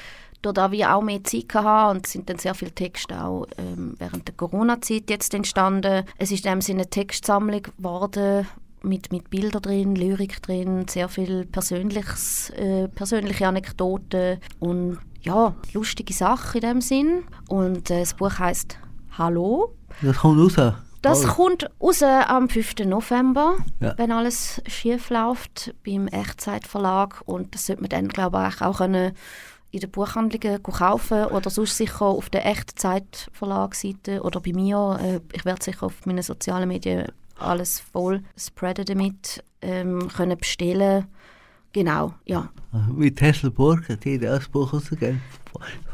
durch 0.43 0.55
da 0.55 0.73
wir 0.73 0.95
auch 0.95 1.03
mehr 1.03 1.23
Zeit 1.23 1.55
hatten 1.55 1.99
und 1.99 2.07
es 2.07 2.13
sind 2.13 2.29
dann 2.29 2.39
sehr 2.39 2.55
viele 2.55 2.73
Texte 2.73 3.23
auch 3.23 3.47
ähm, 3.59 3.95
während 3.99 4.27
der 4.27 4.35
Corona-Zeit 4.35 5.11
jetzt 5.11 5.35
entstanden. 5.35 6.05
Es 6.19 6.33
ist 6.33 6.45
in 6.45 6.53
dem 6.53 6.61
Sinne 6.63 6.81
eine 6.81 6.91
Textsammlung 6.91 7.63
geworden 7.63 8.47
mit, 8.83 9.13
mit 9.13 9.31
Bildern 9.31 9.63
drin, 9.63 9.95
Lyrik 9.97 10.43
drin, 10.43 10.87
sehr 10.89 11.09
viel 11.09 11.45
Persönliches, 11.47 12.51
äh, 12.51 12.89
persönliche 12.89 13.47
Anekdoten 13.47 14.39
und 14.59 14.99
ja, 15.23 15.55
lustige 15.73 16.15
Sachen 16.15 16.61
in 16.63 16.69
dem 16.69 16.81
Sinn. 16.81 17.25
Und 17.49 17.91
äh, 17.91 18.01
das 18.01 18.15
Buch 18.15 18.39
heißt 18.39 18.79
Hallo. 19.19 19.75
Das 20.03 20.19
kommt 20.19 20.41
raus. 20.59 20.75
Das 21.03 21.25
Oh. 21.25 21.29
kommt 21.29 21.71
raus 21.83 22.03
am 22.03 22.49
5. 22.49 22.85
November, 22.87 23.57
Ja. 23.81 23.95
wenn 23.97 24.13
alles 24.13 24.61
schief 24.67 25.09
läuft, 25.11 25.75
beim 25.85 26.09
Echtzeitverlag. 26.09 27.23
Und 27.27 27.55
das 27.55 27.67
sollte 27.67 27.83
man 27.83 27.89
dann, 27.91 28.09
glaube 28.09 28.47
ich, 28.49 28.61
auch 28.63 28.79
können 28.79 29.13
in 29.73 29.81
den 29.81 29.91
Buchhandlungen 29.91 30.63
kaufen 30.63 31.27
oder 31.27 31.49
sonst 31.49 31.77
sicher 31.77 32.03
auf 32.07 32.29
der 32.29 32.45
Echtzeitverlagsseite 32.45 34.23
oder 34.23 34.41
bei 34.41 34.53
mir. 34.53 34.99
Äh, 35.03 35.21
ich 35.33 35.45
werde 35.45 35.63
sicher 35.63 35.87
auf 35.87 36.07
meinen 36.07 36.23
sozialen 36.23 36.69
Medien 36.69 37.07
alles 37.41 37.81
voll 37.81 38.23
spreaden 38.37 38.85
damit, 38.85 39.43
ähm, 39.63 40.09
können 40.09 40.37
bestellen. 40.39 41.07
Genau, 41.73 42.15
ja. 42.25 42.51
Mit 42.93 43.17
Tesla 43.17 43.49
die 43.51 44.15
hat 44.19 44.27
auch 44.27 44.39
das 44.39 44.49
Buch 44.49 44.73
rausgegeben. 44.73 45.21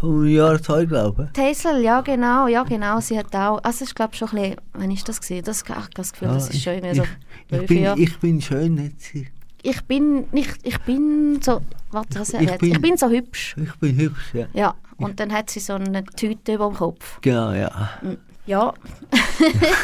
Vom 0.01 0.27
Jahr 0.27 0.61
2, 0.63 0.85
glaube 0.87 1.31
Tesla, 1.33 1.79
ja 1.79 2.01
genau, 2.03 2.47
ja 2.47 2.63
genau, 2.63 3.01
sie 3.01 3.19
hat 3.19 3.35
auch, 3.35 3.59
also 3.63 3.85
ich 3.85 3.95
glaube 3.95 4.15
schon 4.15 4.29
ein 4.29 4.35
bisschen, 4.37 4.57
wann 4.75 4.91
ist 4.91 5.09
das 5.09 5.21
gewesen? 5.21 5.45
Das, 5.45 5.63
ich 5.63 5.69
habe 5.69 5.89
das 5.95 6.13
Gefühl, 6.13 6.29
das 6.29 6.49
Ah, 6.49 6.53
ist 6.53 6.63
schon 6.63 6.73
ich, 6.75 6.79
irgendwie 6.85 6.97
so 6.97 7.03
ich, 7.51 7.61
ich, 7.63 7.67
bin, 7.67 7.83
Jahre. 7.83 7.99
ich 8.01 8.19
bin 8.19 8.41
schön, 8.43 8.85
hat 8.85 9.01
sie. 9.01 9.29
Ich 9.63 9.83
bin 9.85 10.25
nicht, 10.33 10.59
ich 10.63 10.79
bin 10.83 11.41
so, 11.43 11.61
warte, 11.91 12.21
was 12.21 12.35
Ich- 12.35 12.41
ich, 12.41 12.47
ich 12.47 12.53
ich, 12.53 12.59
bin- 12.61 12.73
ich 12.73 12.81
bin 12.83 12.97
so 12.97 13.09
hübsch. 13.09 13.57
Ich 13.63 13.75
bin 13.77 13.97
hübsch, 13.97 14.35
ja. 14.35 14.47
Ja, 14.53 14.75
und 14.99 15.19
dann 15.21 15.33
hat 15.33 15.51
sie 15.51 15.61
so 15.61 15.73
eine 15.75 16.05
Tüte 16.05 16.55
über 16.55 16.69
dem 16.69 16.77
Kopf. 16.77 17.19
Genau, 17.23 17.53
ja. 17.53 17.91
Ja, 18.47 18.73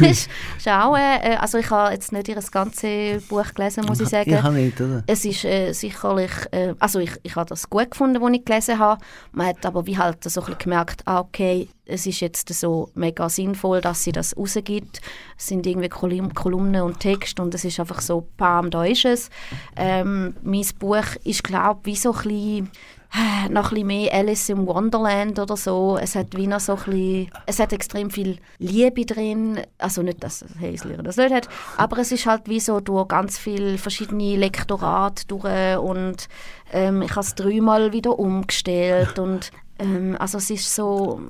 ist, 0.01 0.29
ist 0.57 0.68
auch, 0.68 0.96
äh, 0.96 1.37
also 1.40 1.59
ich 1.59 1.68
habe 1.70 1.92
jetzt 1.92 2.12
nicht 2.12 2.29
ihr 2.29 2.40
ganzes 2.51 3.27
Buch 3.27 3.53
gelesen, 3.55 3.85
muss 3.87 4.01
ich 4.01 4.09
sagen. 4.09 4.31
Ich 4.31 4.42
habe 4.42 4.55
nicht, 4.55 4.81
oder? 4.81 5.03
Es 5.07 5.25
ist 5.25 5.44
äh, 5.44 5.72
sicherlich, 5.72 6.31
äh, 6.53 6.75
also 6.79 7.01
ich, 7.01 7.11
ich 7.22 7.35
habe 7.35 7.48
das 7.48 7.68
gut 7.68 7.90
gefunden, 7.90 8.22
was 8.22 8.33
ich 8.33 8.44
gelesen 8.44 8.79
habe. 8.79 9.03
Man 9.33 9.48
hat 9.48 9.66
aber 9.66 9.87
wie 9.87 9.98
halt 9.98 10.22
so 10.25 10.40
ein 10.40 10.46
bisschen 10.46 10.59
gemerkt, 10.59 11.03
ah, 11.07 11.20
okay, 11.20 11.68
es 11.85 12.07
ist 12.07 12.20
jetzt 12.20 12.53
so 12.55 12.90
mega 12.94 13.29
sinnvoll, 13.29 13.81
dass 13.81 14.05
sie 14.05 14.12
das 14.12 14.37
rausgibt. 14.37 15.01
Es 15.37 15.48
sind 15.48 15.66
irgendwie 15.66 15.88
Kolum 15.88 16.33
Kolumnen 16.33 16.83
und 16.83 17.01
Text 17.01 17.40
und 17.40 17.55
es 17.55 17.64
ist 17.64 17.81
einfach 17.81 18.01
so, 18.01 18.29
bam, 18.37 18.70
da 18.70 18.85
ist 18.85 19.05
es. 19.05 19.31
Ähm, 19.77 20.37
mein 20.42 20.66
Buch 20.79 21.16
ist, 21.25 21.42
glaube 21.42 21.81
ich, 21.81 21.87
wie 21.87 21.96
so 21.96 22.12
ein 22.12 22.22
bisschen 22.22 22.70
noch 23.51 23.64
ein 23.64 23.70
bisschen 23.70 23.87
mehr 23.87 24.14
Alice 24.14 24.48
im 24.48 24.66
Wonderland 24.66 25.38
oder 25.38 25.57
so. 25.57 25.98
Es 26.01 26.14
hat 26.14 26.37
wie 26.37 26.46
noch 26.46 26.61
so 26.61 26.72
ein 26.72 26.85
bisschen, 26.85 27.31
es 27.46 27.59
hat 27.59 27.72
extrem 27.72 28.11
viel 28.11 28.38
Liebe 28.59 29.05
drin. 29.05 29.61
Also 29.79 30.03
nicht, 30.03 30.22
dass 30.22 30.44
Häsler 30.59 31.03
das 31.03 31.16
nicht 31.16 31.33
hat, 31.33 31.48
aber 31.77 31.98
es 31.98 32.12
ist 32.12 32.27
halt 32.27 32.48
wie 32.48 32.61
so 32.61 32.81
durch 32.81 33.09
ganz 33.09 33.38
viele 33.38 33.79
verschiedene 33.79 34.37
Lektorate 34.37 35.27
durch 35.27 35.79
und 35.79 36.29
ähm, 36.72 37.03
ich 37.03 37.11
habe 37.11 37.20
es 37.20 37.35
dreimal 37.35 37.92
wieder 37.92 38.18
umgestellt 38.18 39.18
und 39.18 39.51
ähm, 39.79 40.16
also 40.18 40.38
es 40.38 40.51
ist 40.51 40.75
so, 40.75 41.20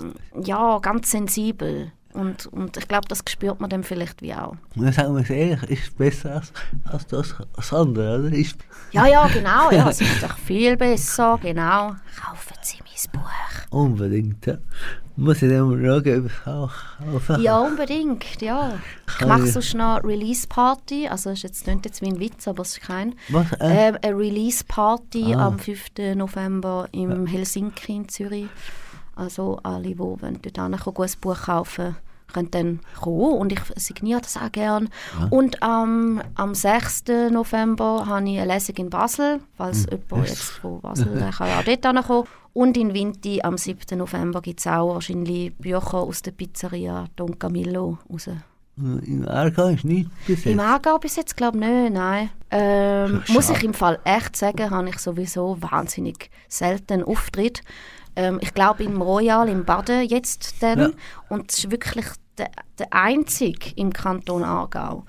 ja, 0.42 0.78
ganz 0.78 1.10
sensibel. 1.10 1.92
Und, 2.14 2.46
und 2.46 2.76
ich 2.76 2.86
glaube, 2.88 3.08
das 3.08 3.22
spürt 3.28 3.60
man 3.60 3.70
dann 3.70 3.84
vielleicht 3.84 4.20
wie 4.20 4.34
auch. 4.34 4.54
Und 4.76 4.84
dann 4.84 4.92
sagen 4.92 5.14
wir 5.14 5.22
es 5.22 5.30
ehrlich, 5.30 5.62
ist 5.70 5.96
besser 5.96 6.34
als, 6.34 6.52
als 6.84 7.06
das, 7.06 7.34
das 7.56 7.72
andere, 7.72 8.18
oder? 8.26 8.36
Ist, 8.36 8.56
Ja, 8.90 9.06
ja, 9.06 9.26
genau. 9.28 9.70
Ja, 9.70 9.88
es 9.90 10.00
ist 10.00 10.22
doch 10.22 10.36
viel 10.36 10.76
besser. 10.76 11.38
Genau. 11.42 11.94
Kauft 12.20 12.64
sie 12.66 12.78
mein 12.80 13.20
Buch. 13.22 13.30
Unbedingt, 13.70 14.44
ja. 14.46 14.58
Muss 15.16 15.42
ich 15.42 15.50
dann 15.50 15.68
mal 15.68 15.78
schauen, 16.02 16.20
ob 16.24 16.26
ich 16.26 16.46
auch, 16.46 16.72
auch 17.32 17.38
Ja, 17.38 17.58
unbedingt, 17.60 18.40
ja. 18.40 18.72
Ich 19.20 19.26
mache 19.26 19.46
sonst 19.46 19.74
noch 19.74 19.96
eine 19.96 20.04
Release-Party, 20.08 21.08
also 21.08 21.30
es 21.30 21.42
jetzt 21.42 21.66
nicht 21.66 21.84
jetzt 21.84 22.00
wie 22.02 22.06
ein 22.08 22.18
Witz, 22.20 22.48
aber 22.48 22.62
es 22.62 22.78
ist 22.78 22.82
kein. 22.82 23.14
Was? 23.28 23.52
Äh? 23.60 23.88
Ähm, 23.88 23.98
eine 24.02 24.16
Release-Party 24.16 25.34
Ah. 25.34 25.46
am 25.48 25.58
5. 25.58 26.14
November 26.14 26.88
im 26.92 27.26
Helsinki 27.26 27.94
in 27.96 28.08
Zürich. 28.08 28.46
Also 29.16 29.58
alle, 29.62 29.88
die 29.88 29.98
wollen 29.98 30.38
dort 30.42 30.58
ein 30.58 30.76
Buch 31.20 31.42
kaufen 31.42 31.96
können 32.32 32.50
dann 32.50 32.80
kommen 33.00 33.38
und 33.38 33.52
ich 33.52 33.60
signiere 33.76 34.20
das 34.20 34.36
auch 34.36 34.50
gerne. 34.50 34.88
Und 35.30 35.62
am 35.62 36.22
am 36.34 36.54
6. 36.54 37.04
November 37.30 38.06
habe 38.06 38.28
ich 38.28 38.40
eine 38.40 38.54
Lesung 38.54 38.76
in 38.76 38.90
Basel, 38.90 39.40
falls 39.56 39.86
jemand 39.90 40.28
jetzt 40.28 40.42
von 40.42 40.80
Basel 40.80 41.14
der 41.14 41.30
kann 41.30 41.50
auch 41.50 41.62
dort 41.62 41.86
hinkommen. 41.86 42.24
Und 42.54 42.76
in 42.76 42.92
Vinti 42.92 43.40
am 43.42 43.56
7. 43.56 43.98
November 43.98 44.42
gibt 44.42 44.60
es 44.60 44.66
auch 44.66 44.94
wahrscheinlich 44.94 45.54
Bücher 45.56 45.94
aus 45.94 46.22
der 46.22 46.32
Pizzeria 46.32 47.06
Don 47.16 47.38
Camillo 47.38 47.98
raus. 48.10 48.28
Im 48.76 49.28
Aargau 49.28 49.68
ist 49.68 49.84
nichts 49.84 50.10
bis 50.26 50.46
Im 50.46 50.52
jetzt. 50.52 50.60
Aargau 50.60 50.98
bis 50.98 51.16
jetzt 51.16 51.36
glaube 51.36 51.58
ich 51.58 51.64
nicht, 51.64 51.92
nein. 51.92 52.30
Ähm, 52.50 53.22
muss 53.28 53.50
ich 53.50 53.62
im 53.62 53.74
Fall 53.74 53.98
echt 54.04 54.36
sagen, 54.36 54.70
habe 54.70 54.88
ich 54.88 54.98
sowieso 54.98 55.56
wahnsinnig 55.60 56.30
selten 56.48 57.02
Auftritt. 57.02 57.62
Ähm, 58.16 58.38
ich 58.40 58.54
glaube 58.54 58.84
im 58.84 59.00
Royal 59.00 59.48
im 59.48 59.64
Baden 59.64 60.08
jetzt 60.08 60.62
dann. 60.62 60.78
Ja. 60.78 60.90
Und 61.28 61.50
es 61.50 61.58
ist 61.58 61.70
wirklich 61.70 62.06
der, 62.38 62.50
der 62.78 62.92
einzige 62.92 63.70
im 63.76 63.92
Kanton 63.92 64.44
Aargau. 64.44 65.04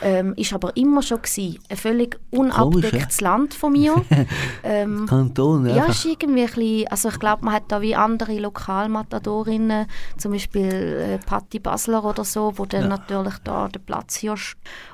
Ähm, 0.00 0.34
ist 0.36 0.52
aber 0.52 0.76
immer 0.76 1.02
schon 1.02 1.22
gewesen. 1.22 1.60
ein 1.68 1.76
völlig 1.76 2.18
unabdecktes 2.30 3.20
Land 3.20 3.54
von 3.54 3.72
mir. 3.72 4.02
ähm, 4.64 5.06
Kanton, 5.06 5.66
ja, 5.66 5.74
einfach. 5.74 5.90
ist 5.90 6.04
irgendwie 6.06 6.40
ein 6.40 6.46
bisschen, 6.46 6.88
also 6.88 7.08
ich 7.10 7.18
glaube, 7.20 7.44
man 7.44 7.54
hat 7.54 7.64
da 7.68 7.80
wie 7.82 7.94
andere 7.94 8.38
Lokalmatadorinnen, 8.38 9.86
zum 10.16 10.32
Beispiel 10.32 10.72
äh, 10.72 11.18
Patti 11.18 11.60
Basler 11.60 12.04
oder 12.04 12.24
so, 12.24 12.54
wo 12.56 12.64
dann 12.64 12.88
natürlich 12.88 13.34
da 13.44 13.68
den 13.68 13.84
Platz 13.84 14.16
hier 14.16 14.34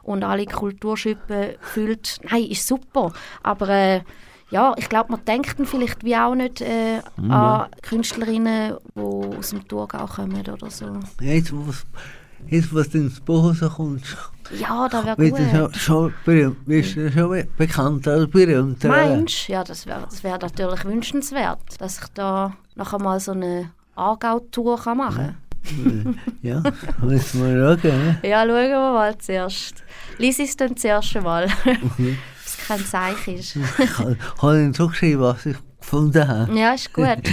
und 0.02 0.24
alle 0.24 0.44
Kulturschippen 0.44 1.54
füllt. 1.60 2.18
Nein, 2.30 2.44
ist 2.44 2.66
super, 2.66 3.12
aber 3.42 3.68
äh, 3.68 4.00
ja, 4.50 4.74
ich 4.76 4.88
glaube, 4.88 5.12
man 5.12 5.24
denkt 5.24 5.58
dann 5.58 5.66
vielleicht 5.66 6.04
wie 6.04 6.16
auch 6.16 6.34
nicht 6.34 6.60
äh, 6.60 7.00
an 7.28 7.66
Künstlerinnen, 7.82 8.74
die 8.94 9.00
aus 9.36 9.50
dem 9.50 9.66
Thurgau 9.68 10.06
kommen 10.06 10.40
oder 10.48 10.70
so. 10.70 10.98
Jetzt, 11.20 11.52
was, 11.52 11.84
jetzt, 12.46 12.74
was 12.74 12.88
du 12.90 12.98
ins 12.98 13.20
Buch 13.20 13.44
rauskommst, 13.50 14.16
Ja, 14.58 14.88
da 14.88 15.04
wäre 15.04 15.16
du 15.16 15.36
schon, 15.36 15.60
gut. 15.64 15.76
schon 15.76 16.14
berühmt, 16.24 16.56
wirst 16.66 16.96
du 16.96 17.10
schon 17.12 17.28
be- 17.30 17.48
bekannt 17.56 18.08
als 18.08 18.30
berühmt. 18.30 18.82
Meinst? 18.84 19.48
Ja, 19.48 19.62
das 19.64 19.86
wäre 19.86 20.06
das 20.08 20.24
wär 20.24 20.38
natürlich 20.38 20.84
wünschenswert, 20.84 21.58
dass 21.78 21.98
ich 22.00 22.08
da 22.14 22.54
noch 22.74 22.94
einmal 22.94 23.20
so 23.20 23.32
eine 23.32 23.70
Aargau-Tour 23.96 24.78
kann 24.80 24.96
machen 24.96 25.16
kann. 25.16 25.36
Ja, 26.40 26.62
müssen 27.02 27.42
wir 27.44 27.76
schauen. 27.82 27.98
Ne? 27.98 28.18
Ja, 28.22 28.42
schauen 28.46 28.70
wir 28.70 28.92
mal 28.92 29.18
zuerst. 29.18 29.84
Lies 30.16 30.38
es 30.38 30.56
dann 30.56 30.74
zuerst 30.76 31.14
mal, 31.20 31.44
ob 31.44 31.98
es 31.98 32.37
kein 32.66 32.84
Zeichen 32.84 33.36
ist. 33.36 33.56
Ich 33.56 33.98
habe 33.98 34.62
ihm 34.62 34.74
zugeschrieben, 34.74 35.22
was 35.22 35.46
ich 35.46 35.56
gefunden 35.80 36.26
habe. 36.26 36.58
Ja, 36.58 36.72
ist 36.72 36.92
gut. 36.92 37.18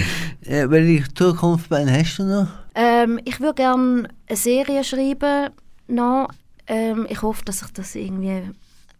Äh, 0.48 0.68
ich 0.98 1.12
Zukunft 1.12 1.68
hast 1.72 2.18
du 2.18 2.22
noch? 2.22 2.46
ähm, 2.76 3.18
ich 3.24 3.40
würde 3.40 3.54
gerne 3.54 4.08
eine 4.28 4.36
Serie 4.36 4.84
schreiben 4.84 5.50
noch. 5.88 6.28
Ähm, 6.68 7.06
ich 7.08 7.22
hoffe, 7.22 7.44
dass 7.44 7.62
ich 7.62 7.72
das 7.72 7.94
irgendwie 7.94 8.42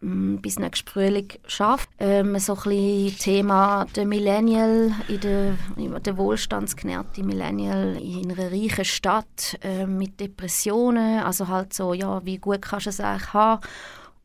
mm, 0.01 0.37
bis 0.37 0.59
nächstes 0.59 0.93
Frühling 0.93 1.29
schaffe. 1.47 1.87
Ähm, 2.01 2.39
so 2.39 2.55
ein 2.55 2.63
bisschen 2.63 3.19
Thema 3.19 3.87
der 3.95 4.07
Millennial, 4.07 4.93
in 5.09 5.21
der, 5.21 5.57
der 6.01 6.17
wohlstandsgenährte 6.17 7.23
Millennial 7.23 7.97
in 8.01 8.33
einer 8.33 8.51
reichen 8.51 8.85
Stadt 8.85 9.59
ähm, 9.63 9.99
mit 9.99 10.19
Depressionen. 10.19 11.23
Also 11.23 11.47
halt 11.49 11.75
so, 11.75 11.93
ja, 11.93 12.25
wie 12.25 12.39
gut 12.39 12.63
kannst 12.63 12.87
du 12.87 12.91
es 12.91 13.01
eigentlich 13.01 13.33
haben 13.35 13.61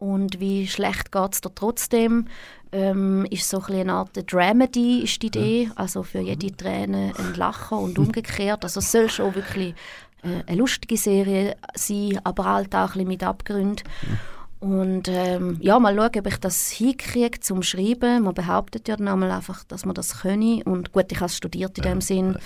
und 0.02 0.40
wie 0.40 0.68
schlecht 0.68 1.12
geht 1.12 1.34
es 1.34 1.42
dir 1.42 1.54
trotzdem. 1.54 2.26
Ähm, 2.72 3.28
ist 3.30 3.48
so 3.48 3.62
ein 3.68 3.76
eine 3.76 3.94
Art 3.94 4.32
Dramedy 4.32 5.02
ist 5.02 5.22
die 5.22 5.28
Idee, 5.28 5.70
also 5.76 6.04
für 6.04 6.20
jede 6.20 6.56
Träne 6.56 7.14
ein 7.18 7.36
Lachen 7.36 7.78
und 7.78 8.00
umgekehrt. 8.00 8.64
Also 8.64 8.80
es 8.80 8.92
soll 8.92 9.10
schon 9.10 9.36
wirklich 9.36 9.76
äh, 10.24 10.44
eine 10.48 10.58
lustige 10.58 10.98
Serie 10.98 11.56
sein, 11.76 12.20
aber 12.24 12.46
halt 12.46 12.74
auch 12.74 12.80
ein 12.80 12.88
bisschen 12.88 13.08
mit 13.10 13.24
Abgrund. 13.24 13.84
Und 14.60 15.08
ähm, 15.08 15.58
ja, 15.60 15.78
mal 15.80 15.96
schauen, 15.96 16.18
ob 16.18 16.28
ich 16.28 16.38
das 16.38 16.70
hinkriege 16.70 17.40
zum 17.40 17.62
Schreiben. 17.62 18.24
Man 18.24 18.34
behauptet 18.34 18.88
ja 18.88 18.96
dann 18.96 19.08
einmal 19.08 19.32
einfach, 19.32 19.64
dass 19.66 19.86
man 19.86 19.94
das 19.94 20.22
könne. 20.22 20.64
Und 20.64 20.94
gut, 20.94 21.12
ich 21.12 21.18
habe 21.18 21.28
es 21.28 21.38
studiert 21.38 21.78
in 21.78 21.84
dem 21.84 22.02
Sinn, 22.02 22.38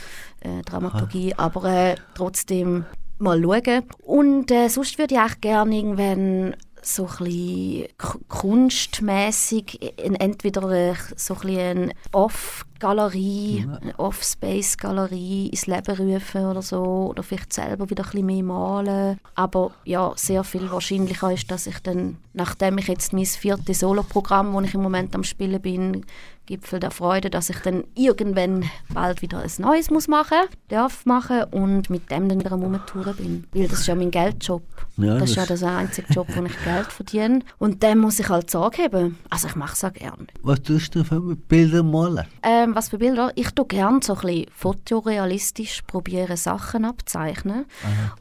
äh, 0.41 0.62
Dramaturgie, 0.63 1.34
aber 1.36 1.65
äh, 1.65 1.96
trotzdem 2.15 2.86
mal 3.18 3.41
schauen. 3.41 3.84
Und 4.04 4.52
äh, 4.52 4.68
sonst 4.68 4.98
würde 4.98 5.15
ich 5.15 5.22
auch 5.22 5.39
gerne 5.39 5.76
irgendwann 5.76 6.56
so 6.86 7.10
ein 7.19 7.86
kunstmäßig 8.28 9.82
in 10.04 10.15
entweder 10.15 10.95
so 11.15 11.36
ein 11.43 11.93
Off-Galerie, 12.12 13.67
eine 13.82 13.98
Off-Space-Galerie 14.00 15.48
ins 15.48 15.67
Leben 15.67 15.95
rufen 15.95 16.45
oder 16.45 16.62
so 16.62 17.08
oder 17.10 17.24
vielleicht 17.24 17.54
selber 17.54 17.89
wieder 17.89 18.04
ein 18.04 18.12
bisschen 18.12 18.26
mehr 18.26 18.43
malen. 18.43 19.19
Aber 19.34 19.71
ja, 19.84 20.13
sehr 20.15 20.43
viel 20.43 20.69
wahrscheinlicher 20.71 21.32
ist, 21.32 21.50
dass 21.50 21.67
ich 21.67 21.80
dann, 21.80 22.17
nachdem 22.34 22.78
ich 22.78 22.88
jetzt 22.88 23.13
mein 23.13 23.26
viertes 23.26 23.80
Soloprogramm, 23.80 24.54
das 24.54 24.65
ich 24.65 24.76
im 24.76 24.82
Moment 24.82 25.15
am 25.15 25.24
Spielen 25.24 25.62
bin, 25.62 26.06
Gipfel 26.45 26.79
der 26.79 26.91
Freude, 26.91 27.29
dass 27.29 27.49
ich 27.49 27.58
dann 27.60 27.84
irgendwann 27.95 28.63
bald 28.93 29.21
wieder 29.21 29.39
ein 29.39 29.49
neues 29.58 29.89
muss 29.89 30.08
machen, 30.08 30.38
darf 30.67 31.05
machen 31.05 31.43
und 31.51 31.89
mit 31.89 32.10
dem 32.12 32.29
dann 32.29 32.39
wieder 32.39 32.51
Rumtouren 32.51 33.15
bin. 33.15 33.47
Weil 33.53 33.67
das 33.67 33.79
ist 33.81 33.88
ja 33.88 33.95
mein 33.95 34.12
Geldjob. 34.12 34.63
Ja, 34.97 35.17
das 35.17 35.31
ist 35.31 35.36
ja 35.36 35.45
das- 35.45 35.60
der 35.62 35.75
einzige 35.75 36.12
Job, 36.13 36.27
wo 36.36 36.43
ich 36.43 36.63
Geld 36.63 36.88
verdiene. 36.91 37.39
Und 37.58 37.81
dem 37.84 37.99
muss 37.99 38.19
ich 38.19 38.29
halt 38.29 38.49
Sorge 38.51 38.84
haben. 38.84 39.17
Also 39.29 39.47
ich 39.47 39.55
mache 39.55 39.73
es 39.73 39.84
auch 39.84 39.93
gerne. 39.93 40.27
Was 40.43 40.62
tust 40.62 40.93
du 40.95 41.03
für 41.03 41.19
Bilder 41.36 41.84
malen? 41.84 42.25
Ähm, 42.43 42.75
was 42.75 42.89
für 42.89 42.97
Bilder? 42.97 43.31
Ich 43.36 43.51
tue 43.51 43.65
gerne 43.65 43.99
so 44.03 44.13
ein 44.15 44.21
bisschen 44.21 44.45
fotorealistisch 44.53 45.81
probieren, 45.88 46.38
Sachen 46.38 46.86
abzeichnen. 46.86 47.65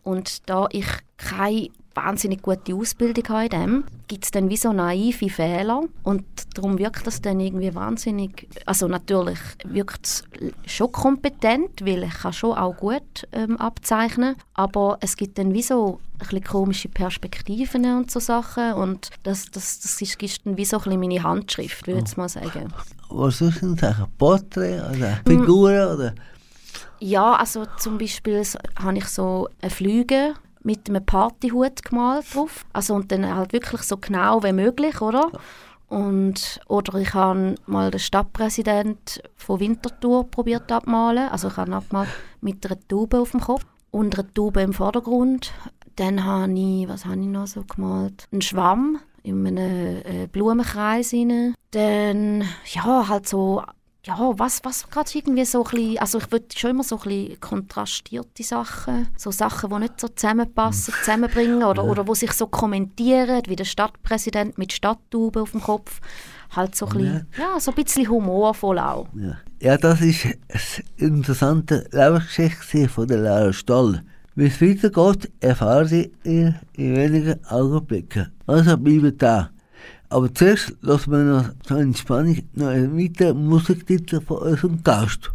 Und 0.02 0.48
da 0.48 0.66
ich 0.70 0.86
keine 1.16 1.68
wahnsinnig 1.94 2.42
gute 2.42 2.74
Ausbildung 2.74 3.24
habe 3.28 3.44
in 3.44 3.50
dem, 3.50 3.84
gibt 4.08 4.24
es 4.24 4.30
dann 4.30 4.48
wie 4.48 4.56
so 4.56 4.72
naive 4.72 5.28
Fehler. 5.28 5.82
Und 6.02 6.24
darum 6.54 6.78
wirkt 6.78 7.06
das 7.06 7.22
dann 7.22 7.40
irgendwie 7.40 7.74
wahnsinnig... 7.74 8.48
Also 8.66 8.88
natürlich 8.88 9.38
wirkt 9.64 10.06
es 10.06 10.24
schon 10.66 10.92
kompetent, 10.92 11.84
weil 11.84 12.04
ich 12.04 12.14
kann 12.14 12.32
schon 12.32 12.56
auch 12.56 12.76
gut 12.76 13.26
ähm, 13.32 13.56
abzeichnen. 13.56 14.36
Aber 14.54 14.98
es 15.00 15.16
gibt 15.16 15.38
dann 15.38 15.54
wie 15.54 15.62
so 15.62 16.00
ein 16.30 16.44
komische 16.44 16.88
Perspektiven 16.88 17.84
und 17.96 18.10
so 18.10 18.20
Sachen. 18.20 18.74
Und 18.74 19.10
das, 19.22 19.46
das, 19.50 19.80
das 19.80 20.00
ist, 20.00 20.22
ist 20.22 20.46
dann 20.46 20.56
wie 20.56 20.64
so 20.64 20.78
ein 20.78 21.00
meine 21.00 21.22
Handschrift, 21.22 21.86
würde 21.86 22.04
ich 22.06 22.16
mal 22.16 22.28
sagen. 22.28 22.72
Was 23.08 23.38
du 23.38 23.50
denn 23.50 23.76
sagen? 23.76 24.06
Porträt 24.18 24.80
oder 24.80 25.20
Figuren? 25.26 25.94
Oder? 25.94 26.14
Ja, 27.00 27.34
also 27.34 27.66
zum 27.78 27.98
Beispiel 27.98 28.42
habe 28.76 28.98
ich 28.98 29.06
so 29.06 29.48
eine 29.60 29.70
Flüge 29.70 30.34
mit 30.64 30.88
einem 30.88 31.04
Partyhut 31.04 31.84
gemalt 31.84 32.34
drauf. 32.34 32.66
Also 32.72 32.94
und 32.94 33.12
dann 33.12 33.32
halt 33.32 33.52
wirklich 33.52 33.82
so 33.82 33.96
genau 33.96 34.42
wie 34.42 34.52
möglich, 34.52 35.00
oder? 35.00 35.30
Und, 35.88 36.60
oder 36.66 36.98
ich 36.98 37.14
habe 37.14 37.54
mal 37.66 37.90
den 37.90 38.00
Stadtpräsident 38.00 39.22
von 39.36 39.60
Winterthur 39.60 40.28
probiert 40.28 40.72
abmalen. 40.72 41.28
Also 41.28 41.48
ich 41.48 41.56
habe 41.56 41.76
abgemalt 41.76 42.08
mit 42.40 42.66
einer 42.66 42.78
Taube 42.88 43.20
auf 43.20 43.30
dem 43.30 43.40
Kopf 43.40 43.64
und 43.90 44.18
einer 44.18 44.32
Taube 44.34 44.62
im 44.62 44.72
Vordergrund. 44.72 45.52
Dann 45.96 46.24
habe 46.24 46.52
ich, 46.52 46.88
was 46.88 47.04
habe 47.04 47.20
ich 47.20 47.26
noch 47.26 47.46
so 47.46 47.62
gemalt? 47.62 48.26
Einen 48.32 48.42
Schwamm 48.42 48.98
in 49.22 49.46
einem 49.46 50.02
äh, 50.04 50.26
Blumenkreis 50.26 51.12
rein. 51.12 51.54
Dann, 51.70 52.44
ja, 52.72 53.08
halt 53.08 53.28
so 53.28 53.62
ja, 54.06 54.18
was, 54.38 54.60
was 54.64 54.88
gerade 54.90 55.10
irgendwie 55.14 55.44
so 55.46 55.64
ein 55.64 55.70
bisschen, 55.70 55.98
also 55.98 56.18
ich 56.18 56.30
würde 56.30 56.46
schon 56.54 56.70
immer 56.70 56.84
so 56.84 56.96
ein 56.96 57.02
bisschen 57.02 57.40
kontrastierte 57.40 58.42
Sachen, 58.42 59.08
so 59.16 59.30
Sachen, 59.30 59.70
die 59.70 59.78
nicht 59.78 59.98
so 60.00 60.08
zusammenpassen, 60.08 60.92
zusammenbringen 61.02 61.62
oder, 61.62 61.84
oder 61.84 62.06
wo 62.06 62.14
sich 62.14 62.32
so 62.32 62.46
kommentieren, 62.46 63.42
wie 63.46 63.56
der 63.56 63.64
Stadtpräsident 63.64 64.58
mit 64.58 64.72
Stadttauben 64.72 65.42
auf 65.42 65.52
dem 65.52 65.62
Kopf. 65.62 66.00
Halt 66.54 66.76
so 66.76 66.86
ein 66.86 66.92
bisschen, 66.92 67.26
ja, 67.38 67.58
so 67.58 67.70
ein 67.70 67.82
bisschen 67.82 68.08
humorvoll 68.08 68.78
auch. 68.78 69.08
Ja. 69.14 69.38
ja, 69.60 69.76
das 69.78 70.02
ist 70.02 70.24
eine 70.24 71.08
interessante 71.08 71.88
Lebensgeschichte 71.90 72.88
von 72.88 73.08
der 73.08 73.18
Lara 73.18 73.52
Stoll. 73.52 74.02
Wie 74.36 74.46
es 74.46 74.60
weitergeht, 74.60 75.30
erfahren 75.40 75.88
Sie 75.88 76.12
in, 76.24 76.54
wenigen 76.76 77.44
Augenblicken. 77.46 78.32
Also 78.46 78.76
bleiben 78.76 79.16
da. 79.16 79.50
Aber 80.08 80.32
zuerst 80.34 80.74
lassen 80.80 81.10
wir 81.10 81.18
noch 81.18 81.44
so 81.66 81.76
in 81.76 81.94
Spannung 81.94 82.42
noch 82.54 82.68
einen 82.68 82.98
weiteren 82.98 83.46
Musiktitel 83.46 84.20
von 84.20 84.38
unserem 84.38 84.82
Gast. 84.82 85.30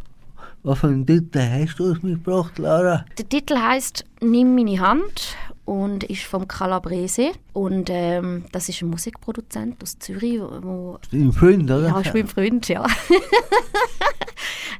Was 0.64 0.80
für 0.80 0.88
einen 0.88 1.06
Titel 1.06 1.40
hast 1.40 1.80
du 1.80 1.86
uns 1.86 2.04
mitgebracht, 2.04 2.58
Lara? 2.58 3.06
Der 3.18 3.28
Titel 3.28 3.58
heißt 3.58 4.06
Nimm 4.22 4.56
meine 4.56 4.80
Hand 4.80 5.36
und 5.70 6.04
ist 6.06 6.24
vom 6.24 6.48
Calabrese 6.48 7.30
und 7.54 7.92
ähm, 7.92 8.46
das 8.52 8.70
ist 8.70 8.82
ein 8.82 8.90
Musikproduzent 8.90 9.84
aus 9.84 10.00
Zürich, 10.00 10.42
wo 10.42 10.98
Dein 11.12 11.32
Freund, 11.32 11.70
oder? 11.70 11.90
ja, 11.90 12.00
ist 12.00 12.12
mein 12.12 12.28
Freund, 12.28 12.68
ja. 12.68 12.88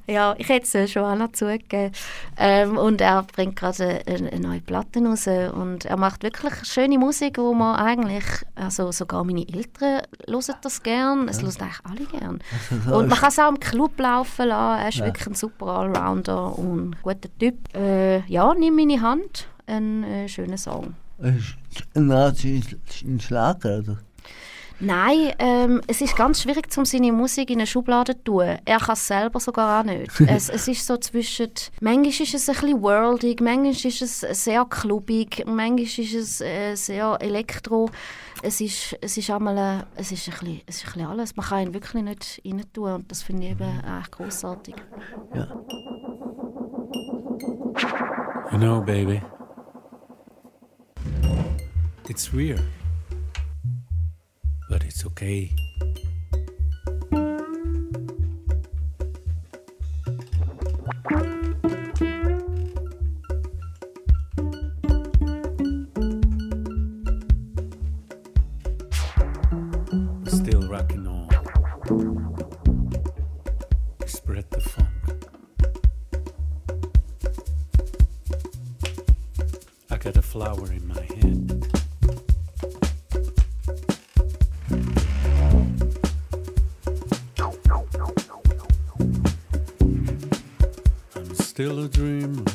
Ja, 0.08 0.34
ich 0.40 0.50
hätte 0.50 0.80
es 0.80 0.92
schon 0.92 1.04
auch 1.04 1.16
noch 1.16 1.34
zugegeben. 1.34 1.94
Ähm, 2.36 2.78
und 2.78 3.00
er 3.00 3.22
bringt 3.22 3.56
gerade 3.56 4.02
eine, 4.08 4.32
eine 4.32 4.40
neue 4.40 4.62
Platte 4.62 5.06
raus. 5.06 5.28
Und 5.28 5.86
er 5.86 5.98
macht 5.98 6.24
wirklich 6.24 6.66
schöne 6.66 6.98
Musik, 6.98 7.38
wo 7.38 7.54
man 7.54 7.76
eigentlich, 7.76 8.26
also 8.56 8.92
sogar 8.92 9.24
meine 9.24 9.48
Eltern 9.48 10.02
hören 10.28 10.56
das 10.64 10.82
gern. 10.82 11.28
Es 11.28 11.44
hören 11.44 11.54
eigentlich 11.60 11.80
alle 11.84 12.20
gern. 12.20 12.40
Also, 12.72 12.98
Und 12.98 13.10
man 13.10 13.20
kann 13.20 13.30
es 13.30 13.38
auch 13.38 13.50
im 13.50 13.60
Club 13.60 14.00
laufen 14.00 14.48
lassen. 14.48 14.82
Er 14.82 14.90
ist 14.90 15.00
wirklich 15.00 15.28
ein 15.28 15.36
super 15.36 15.68
Allrounder 15.68 16.58
und 16.58 16.90
ein 16.90 16.96
guter 17.04 17.30
Typ. 17.38 17.56
Äh, 17.76 18.22
ja, 18.26 18.52
nimm 18.56 18.76
meine 18.76 19.02
Hand. 19.02 19.48
Ein 19.70 20.04
äh, 20.04 20.28
schöner 20.28 20.58
Song. 20.58 20.96
Ist 21.20 21.56
ein 21.96 23.20
Schlager, 23.20 23.80
oder? 23.80 23.98
Nein, 24.82 25.34
ähm, 25.40 25.82
es 25.88 26.00
ist 26.00 26.16
ganz 26.16 26.42
schwierig, 26.42 26.66
um 26.78 26.86
seine 26.86 27.12
Musik 27.12 27.50
in 27.50 27.58
eine 27.58 27.68
Schublade 27.68 28.16
zu 28.16 28.24
tun. 28.24 28.58
Er 28.64 28.80
kann 28.80 28.94
es 28.94 29.06
selber 29.06 29.40
sogar 29.42 29.82
auch 29.82 29.84
nicht. 29.84 30.10
es, 30.28 30.50
es 30.50 30.68
ist 30.70 30.86
so 30.86 30.96
zwischen... 30.96 31.52
Manchmal 31.82 32.08
ist 32.08 32.34
es 32.34 32.48
ein 32.48 32.56
bisschen 32.56 32.82
worldig, 32.82 33.42
manchmal 33.42 33.72
ist 33.72 34.02
es 34.02 34.22
sehr 34.22 34.64
klubig, 34.66 35.44
manchmal 35.46 35.84
ist 35.84 36.14
es 36.14 36.42
äh, 36.42 36.76
sehr 36.76 37.18
elektro. 37.20 37.90
Es 38.42 38.62
ist, 38.62 38.98
es 39.02 39.18
ist 39.18 39.30
einmal 39.30 39.58
äh, 39.58 39.84
es 40.00 40.14
ist 40.14 40.30
ein 40.30 40.32
bisschen, 40.40 40.62
es 40.66 40.78
ist 40.78 40.86
ein 40.86 40.94
bisschen 40.94 41.08
alles. 41.08 41.36
Man 41.36 41.46
kann 41.46 41.68
ihn 41.68 41.74
wirklich 41.74 42.02
nicht 42.02 42.42
rein 42.46 42.64
tun 42.72 42.94
und 42.94 43.12
das 43.12 43.22
finde 43.22 43.44
ich 43.44 43.52
eben 43.52 43.84
echt 44.00 44.12
großartig. 44.12 44.76
Ja. 45.36 45.48
You 48.52 48.58
know, 48.58 48.82
baby, 48.82 49.22
it's 52.10 52.34
weird, 52.34 52.62
but 54.70 54.84
it's 54.84 55.06
okay. 55.06 55.52
Flower 80.40 80.72
in 80.72 80.88
my 80.88 81.02
hand. 81.20 81.68
I'm 91.14 91.36
still 91.36 91.80
a 91.80 91.90
dreamer, 91.90 92.46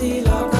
See 0.00 0.22
Laka. 0.22 0.59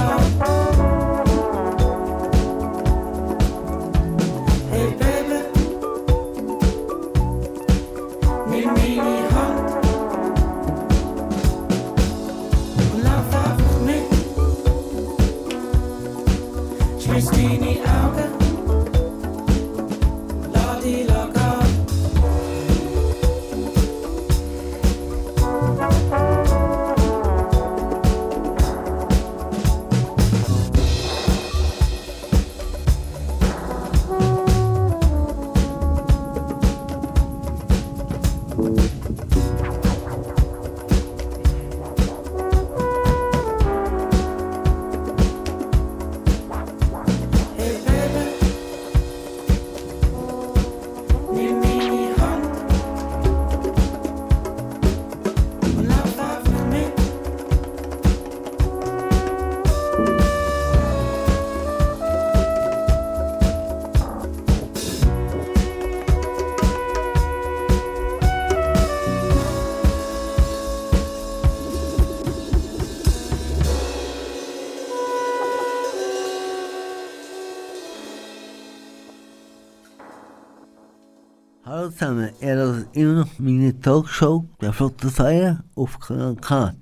Zusammen, 82.00 82.30
ihr 82.40 82.54
hört 82.54 82.96
immer 82.96 83.12
noch 83.12 83.38
meine 83.38 83.78
Talkshow 83.78 84.46
der 84.60 84.72
Flotte 84.72 85.10
Feier 85.10 85.62
auf 85.74 85.98
Kanal 86.00 86.34
K. 86.36 86.72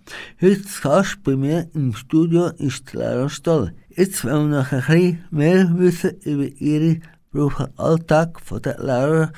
Heute 0.40 0.62
Gast 0.82 1.18
bei 1.24 1.34
mir 1.34 1.68
im 1.74 1.92
Studio 1.92 2.46
ist 2.58 2.92
Lara 2.92 3.28
Stoll. 3.28 3.74
Jetzt 3.90 4.24
wollen 4.24 4.50
wir 4.52 4.58
noch 4.60 4.70
ein 4.70 4.78
bisschen 4.86 5.24
mehr 5.32 5.76
wissen 5.76 6.12
über 6.22 6.44
ihren 6.44 7.02
beruflichen 7.32 7.76
Alltag 7.78 8.40
von 8.40 8.62
der 8.62 8.78
Lara 8.78 9.32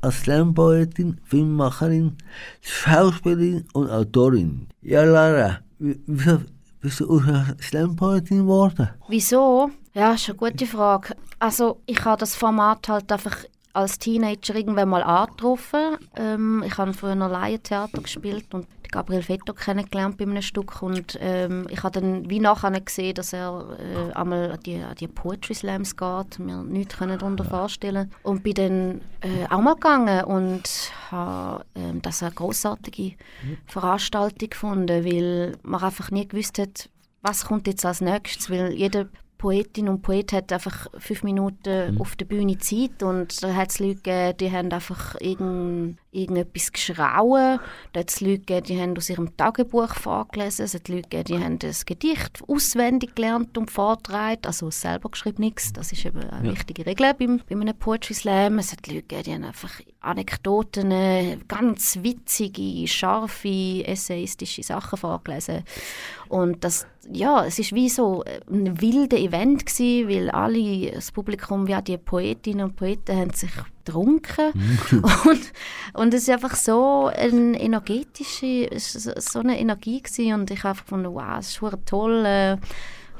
als 0.00 0.20
Slampoetin, 0.22 1.20
Filmmacherin, 1.24 2.16
Schauspielerin 2.62 3.66
und 3.74 3.90
Autorin. 3.90 4.68
Ja, 4.80 5.04
Lara, 5.04 5.58
wie- 5.78 6.00
wieso 6.06 6.38
bist 6.80 7.00
du 7.00 7.20
Slampoetin 7.60 8.38
geworden? 8.38 8.88
Wieso? 9.08 9.70
Ja, 9.92 10.14
ist 10.14 10.30
eine 10.30 10.38
gute 10.38 10.66
Frage. 10.66 11.14
Also 11.38 11.82
ich 11.84 12.02
habe 12.06 12.20
das 12.20 12.34
Format 12.36 12.88
halt 12.88 13.12
einfach 13.12 13.36
als 13.72 13.98
Teenager 13.98 14.54
irgendwann 14.54 14.88
mal 14.88 15.02
angetroffen. 15.02 15.96
Ähm, 16.16 16.62
ich 16.66 16.76
habe 16.78 16.92
früher 16.92 17.14
noch 17.14 17.30
Laientheater 17.30 18.02
gespielt 18.02 18.52
und 18.52 18.66
Gabriel 18.90 19.22
Fetto 19.22 19.52
kennengelernt 19.52 20.16
bei 20.18 20.24
einem 20.24 20.42
Stück. 20.42 20.82
Und 20.82 21.18
ähm, 21.20 21.66
ich 21.70 21.82
habe 21.82 22.00
dann 22.00 22.28
wie 22.28 22.40
nachher 22.40 22.78
gesehen, 22.80 23.14
dass 23.14 23.32
er 23.32 23.78
äh, 23.78 24.12
einmal 24.12 24.52
an 24.52 24.60
die, 24.60 24.76
an 24.76 24.94
die 24.96 25.08
Poetry 25.08 25.54
Slams 25.54 25.96
geht, 25.96 26.38
mir 26.38 26.62
nichts 26.62 26.96
können 26.96 27.18
darunter 27.18 27.44
vorstellen. 27.44 28.12
Und 28.22 28.42
bin 28.42 28.54
dann 28.54 29.00
äh, 29.20 29.46
auch 29.48 29.60
mal 29.60 29.74
gegangen 29.74 30.24
und 30.24 30.92
habe 31.10 31.64
ähm, 31.74 32.02
das 32.02 32.22
eine 32.22 32.32
großartige 32.32 33.14
Veranstaltung 33.66 34.50
gefunden, 34.50 35.04
weil 35.04 35.56
man 35.62 35.82
einfach 35.82 36.10
nie 36.10 36.26
gewusst 36.26 36.58
hat, 36.58 36.88
was 37.22 37.44
kommt 37.44 37.66
jetzt 37.66 37.84
als 37.84 38.00
nächstes, 38.00 38.50
weil 38.50 38.72
jede 38.72 39.08
Poetin 39.40 39.88
und 39.88 40.02
Poet 40.02 40.34
hat 40.34 40.52
einfach 40.52 40.88
fünf 40.98 41.22
Minuten 41.22 41.98
auf 41.98 42.14
der 42.14 42.26
Bühne 42.26 42.58
Zeit 42.58 43.02
und 43.02 43.42
da 43.42 43.54
hat 43.54 43.70
es 43.70 43.78
Leute 43.78 43.94
gegeben, 43.94 44.36
die 44.36 44.52
haben 44.52 44.70
einfach 44.70 45.18
irgend, 45.18 45.96
irgendetwas 46.12 46.72
geschrauen, 46.72 47.60
da 47.92 48.00
hat 48.00 48.10
es 48.10 48.20
Leute 48.20 48.40
gegeben, 48.40 48.66
die 48.66 48.80
haben 48.80 48.96
aus 48.96 49.10
ihrem 49.10 49.36
Tagebuch 49.36 49.94
vorgelesen, 49.94 50.64
es 50.64 50.74
hat 50.74 50.88
Leute 50.88 51.08
gegeben, 51.08 51.24
die 51.24 51.44
haben 51.44 51.58
das 51.58 51.86
Gedicht 51.86 52.42
auswendig 52.48 53.14
gelernt 53.14 53.56
und 53.56 53.70
vorgetragen, 53.70 54.40
also 54.44 54.70
selber 54.70 55.10
geschrieben 55.10 55.42
nichts, 55.42 55.72
das 55.72 55.92
ist 55.92 56.04
eben 56.04 56.28
eine 56.28 56.52
wichtige 56.52 56.84
Regel 56.84 57.14
beim, 57.14 57.40
bei 57.48 57.54
einem 57.54 57.76
Poetry 57.76 58.14
Slam, 58.14 58.58
es 58.58 58.72
hat 58.72 58.86
Leute 58.86 59.02
gegeben, 59.02 59.22
die 59.22 59.34
haben 59.34 59.44
einfach 59.44 59.80
Anekdoten, 60.00 61.46
ganz 61.46 61.98
witzige, 62.02 62.88
scharfe, 62.88 63.84
essayistische 63.86 64.62
Sachen 64.62 64.98
vorgelesen. 64.98 65.62
Und 66.28 66.64
das, 66.64 66.86
ja, 67.12 67.44
es 67.44 67.58
ist 67.58 67.74
wie 67.74 67.90
so 67.90 68.24
ein 68.50 68.80
wilder 68.80 69.18
Event 69.18 69.66
gewesen, 69.66 70.08
weil 70.08 70.30
alle, 70.30 70.92
das 70.92 71.12
Publikum, 71.12 71.66
ja, 71.66 71.82
die 71.82 71.98
Poetinnen 71.98 72.64
und 72.64 72.76
Poeten 72.76 73.16
haben 73.16 73.30
sich 73.34 73.50
getrunken 73.84 74.52
und, 74.92 75.52
und 75.94 76.14
es 76.14 76.22
ist 76.22 76.30
einfach 76.30 76.54
so 76.54 77.06
eine 77.06 77.60
energetische, 77.60 78.68
so 78.76 79.40
eine 79.40 79.58
Energie 79.58 80.02
gewesen 80.02 80.34
und 80.34 80.50
ich 80.50 80.60
habe 80.60 80.70
einfach 80.70 80.84
gefunden, 80.84 81.12
wow, 81.12 81.38
es 81.38 81.50
ist 81.50 81.86
toll, 81.86 82.24
äh, 82.24 82.56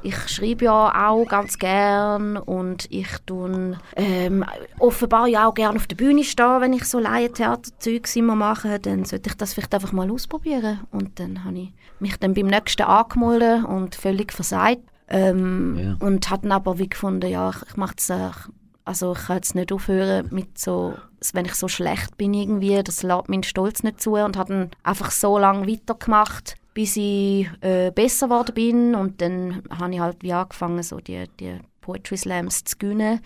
ich 0.02 0.16
schreibe 0.28 0.66
ja 0.66 1.08
auch 1.08 1.26
ganz 1.26 1.58
gern 1.58 2.36
und 2.36 2.86
ich 2.90 3.08
tun 3.26 3.76
ähm, 3.96 4.44
offenbar 4.78 5.26
ja 5.26 5.48
auch 5.48 5.54
gerne 5.54 5.76
auf 5.76 5.86
der 5.86 5.96
Bühne 5.96 6.24
stehen, 6.24 6.60
wenn 6.60 6.72
ich 6.72 6.84
so 6.84 6.98
Laientheaterzeugs 6.98 8.16
immer 8.16 8.34
mache, 8.34 8.78
dann 8.78 9.04
sollte 9.04 9.30
ich 9.30 9.36
das 9.36 9.54
vielleicht 9.54 9.74
einfach 9.74 9.92
mal 9.92 10.10
ausprobieren. 10.10 10.80
Und 10.90 11.18
dann 11.20 11.44
habe 11.44 11.58
ich 11.58 11.72
mich 11.98 12.16
dann 12.18 12.34
beim 12.34 12.46
nächsten 12.46 12.82
angemeldet 12.82 13.64
und 13.64 13.94
völlig 13.94 14.32
versagt. 14.32 14.80
Ähm, 15.08 15.76
Ja. 15.78 16.06
Und 16.06 16.30
habe 16.30 16.42
dann 16.42 16.52
aber 16.52 16.78
wie 16.78 16.88
gefunden, 16.88 17.28
ja, 17.28 17.50
ich, 17.50 17.56
ich 17.68 17.76
mache 17.76 17.96
das, 17.96 18.48
also 18.84 19.12
ich 19.12 19.26
kann 19.26 19.36
jetzt 19.36 19.54
nicht 19.54 19.72
aufhören 19.72 20.28
mit 20.30 20.58
so, 20.58 20.94
wenn 21.32 21.44
ich 21.44 21.54
so 21.54 21.68
schlecht 21.68 22.16
bin 22.16 22.34
irgendwie, 22.34 22.82
das 22.82 23.02
lässt 23.02 23.28
meinen 23.28 23.42
Stolz 23.42 23.82
nicht 23.82 24.00
zu 24.00 24.14
und 24.14 24.36
habe 24.36 24.52
dann 24.52 24.70
einfach 24.82 25.10
so 25.10 25.38
lange 25.38 25.66
weitergemacht, 25.66 26.56
bis 26.74 26.96
ich 26.96 27.48
äh, 27.60 27.90
besser 27.94 28.26
geworden 28.26 28.54
bin 28.54 28.94
und 28.94 29.20
dann 29.20 29.62
habe 29.70 29.92
ich 29.92 30.00
halt 30.00 30.22
wie 30.22 30.32
angefangen, 30.32 30.82
so 30.82 30.98
die, 30.98 31.24
die 31.38 31.58
Poetry 31.80 32.16
Slams 32.16 32.64
zu 32.64 32.78
gewinnen. 32.78 33.20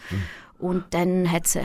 Und 0.59 0.85
dann 0.91 1.31
hat 1.31 1.47
es, 1.47 1.59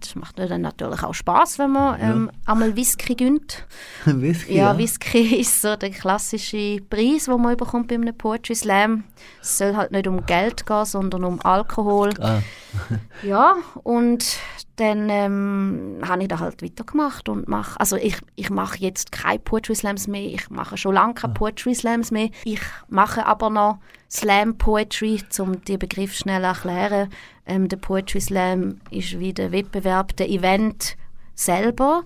das 0.00 0.14
macht 0.14 0.38
dann 0.38 0.62
natürlich 0.62 1.02
auch 1.02 1.14
Spaß, 1.14 1.58
wenn 1.58 1.70
man 1.70 2.00
ähm, 2.00 2.30
einmal 2.44 2.76
Whisky 2.76 3.14
gönnt. 3.14 3.66
Whisky, 4.04 4.56
Ja, 4.56 4.76
Whisky 4.76 5.36
ist 5.40 5.62
so 5.62 5.76
der 5.76 5.90
klassische 5.90 6.78
Preis, 6.90 7.26
den 7.26 7.40
man 7.40 7.56
bekommt 7.56 7.88
bei 7.88 7.94
einem 7.94 8.14
Poetry 8.16 8.54
Slam. 8.54 9.04
Es 9.40 9.58
soll 9.58 9.76
halt 9.76 9.92
nicht 9.92 10.06
um 10.06 10.26
Geld 10.26 10.66
gehen, 10.66 10.84
sondern 10.84 11.24
um 11.24 11.40
Alkohol. 11.40 12.10
Ah. 12.20 12.40
ja, 13.22 13.54
und 13.84 14.38
dann 14.76 15.08
ähm, 15.08 16.00
habe 16.06 16.22
ich 16.22 16.28
da 16.28 16.38
halt 16.38 16.62
weitergemacht 16.62 17.28
und 17.28 17.46
mache, 17.46 17.78
also 17.78 17.96
ich, 17.96 18.16
ich 18.36 18.50
mache 18.50 18.78
jetzt 18.78 19.12
keine 19.12 19.38
Poetry 19.38 19.74
Slams 19.74 20.08
mehr, 20.08 20.26
ich 20.26 20.50
mache 20.50 20.76
schon 20.76 20.94
lange 20.94 21.14
keine 21.14 21.34
Poetry 21.34 21.74
Slams 21.74 22.10
mehr. 22.10 22.30
Ich 22.44 22.60
mache 22.88 23.24
aber 23.26 23.50
noch 23.50 23.78
Slam 24.10 24.58
Poetry, 24.58 25.22
um 25.38 25.64
den 25.64 25.78
Begriff 25.78 26.14
schnell 26.14 26.42
zu 26.42 26.46
erklären. 26.48 27.08
Ähm, 27.46 27.68
der 27.68 27.76
Poetry 27.76 28.20
Slam 28.20 28.80
ist 28.90 29.18
wie 29.18 29.32
der 29.32 29.52
Wettbewerb, 29.52 30.16
der 30.16 30.30
Event 30.30 30.96
selber. 31.34 32.04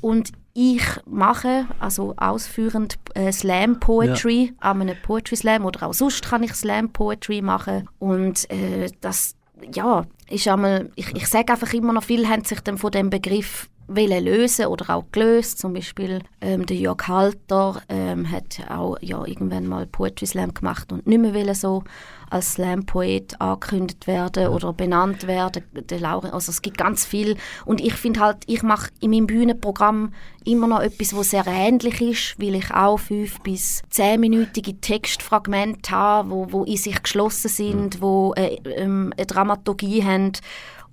Und 0.00 0.32
ich 0.54 0.82
mache 1.04 1.66
also 1.80 2.14
ausführend 2.16 2.96
äh, 3.14 3.30
Slam 3.30 3.78
Poetry 3.78 4.54
an 4.60 4.80
einem 4.80 4.96
Poetry 5.02 5.36
Slam 5.36 5.64
oder 5.64 5.86
auch 5.86 5.94
sonst 5.94 6.24
kann 6.24 6.42
ich 6.42 6.54
Slam 6.54 6.90
Poetry 6.90 7.42
machen. 7.42 7.88
Und 7.98 8.48
äh, 8.50 8.90
das 9.00 9.36
ja 9.74 10.04
ist 10.28 10.48
einmal 10.48 10.90
ich, 10.96 11.14
ich 11.14 11.28
sage 11.28 11.52
einfach 11.52 11.72
immer 11.72 11.92
noch 11.92 12.04
viele 12.04 12.28
haben 12.28 12.44
sich 12.44 12.60
dann 12.60 12.78
von 12.78 12.90
dem 12.90 13.10
Begriff 13.10 13.68
wollen 13.88 14.24
lösen 14.24 14.66
oder 14.66 14.94
auch 14.94 15.04
gelöst. 15.12 15.58
Zum 15.58 15.72
Beispiel 15.72 16.20
ähm, 16.40 16.66
der 16.66 16.76
Jörg 16.76 17.06
Halter 17.06 17.82
ähm, 17.88 18.30
hat 18.30 18.60
auch 18.68 18.96
ja, 19.00 19.24
irgendwann 19.24 19.66
mal 19.66 19.86
Poetry 19.86 20.26
Slam 20.26 20.54
gemacht 20.54 20.92
und 20.92 21.06
nicht 21.06 21.20
mehr 21.20 21.54
so 21.54 21.84
als 22.30 22.54
Slam-Poet 22.54 23.40
angekündigt 23.40 24.06
werden 24.06 24.48
oder 24.48 24.72
benannt 24.72 25.26
werden. 25.26 25.62
Der 25.72 26.00
Laura, 26.00 26.30
also 26.30 26.50
es 26.50 26.62
gibt 26.62 26.78
ganz 26.78 27.04
viel. 27.04 27.36
Und 27.64 27.80
ich 27.80 27.94
finde 27.94 28.20
halt, 28.20 28.38
ich 28.46 28.62
mache 28.62 28.90
in 29.00 29.10
meinem 29.10 29.26
Bühnenprogramm 29.26 30.12
immer 30.44 30.66
noch 30.66 30.80
etwas, 30.80 31.14
was 31.14 31.30
sehr 31.30 31.46
ähnlich 31.46 32.00
ist, 32.00 32.40
weil 32.40 32.56
ich 32.56 32.70
auch 32.72 32.98
fünf 32.98 33.40
bis 33.40 33.82
zehnminütige 33.90 34.80
Textfragmente 34.80 35.90
habe, 35.90 36.30
wo, 36.30 36.52
wo 36.52 36.64
in 36.64 36.76
sich 36.76 37.02
geschlossen 37.02 37.48
sind, 37.48 38.00
wo 38.00 38.32
äh, 38.36 38.56
ähm, 38.64 39.12
eine 39.16 39.26
Dramaturgie 39.26 40.02
haben. 40.02 40.32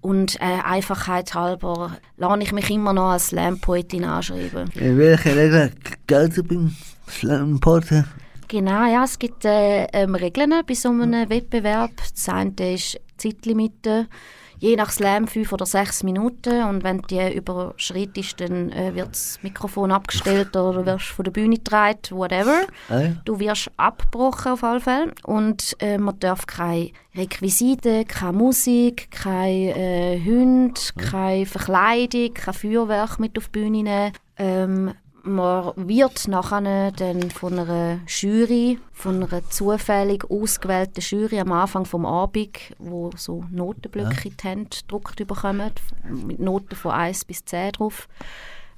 Und 0.04 0.36
äh, 0.42 0.60
Einfachheit 0.66 1.34
halber 1.34 1.98
lasse 2.18 2.42
ich 2.42 2.52
mich 2.52 2.70
immer 2.70 2.92
noch 2.92 3.12
als 3.12 3.28
Slam-Poetin 3.28 4.04
anschreiben. 4.04 4.70
In 4.76 4.98
welcher 4.98 5.34
Regel 5.34 5.72
gilt 6.08 6.38
es 6.38 6.44
beim 6.44 6.76
Slam-Porter? 7.10 8.04
Genau, 8.50 8.86
ja, 8.86 9.06
es 9.06 9.18
gibt 9.18 9.46
äh, 9.46 9.86
ähm, 9.94 10.16
Regeln 10.16 10.54
bei 10.68 10.74
so 10.74 10.90
einem 10.90 11.30
Wettbewerb. 11.30 11.92
Das 11.98 12.28
eine 12.28 12.74
ist 12.74 13.00
Zeitlimite. 13.16 14.08
Je 14.64 14.78
nach 14.78 14.92
Slam 14.92 15.28
fünf 15.28 15.52
oder 15.52 15.66
sechs 15.66 16.04
Minuten 16.04 16.64
und 16.64 16.86
wenn 16.86 17.02
die 17.02 17.36
überschreitest, 17.36 18.40
dann 18.40 18.72
äh, 18.72 18.96
wird 18.96 19.10
das 19.10 19.38
Mikrofon 19.42 19.92
abgestellt 19.92 20.56
oder 20.56 20.80
du 20.80 20.86
wirst 20.86 21.08
von 21.08 21.26
der 21.26 21.32
Bühne 21.34 21.58
getragen, 21.58 22.00
whatever. 22.12 22.62
Ja. 22.90 23.14
Du 23.26 23.40
wirst 23.40 23.70
abgebrochen 23.76 24.54
auf 24.54 24.64
alle 24.64 24.80
Fälle 24.80 25.12
und 25.24 25.76
äh, 25.80 25.98
man 25.98 26.18
darf 26.20 26.48
keine 26.48 26.92
Requisiten, 27.14 28.08
keine 28.08 28.38
Musik, 28.38 29.12
keine 29.12 29.76
äh, 29.76 30.24
Hunde, 30.24 30.80
keine 30.98 31.46
Verkleidung, 31.46 32.34
kein 32.34 32.54
Feuerwerk 32.54 33.20
mit 33.20 33.38
auf 33.38 33.50
die 33.50 33.60
Bühne 33.60 33.84
nehmen. 33.84 34.12
Ähm, 34.38 34.94
man 35.24 35.74
wird 35.76 36.28
nachher 36.28 36.92
dann 36.92 37.32
von 37.32 37.58
einer 37.58 38.00
Jury, 38.08 38.80
von 38.92 39.24
einer 39.24 39.50
zufällig 39.50 40.30
ausgewählten 40.30 41.02
Jury 41.02 41.40
am 41.40 41.52
Anfang 41.52 41.86
vom 41.86 42.06
Abend, 42.06 42.58
wo 42.78 43.10
so 43.16 43.46
Notenblöcke 43.50 44.30
in 44.30 44.38
die 44.38 44.70
gedruckt 44.70 45.26
bekommen, 45.26 45.72
mit 46.10 46.40
Noten 46.40 46.76
von 46.76 46.92
1 46.92 47.26
bis 47.26 47.46
10 47.46 47.72
drauf, 47.74 48.08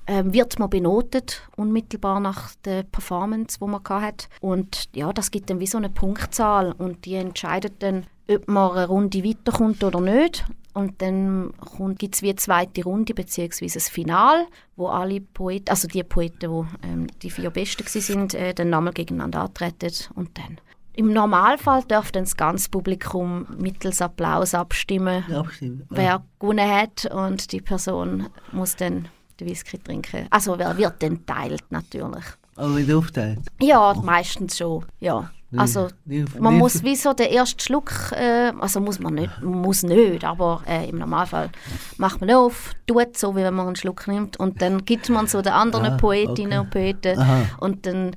ähm, 0.07 0.33
wird 0.33 0.59
man 0.59 0.69
benotet, 0.69 1.41
unmittelbar 1.55 2.19
nach 2.19 2.53
der 2.63 2.83
Performance, 2.83 3.57
die 3.59 3.65
man 3.65 3.81
hat. 3.89 4.29
Und 4.39 4.89
ja, 4.95 5.11
das 5.11 5.31
gibt 5.31 5.49
dann 5.49 5.59
wie 5.59 5.67
so 5.67 5.79
eine 5.79 5.89
Punktzahl 5.89 6.73
und 6.73 7.05
die 7.05 7.15
entscheidet 7.15 7.81
dann, 7.81 8.05
ob 8.29 8.47
man 8.47 8.71
eine 8.71 8.87
Runde 8.87 9.23
weiterkommt 9.23 9.83
oder 9.83 10.01
nicht. 10.01 10.45
Und 10.73 11.01
dann 11.01 11.53
gibt 11.97 12.15
es 12.15 12.21
wie 12.21 12.29
eine 12.29 12.35
zweite 12.35 12.83
Runde 12.83 13.13
beziehungsweise 13.13 13.79
ein 13.79 13.81
Final, 13.81 14.45
wo 14.75 14.87
alle 14.87 15.21
Poeten, 15.21 15.69
also 15.69 15.87
die 15.87 16.03
Poeten, 16.03 16.39
die 16.39 16.87
ähm, 16.87 17.07
die 17.21 17.29
vier 17.29 17.49
Besten 17.49 17.85
waren, 17.85 18.29
äh, 18.31 18.53
dann 18.53 18.71
nochmal 18.71 18.91
gegeneinander 18.91 19.41
antreten 19.41 19.91
und 20.15 20.37
dann. 20.37 20.59
Im 20.97 21.11
Normalfall 21.11 21.83
darf 21.87 22.11
dann 22.11 22.23
das 22.23 22.35
ganze 22.37 22.69
Publikum 22.69 23.45
mittels 23.57 24.01
Applaus 24.01 24.53
abstimmen, 24.53 25.23
Ja, 25.27 25.43
wer 25.89 26.23
gewonnen 26.39 26.69
hat 26.69 27.05
und 27.05 27.51
die 27.51 27.61
Person 27.61 28.27
muss 28.51 28.75
dann 28.75 29.07
den 29.39 29.49
Whisky 29.49 29.77
trinken. 29.77 30.27
Also 30.29 30.57
wer 30.57 30.77
wird 30.77 31.03
dann 31.03 31.25
teilt 31.25 31.69
natürlich. 31.69 32.23
Aber 32.55 32.77
wieder 32.77 32.97
aufteilt. 32.97 33.39
Ja, 33.61 33.93
meistens 33.93 34.57
schon. 34.57 34.85
Ja. 34.99 35.29
Also 35.55 35.87
man 36.39 36.57
muss 36.57 36.83
wie 36.83 36.95
so 36.95 37.13
den 37.13 37.27
ersten 37.31 37.59
Schluck, 37.61 37.91
äh, 38.11 38.51
also 38.59 38.81
muss 38.81 38.99
man 38.99 39.13
nicht, 39.13 39.41
muss 39.41 39.83
nicht, 39.83 40.23
aber 40.25 40.61
äh, 40.67 40.89
im 40.89 40.97
Normalfall 40.97 41.49
macht 41.97 42.19
man 42.19 42.31
auf, 42.31 42.71
tut 42.87 43.17
so, 43.17 43.35
wie 43.35 43.41
wenn 43.43 43.53
man 43.53 43.67
einen 43.67 43.75
Schluck 43.77 44.07
nimmt 44.07 44.37
und 44.37 44.61
dann 44.61 44.83
gibt 44.83 45.09
man 45.09 45.27
so 45.27 45.41
den 45.41 45.53
anderen 45.53 45.93
Ah, 45.93 45.97
Poetinnen 45.97 46.59
okay. 46.59 46.91
und 46.93 47.01
Poeten 47.01 47.19
Aha. 47.19 47.41
und 47.59 47.85
dann 47.85 48.15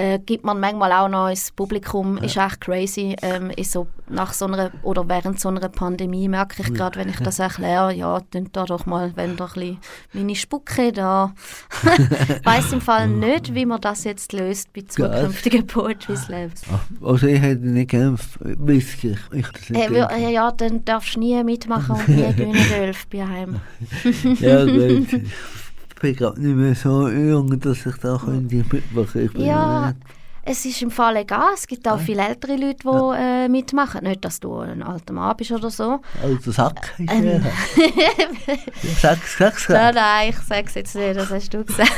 äh, 0.00 0.18
gibt 0.18 0.44
man 0.44 0.58
manchmal 0.58 0.92
auch 0.92 1.08
noch 1.08 1.28
ins 1.28 1.50
Publikum, 1.50 2.16
ist 2.18 2.36
echt 2.36 2.60
crazy, 2.60 3.16
ähm, 3.20 3.50
ist 3.50 3.72
so 3.72 3.86
nach 4.08 4.32
so 4.32 4.46
einer, 4.46 4.70
oder 4.82 5.06
während 5.08 5.38
so 5.38 5.48
einer 5.48 5.68
Pandemie 5.68 6.28
merke 6.28 6.62
ich 6.62 6.72
gerade, 6.72 6.98
wenn 6.98 7.08
ich 7.08 7.18
das 7.18 7.38
erkläre, 7.38 7.92
ja, 7.94 8.20
dann 8.30 8.48
da 8.52 8.64
doch 8.64 8.86
mal, 8.86 9.12
wenn 9.16 9.36
da 9.36 9.48
ein 9.54 9.78
meine 10.12 10.34
Spucke 10.34 10.92
da, 10.92 11.34
ich 11.84 12.44
weiss 12.44 12.72
im 12.72 12.80
Fall 12.80 13.08
nicht, 13.08 13.54
wie 13.54 13.66
man 13.66 13.80
das 13.80 14.04
jetzt 14.04 14.32
löst 14.32 14.72
bei 14.72 14.82
zukünftigen 14.82 15.66
Poetry 15.66 16.16
Slams. 16.16 16.62
Also 17.02 17.26
ich 17.26 17.40
hätte 17.40 17.66
nicht 17.66 17.90
gerne 17.90 18.16
Whisky. 18.40 19.16
Ich 19.32 19.70
nicht 19.70 19.90
Äh, 19.90 20.32
ja, 20.32 20.50
dann 20.50 20.84
darfst 20.84 21.16
du 21.16 21.20
nie 21.20 21.42
mitmachen 21.44 21.96
und 21.96 22.08
nie 22.08 22.22
gewinnen 22.32 22.64
dürfen 22.68 23.06
bei 23.12 23.26
heim. 23.26 23.60
Ja 24.40 24.64
gut. 24.64 25.08
Ich 26.02 26.02
bin 26.02 26.16
gerade 26.16 26.40
nicht 26.40 26.56
mehr 26.56 26.74
so 26.74 27.10
jung, 27.10 27.60
dass 27.60 27.84
ich 27.84 27.96
da 27.96 28.16
könnte 28.16 28.54
mitmachen 28.54 29.28
bin 29.28 29.44
Ja, 29.44 29.92
es 30.42 30.64
ist 30.64 30.80
im 30.80 30.90
Fall 30.90 31.16
egal. 31.16 31.52
Es 31.52 31.66
gibt 31.66 31.86
auch 31.86 32.00
viele 32.00 32.26
ältere 32.26 32.56
Leute, 32.56 32.78
die 32.82 33.18
äh, 33.18 33.48
mitmachen. 33.48 34.04
Nicht, 34.04 34.24
dass 34.24 34.40
du 34.40 34.60
ein 34.60 34.82
alter 34.82 35.12
Mann 35.12 35.36
bist 35.36 35.52
oder 35.52 35.68
so. 35.68 36.00
Also 36.22 36.52
Sack 36.52 36.94
ist 36.96 37.12
Ähm. 37.12 37.44
ja. 37.76 38.56
Sag, 38.98 39.18
sag, 39.26 39.68
Nein, 39.68 39.94
nein, 39.94 40.30
ich 40.30 40.38
sage 40.38 40.64
es 40.68 40.74
jetzt 40.74 40.94
nicht, 40.94 41.16
das 41.16 41.30
hast 41.30 41.52
du 41.52 41.64
gesagt. 41.64 41.90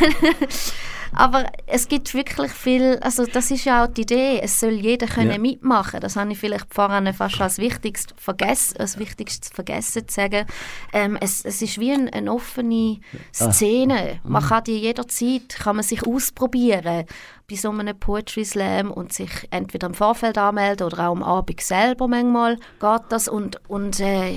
Aber 1.15 1.47
es 1.67 1.89
gibt 1.89 2.15
wirklich 2.15 2.51
viel, 2.53 2.99
also 3.01 3.27
das 3.27 3.51
ist 3.51 3.65
ja 3.65 3.85
auch 3.85 3.89
die 3.89 4.03
Idee, 4.03 4.41
es 4.43 4.59
soll 4.61 4.73
jeder 4.73 5.07
können 5.07 5.33
Ja. 5.33 5.39
mitmachen. 5.39 6.01
Das 6.01 6.17
habe 6.17 6.33
ich 6.33 6.39
vielleicht 6.39 6.73
vorhin 6.73 7.13
fast 7.13 7.41
als 7.41 7.59
Wichtigstes 7.59 8.15
vergessen, 8.19 8.79
als 8.79 8.99
Wichtigstes 8.99 9.51
vergessen 9.53 10.09
zu 10.09 10.15
sagen. 10.15 10.47
Ähm, 10.93 11.19
es, 11.21 11.45
es 11.45 11.61
ist 11.63 11.79
wie 11.79 11.93
ein, 11.93 12.09
eine 12.11 12.33
offene 12.33 13.01
Szene. 13.33 14.21
Man 14.25 14.43
kann 14.43 14.65
die 14.65 14.79
jederzeit, 14.79 15.49
kann 15.51 15.77
man 15.77 15.85
sich 15.85 16.07
ausprobieren 16.07 17.05
bei 17.49 17.57
so 17.57 17.71
einem 17.71 17.99
Poetry 17.99 18.45
Slam 18.45 18.91
und 18.91 19.13
sich 19.13 19.31
entweder 19.51 19.89
im 19.89 19.95
Vorfeld 19.95 20.39
anmelden 20.39 20.87
oder 20.87 21.09
auch 21.09 21.13
am 21.13 21.23
Abend 21.23 21.61
selber 21.61 22.09
manchmal 22.09 22.57
geht 22.57 23.03
das 23.11 23.29
und, 23.29 23.61
und 23.69 24.01
äh, 24.01 24.37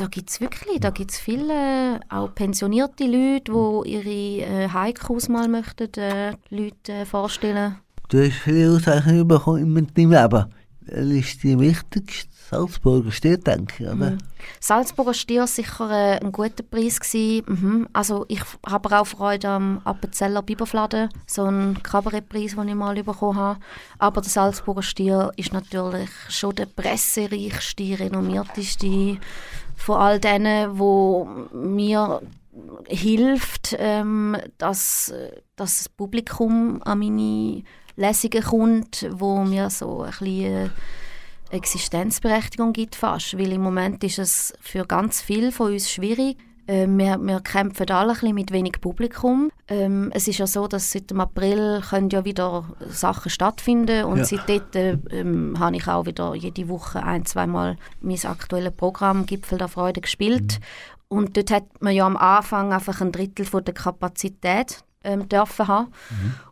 da 0.00 0.06
gibt 0.06 0.30
es 0.30 0.40
wirklich, 0.40 0.80
da 0.80 0.90
gibt 0.90 1.10
es 1.10 1.18
viele, 1.18 2.00
auch 2.08 2.34
pensionierte 2.34 3.04
Leute, 3.04 3.52
die 3.52 3.90
ihre 3.90 4.64
äh, 4.64 4.68
Haikus 4.68 5.28
mal 5.28 5.46
möchten, 5.46 5.92
äh, 6.00 6.32
Leute 6.48 6.92
äh, 6.92 7.04
vorstellen. 7.04 7.76
Du 8.08 8.18
hast 8.18 8.38
viele 8.38 8.70
Auszeichnungen 8.70 9.28
bekommen 9.28 9.76
in 9.76 9.86
deinem 9.94 10.12
Leben. 10.12 10.46
Welche 10.86 11.18
ist 11.18 11.42
die 11.42 11.58
wichtigste 11.58 12.30
Salzburger 12.50 13.12
Stadt, 13.12 13.46
denke 13.46 13.84
ich, 13.84 13.88
oder? 13.88 14.18
Salzburger 14.58 15.14
Stier 15.14 15.40
war 15.40 15.46
sicher 15.46 15.90
äh, 15.90 16.18
ein 16.18 16.32
guter 16.32 16.64
Preis. 16.64 16.98
Gewesen. 16.98 17.44
Mhm. 17.46 17.88
Also 17.92 18.24
ich 18.26 18.40
habe 18.66 18.98
auch 18.98 19.06
Freude 19.06 19.48
am 19.48 19.80
Appenzeller 19.84 20.42
Biberfladen, 20.42 21.10
so 21.26 21.44
einen 21.44 21.80
Kabarettpreis, 21.80 22.56
den 22.56 22.68
ich 22.68 22.74
mal 22.74 23.00
bekommen 23.04 23.38
habe. 23.38 23.60
Aber 23.98 24.20
der 24.20 24.30
Salzburger 24.30 24.82
Stier 24.82 25.30
ist 25.36 25.52
natürlich 25.52 26.10
schon 26.28 26.56
der 26.56 26.66
pressereichste, 26.66 28.00
renommierteste 28.00 29.18
von 29.80 29.96
all 29.96 30.20
denen, 30.20 30.78
wo 30.78 31.26
mir 31.52 32.20
hilft, 32.86 33.74
ähm, 33.78 34.36
dass, 34.58 35.12
das 35.56 35.88
Publikum 35.88 36.82
an 36.84 36.98
meine 36.98 37.62
Lesungen 37.96 38.42
kommt, 38.42 39.06
wo 39.10 39.38
mir 39.44 39.70
so 39.70 40.02
ein 40.02 40.10
bisschen 40.10 40.66
äh, 40.66 40.68
Existenzberechtigung 41.50 42.72
gibt 42.72 42.94
fast, 42.94 43.38
weil 43.38 43.52
im 43.52 43.62
Moment 43.62 44.04
ist 44.04 44.18
es 44.18 44.54
für 44.60 44.86
ganz 44.86 45.20
viele 45.20 45.50
von 45.50 45.72
uns 45.72 45.90
schwierig. 45.90 46.36
Äh, 46.70 46.86
wir, 46.88 47.18
wir 47.18 47.40
kämpfen 47.40 47.90
alle 47.90 48.10
ein 48.10 48.14
bisschen 48.14 48.34
mit 48.34 48.52
wenig 48.52 48.80
Publikum. 48.80 49.50
Ähm, 49.66 50.10
es 50.14 50.28
ist 50.28 50.38
ja 50.38 50.46
so, 50.46 50.68
dass 50.68 50.92
seit 50.92 51.10
dem 51.10 51.20
April 51.20 51.82
können 51.88 52.10
ja 52.10 52.24
wieder 52.24 52.64
Sachen 52.88 53.30
stattfinden 53.30 54.04
und 54.04 54.18
Ja. 54.18 54.24
seitdem 54.24 55.02
ähm, 55.10 55.56
habe 55.58 55.76
ich 55.76 55.88
auch 55.88 56.06
wieder 56.06 56.34
jede 56.36 56.68
Woche 56.68 57.02
ein, 57.02 57.26
zweimal 57.26 57.76
mein 58.00 58.24
aktuelles 58.24 58.72
Programm 58.72 59.26
Gipfel 59.26 59.58
der 59.58 59.68
Freude 59.68 60.00
gespielt. 60.00 60.60
Und 61.08 61.36
dort 61.36 61.50
hat 61.50 61.64
man 61.80 61.92
ja 61.92 62.06
am 62.06 62.16
Anfang 62.16 62.72
einfach 62.72 63.00
ein 63.00 63.10
Drittel 63.10 63.44
von 63.44 63.64
der 63.64 63.74
Kapazität 63.74 64.84
ähm, 65.02 65.28
dürfen 65.28 65.66
haben. 65.66 65.88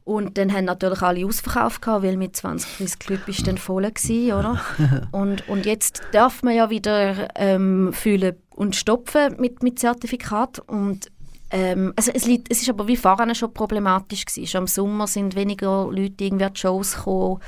Und 0.03 0.37
dann 0.37 0.53
haben 0.53 0.65
natürlich 0.65 1.03
alle 1.03 1.25
ausverkauft, 1.27 1.81
gehabt, 1.81 2.03
weil 2.03 2.17
mit 2.17 2.35
20 2.35 2.77
Preis 2.77 2.99
Club 2.99 3.29
ist 3.29 3.47
dann 3.47 3.59
voll 3.59 3.85
gewesen, 3.85 4.33
oder? 4.33 4.61
und, 5.13 5.49
und 5.49 5.65
jetzt 5.65 6.03
darf 6.11 6.43
man 6.43 6.55
ja 6.57 6.71
wieder 6.71 7.29
ähm, 7.37 7.93
fühlen 7.93 8.35
und 8.59 8.75
stopfen 8.75 9.37
mit, 9.39 9.63
mit 9.63 9.79
Zertifikat. 9.79 10.59
Und 10.59 11.13
ähm, 11.51 11.93
also 11.95 12.11
es, 12.13 12.27
liegt, 12.27 12.51
es 12.51 12.61
ist 12.61 12.69
aber 12.69 12.89
wie 12.89 12.97
vorher 12.97 13.33
schon 13.35 13.55
problematisch 13.55 14.25
gewesen. 14.25 14.49
Schon 14.49 14.63
im 14.63 14.67
Sommer 14.67 15.07
sind 15.07 15.37
weniger 15.37 15.87
Leute 15.87 16.25
irgendwie 16.25 16.45
an 16.45 16.53
die 16.53 16.61
Shows 16.61 16.97
gekommen. 16.97 17.41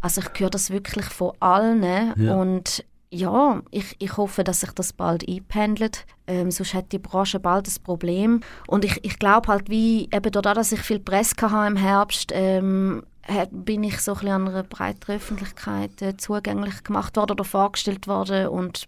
Also 0.00 0.22
ich 0.22 0.40
höre 0.40 0.50
das 0.50 0.70
wirklich 0.70 1.04
von 1.04 1.32
allen. 1.38 2.14
Ja. 2.16 2.34
Und 2.34 2.82
ja, 3.10 3.60
ich, 3.70 3.94
ich 3.98 4.16
hoffe, 4.16 4.42
dass 4.42 4.60
sich 4.60 4.72
das 4.72 4.94
bald 4.94 5.28
einpendelt. 5.28 6.06
Ähm, 6.26 6.50
sonst 6.50 6.72
hat 6.72 6.92
die 6.92 6.98
Branche 6.98 7.40
bald 7.40 7.68
ein 7.68 7.82
Problem. 7.84 8.40
Und 8.66 8.86
ich, 8.86 9.04
ich 9.04 9.18
glaube 9.18 9.48
halt, 9.48 9.68
wie 9.68 10.04
eben 10.04 10.32
dadurch, 10.32 10.54
dass 10.54 10.72
ich 10.72 10.80
viel 10.80 10.98
Presse 10.98 11.34
hatte 11.42 11.66
im 11.68 11.76
Herbst, 11.76 12.32
ähm, 12.34 13.04
bin 13.50 13.84
ich 13.84 14.00
so 14.00 14.12
ein 14.12 14.18
bisschen 14.18 14.32
an 14.32 14.48
einer 14.48 14.62
breiteren 14.62 15.16
Öffentlichkeit 15.16 16.02
äh, 16.02 16.16
zugänglich 16.16 16.84
gemacht 16.84 17.16
worden 17.16 17.32
oder 17.32 17.44
vorgestellt 17.44 18.06
worden. 18.06 18.48
Und 18.48 18.86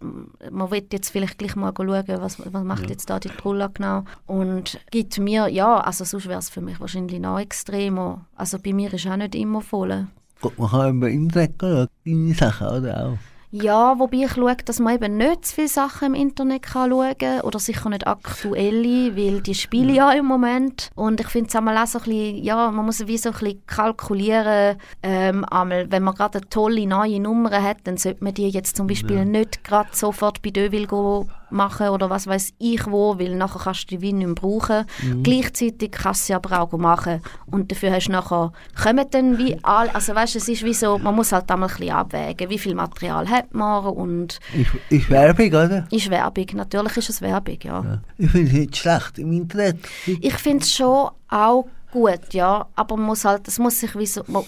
man 0.51 0.71
wird 0.71 0.93
jetzt 0.93 1.09
vielleicht 1.09 1.37
gleich 1.37 1.55
mal 1.55 1.73
schauen, 1.75 2.05
was, 2.07 2.39
was 2.39 2.63
macht 2.63 2.89
jetzt 2.89 3.09
da 3.09 3.19
die 3.19 3.29
Trulla 3.29 3.67
genau. 3.67 4.03
Und 4.25 4.79
gibt 4.91 5.17
mir, 5.19 5.47
ja, 5.47 5.79
also 5.79 6.03
sonst 6.03 6.27
wäre 6.27 6.39
es 6.39 6.49
für 6.49 6.61
mich 6.61 6.79
wahrscheinlich 6.79 7.19
noch 7.19 7.39
extremer. 7.39 8.25
Also 8.35 8.59
bei 8.59 8.73
mir 8.73 8.93
ist 8.93 9.07
auch 9.07 9.17
nicht 9.17 9.35
immer 9.35 9.61
voll. 9.61 10.07
Gut, 10.39 10.57
man 10.59 10.69
kann 10.69 10.97
über 10.97 11.09
Internet 11.09 11.55
schauen, 11.59 11.87
deine 12.05 12.33
Sachen, 12.33 12.67
oder 12.67 13.05
auch? 13.05 13.17
Ja, 13.49 13.97
wobei 13.97 14.25
ich 14.25 14.33
schaue, 14.33 14.57
dass 14.65 14.79
man 14.79 14.95
eben 14.95 15.15
nicht 15.15 15.45
zu 15.45 15.55
viele 15.55 15.67
Sachen 15.69 16.07
im 16.07 16.21
Internet 16.21 16.63
kann 16.63 16.91
schauen 16.91 17.17
kann. 17.17 17.41
Oder 17.41 17.59
sicher 17.59 17.89
nicht 17.89 18.05
aktuelle, 18.05 19.15
weil 19.15 19.41
die 19.41 19.55
spielen 19.55 19.95
ja 19.95 20.11
im 20.11 20.25
Moment. 20.25 20.89
Und 20.95 21.21
ich 21.21 21.27
finde 21.27 21.47
es 21.47 21.55
einmal 21.55 21.77
auch 21.77 21.87
so 21.87 21.99
ein 21.99 22.03
bisschen, 22.03 22.43
ja, 22.43 22.71
man 22.71 22.85
muss 22.85 23.07
wie 23.07 23.17
so 23.17 23.29
ein 23.29 23.35
bisschen 23.37 23.65
kalkulieren, 23.65 24.77
ähm, 25.01 25.45
einmal, 25.45 25.89
wenn 25.89 26.03
man 26.03 26.15
gerade 26.15 26.39
eine 26.39 26.49
tolle 26.49 26.85
neue 26.85 27.21
Nummer 27.21 27.61
hat, 27.61 27.77
dann 27.85 27.95
sollte 27.95 28.23
man 28.23 28.33
die 28.33 28.49
jetzt 28.49 28.75
zum 28.75 28.87
Beispiel 28.87 29.23
nicht 29.23 29.63
gerade 29.63 29.89
sofort 29.93 30.41
bei 30.41 30.49
Deville 30.49 30.87
go 30.87 31.27
machen 31.49 31.89
oder 31.89 32.09
was 32.09 32.27
weiß 32.27 32.53
ich 32.57 32.85
wo, 32.87 33.17
weil 33.19 33.35
nachher 33.35 33.59
kannst 33.59 33.91
du 33.91 33.97
die 33.97 34.07
Wein 34.07 34.17
nicht 34.19 34.27
mehr 34.27 34.35
brauchen. 34.35 34.85
Mhm. 35.01 35.23
Gleichzeitig 35.23 35.91
kannst 35.91 36.21
du 36.21 36.25
sie 36.27 36.33
aber 36.33 36.61
auch 36.61 36.71
machen 36.77 37.21
und 37.45 37.71
dafür 37.71 37.91
hast 37.91 38.07
du 38.07 38.11
nachher, 38.11 38.51
kommen 38.81 39.05
dann 39.11 39.37
wie 39.37 39.57
all, 39.63 39.89
also 39.89 40.13
weißt 40.15 40.35
du, 40.35 40.39
es 40.39 40.47
ist 40.47 40.63
wie 40.63 40.73
so, 40.73 40.97
man 40.97 41.15
muss 41.15 41.31
halt 41.31 41.49
einmal 41.51 41.69
ein 41.69 41.75
bisschen 41.77 41.95
abwägen, 41.95 42.49
wie 42.49 42.59
viel 42.59 42.75
Material 42.75 43.27
hat 43.29 43.53
man 43.53 43.85
und 43.85 44.39
Ist, 44.53 44.71
ist 44.89 45.09
Werbung, 45.09 45.47
oder? 45.47 45.87
ist 45.91 46.09
Werbung, 46.09 46.45
natürlich 46.53 46.97
ist 46.97 47.09
es 47.09 47.21
Werbung, 47.21 47.57
ja. 47.63 47.83
Ja. 47.83 48.01
Ich 48.17 48.29
finde 48.31 48.47
es 48.47 48.53
nicht 48.53 48.77
schlecht 48.77 49.19
im 49.19 49.31
Internet. 49.31 49.77
Ich 50.05 50.33
finde 50.35 50.63
es 50.63 50.73
schon 50.73 51.09
auch 51.29 51.67
gut, 51.91 52.33
ja, 52.33 52.67
aber 52.75 52.97
man 52.97 53.07
muss 53.07 53.25
halt, 53.25 53.47
es 53.47 53.59
muss 53.59 53.79
sich 53.79 53.97
wie 53.97 54.05
so, 54.05 54.21
man 54.27 54.43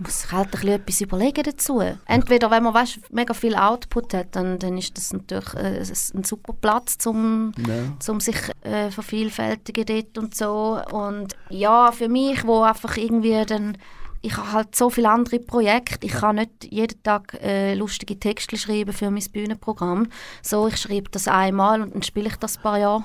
muss 0.00 0.22
sich 0.22 0.32
halt 0.32 0.46
ein 0.48 0.50
bisschen 0.50 0.68
etwas 0.74 1.00
überlegen 1.00 1.42
dazu. 1.44 1.80
Entweder, 2.06 2.50
wenn 2.50 2.62
man 2.62 2.74
weißt, 2.74 2.98
mega 3.12 3.32
viel 3.34 3.54
Output 3.54 4.14
hat, 4.14 4.36
dann, 4.36 4.58
dann 4.58 4.76
ist 4.76 4.96
das 4.96 5.12
natürlich 5.12 5.54
äh, 5.54 5.82
ein 6.14 6.24
super 6.24 6.52
Platz, 6.52 6.98
zum, 6.98 7.52
Ja. 7.66 7.74
zum 8.00 8.20
sich 8.20 8.36
äh, 8.62 8.90
vervielfältigen 8.90 9.86
dort 9.86 10.18
und 10.18 10.34
so. 10.34 10.80
Und 10.92 11.36
ja, 11.48 11.92
für 11.92 12.08
mich, 12.08 12.44
wo 12.46 12.62
einfach 12.62 12.96
irgendwie 12.96 13.44
dann 13.46 13.78
ich 14.22 14.36
habe 14.36 14.52
halt 14.52 14.76
so 14.76 14.90
viele 14.90 15.08
andere 15.08 15.38
Projekte. 15.38 16.06
Ich 16.06 16.12
kann 16.12 16.36
nicht 16.36 16.50
jeden 16.68 17.02
Tag 17.02 17.38
äh, 17.42 17.74
lustige 17.74 18.18
Texte 18.18 18.56
schreiben 18.56 18.92
für 18.92 19.10
mein 19.10 19.24
Bühnenprogramm. 19.32 20.08
So, 20.42 20.68
ich 20.68 20.76
schreibe 20.76 21.10
das 21.10 21.26
einmal 21.28 21.80
und 21.80 21.94
dann 21.94 22.02
spiele 22.02 22.28
ich 22.28 22.36
das 22.36 22.58
ein 22.58 22.62
paar 22.62 22.78
Jahre. 22.78 23.02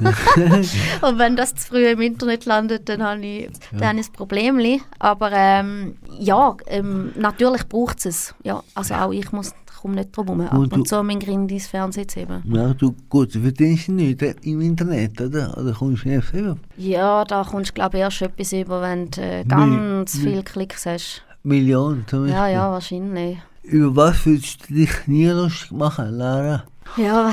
und 1.02 1.18
wenn 1.18 1.36
das 1.36 1.54
zu 1.54 1.68
früh 1.68 1.86
im 1.88 2.00
Internet 2.00 2.46
landet, 2.46 2.88
dann 2.88 3.02
habe 3.02 3.24
ich, 3.24 3.50
dann 3.72 3.88
habe 3.88 4.00
ich 4.00 4.08
ein 4.08 4.12
Problem. 4.12 4.80
Aber 4.98 5.30
ähm, 5.32 5.98
ja, 6.18 6.56
ähm, 6.66 7.12
natürlich 7.16 7.68
braucht 7.68 7.98
es 7.98 8.06
es. 8.06 8.34
Ja, 8.42 8.62
also 8.74 8.94
auch 8.94 9.12
ich 9.12 9.30
muss 9.32 9.52
komme 9.86 9.96
nicht 9.96 10.16
drum 10.16 10.40
herum, 10.40 10.64
ab 10.64 10.72
Und 10.72 10.88
zu 10.88 11.02
mein 11.02 11.20
Grind 11.20 11.52
ins 11.52 11.68
Fernsehen 11.68 12.08
zu 12.08 12.20
heben. 12.20 12.42
Ja, 12.46 12.74
du, 12.74 12.94
gut, 13.08 13.34
du 13.34 13.40
verdienst 13.40 13.88
nicht 13.88 14.20
äh, 14.22 14.34
im 14.42 14.60
Internet, 14.60 15.20
oder? 15.20 15.56
Oder 15.56 15.72
kommst 15.72 16.04
du 16.04 16.08
nicht 16.08 16.32
über? 16.32 16.56
Ja, 16.76 17.24
da 17.24 17.44
kommst 17.44 17.70
du 17.70 17.74
glaube 17.74 17.98
ich 17.98 18.02
erst 18.02 18.22
etwas 18.22 18.52
über, 18.52 18.82
wenn 18.82 19.10
du 19.10 19.20
äh, 19.20 19.44
ganz 19.44 20.18
viele 20.18 20.42
Klicks 20.42 20.86
hast. 20.86 21.22
Millionen 21.44 22.04
zum 22.08 22.22
Beispiel. 22.22 22.36
Ja, 22.36 22.48
ja, 22.48 22.70
wahrscheinlich. 22.70 23.38
Über 23.62 23.96
was 23.96 24.26
würdest 24.26 24.68
du 24.68 24.74
dich 24.74 25.06
nie 25.06 25.28
lustig 25.28 25.70
machen, 25.70 26.10
Lara? 26.10 26.64
Ja, 26.96 27.32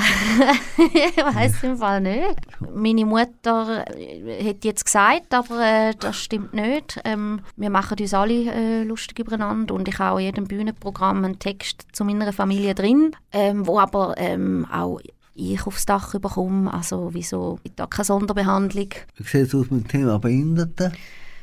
ich 0.76 1.16
weiß 1.34 1.62
im 1.62 1.78
Fall 1.78 2.00
nicht. 2.00 2.36
Meine 2.74 3.06
Mutter 3.06 3.84
äh, 3.96 4.48
hat 4.48 4.64
jetzt 4.64 4.84
gesagt, 4.84 5.32
aber 5.32 5.60
äh, 5.60 5.94
das 5.98 6.16
stimmt 6.16 6.52
nicht. 6.52 7.00
Ähm, 7.04 7.40
wir 7.56 7.70
machen 7.70 7.96
uns 7.98 8.14
alle 8.14 8.52
äh, 8.52 8.82
lustig 8.82 9.18
übereinander 9.20 9.74
und 9.74 9.88
ich 9.88 9.98
habe 9.98 10.14
auch 10.14 10.18
in 10.18 10.26
jedem 10.26 10.46
Bühnenprogramm 10.46 11.24
einen 11.24 11.38
Text 11.38 11.86
zu 11.92 12.04
meiner 12.04 12.32
Familie 12.32 12.74
drin, 12.74 13.12
ähm, 13.32 13.66
wo 13.66 13.78
aber 13.78 14.14
ähm, 14.18 14.66
auch 14.70 15.00
ich 15.34 15.66
aufs 15.66 15.86
Dach 15.86 16.18
bekomme. 16.18 16.72
Also 16.72 17.10
wieso 17.12 17.58
gibt 17.62 17.78
da 17.78 17.86
keine 17.86 18.04
Sonderbehandlung. 18.04 18.90
Wie 19.16 19.22
sieht 19.22 19.48
es 19.48 19.54
aus 19.54 19.70
mit 19.70 19.84
dem 19.84 19.88
Thema 19.88 20.18
Behinderte? 20.18 20.92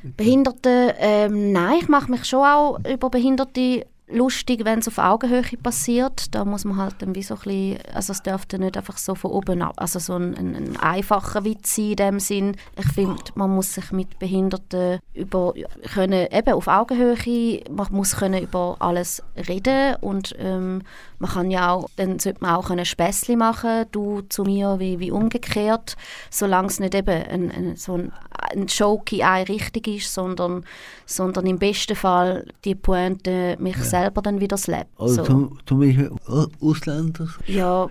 Behinderte, 0.04 0.96
ähm, 0.98 1.52
nein, 1.52 1.78
ich 1.82 1.88
mache 1.88 2.10
mich 2.10 2.26
schon 2.26 2.44
auch 2.44 2.80
über 2.92 3.10
Behinderte 3.10 3.86
lustig, 4.14 4.66
wenn 4.66 4.80
es 4.80 4.88
auf 4.88 4.98
Augenhöhe 4.98 5.58
passiert. 5.62 6.34
Da 6.34 6.46
muss 6.46 6.66
man 6.66 6.78
halt 6.78 6.96
dann 7.00 7.16
wie 7.16 7.24
so 7.24 7.36
ein 7.36 7.42
bisschen, 7.42 7.78
also 7.94 8.14
es 8.14 8.24
dürfte 8.24 8.60
nicht 8.60 8.78
einfach 8.78 8.98
so 8.98 9.16
von 9.16 9.32
oben 9.32 9.62
ab, 9.62 9.74
also 9.78 10.00
so 10.00 10.16
ein, 10.16 10.36
ein, 10.36 10.56
ein 10.56 10.78
einfacher 10.78 11.44
Witz 11.44 11.76
sein 11.76 11.92
in 11.92 11.96
dem 11.96 12.20
Sinn. 12.20 12.56
Ich 12.78 12.88
finde, 12.94 13.22
man 13.36 13.50
muss 13.50 13.74
sich 13.74 13.92
mit 13.92 14.20
Behinderten 14.20 15.00
über, 15.14 15.54
können, 15.94 16.28
eben 16.32 16.54
auf 16.54 16.68
Augenhöhe, 16.68 17.64
man 17.70 17.88
muss 17.92 18.16
können 18.16 18.44
über 18.44 18.76
alles 18.80 19.24
reden 19.48 19.96
und 20.02 20.36
ähm, 20.38 20.82
man 21.22 21.30
kann 21.30 21.52
ja 21.52 21.72
auch, 21.72 21.88
dann 21.96 22.18
sollte 22.20 22.42
man 22.42 22.56
auch 22.56 22.70
ein 22.72 22.84
Späßchen 22.84 23.38
machen, 23.38 23.86
du 23.92 24.22
zu 24.28 24.44
mir 24.44 24.78
wie, 24.80 25.00
wie 25.00 25.12
umgekehrt, 25.12 25.96
solange 26.32 26.68
es 26.68 26.80
nicht 26.80 26.96
eben 26.96 27.24
ein, 27.24 27.52
ein, 27.52 27.76
so 27.76 27.94
ein, 27.94 28.12
ein 28.54 28.66
Joke 28.66 29.16
in 29.16 29.22
eine 29.24 29.48
Richtung 29.48 29.84
ist, 29.94 30.14
sondern, 30.14 30.66
sondern 31.06 31.46
im 31.46 31.60
besten 31.60 31.96
Fall 31.96 32.46
die 32.66 32.76
Pointe 32.76 33.56
mich 33.60 33.78
selber 33.78 34.22
dann 34.24 34.40
wieder 34.40 34.58
slappt. 34.58 35.00
Also 35.00 35.24
So. 35.24 35.52
zum, 35.66 35.80
Beispiel 35.80 36.12
Au- 36.28 36.48
Ausländer? 36.62 37.28
Ja, 37.46 37.88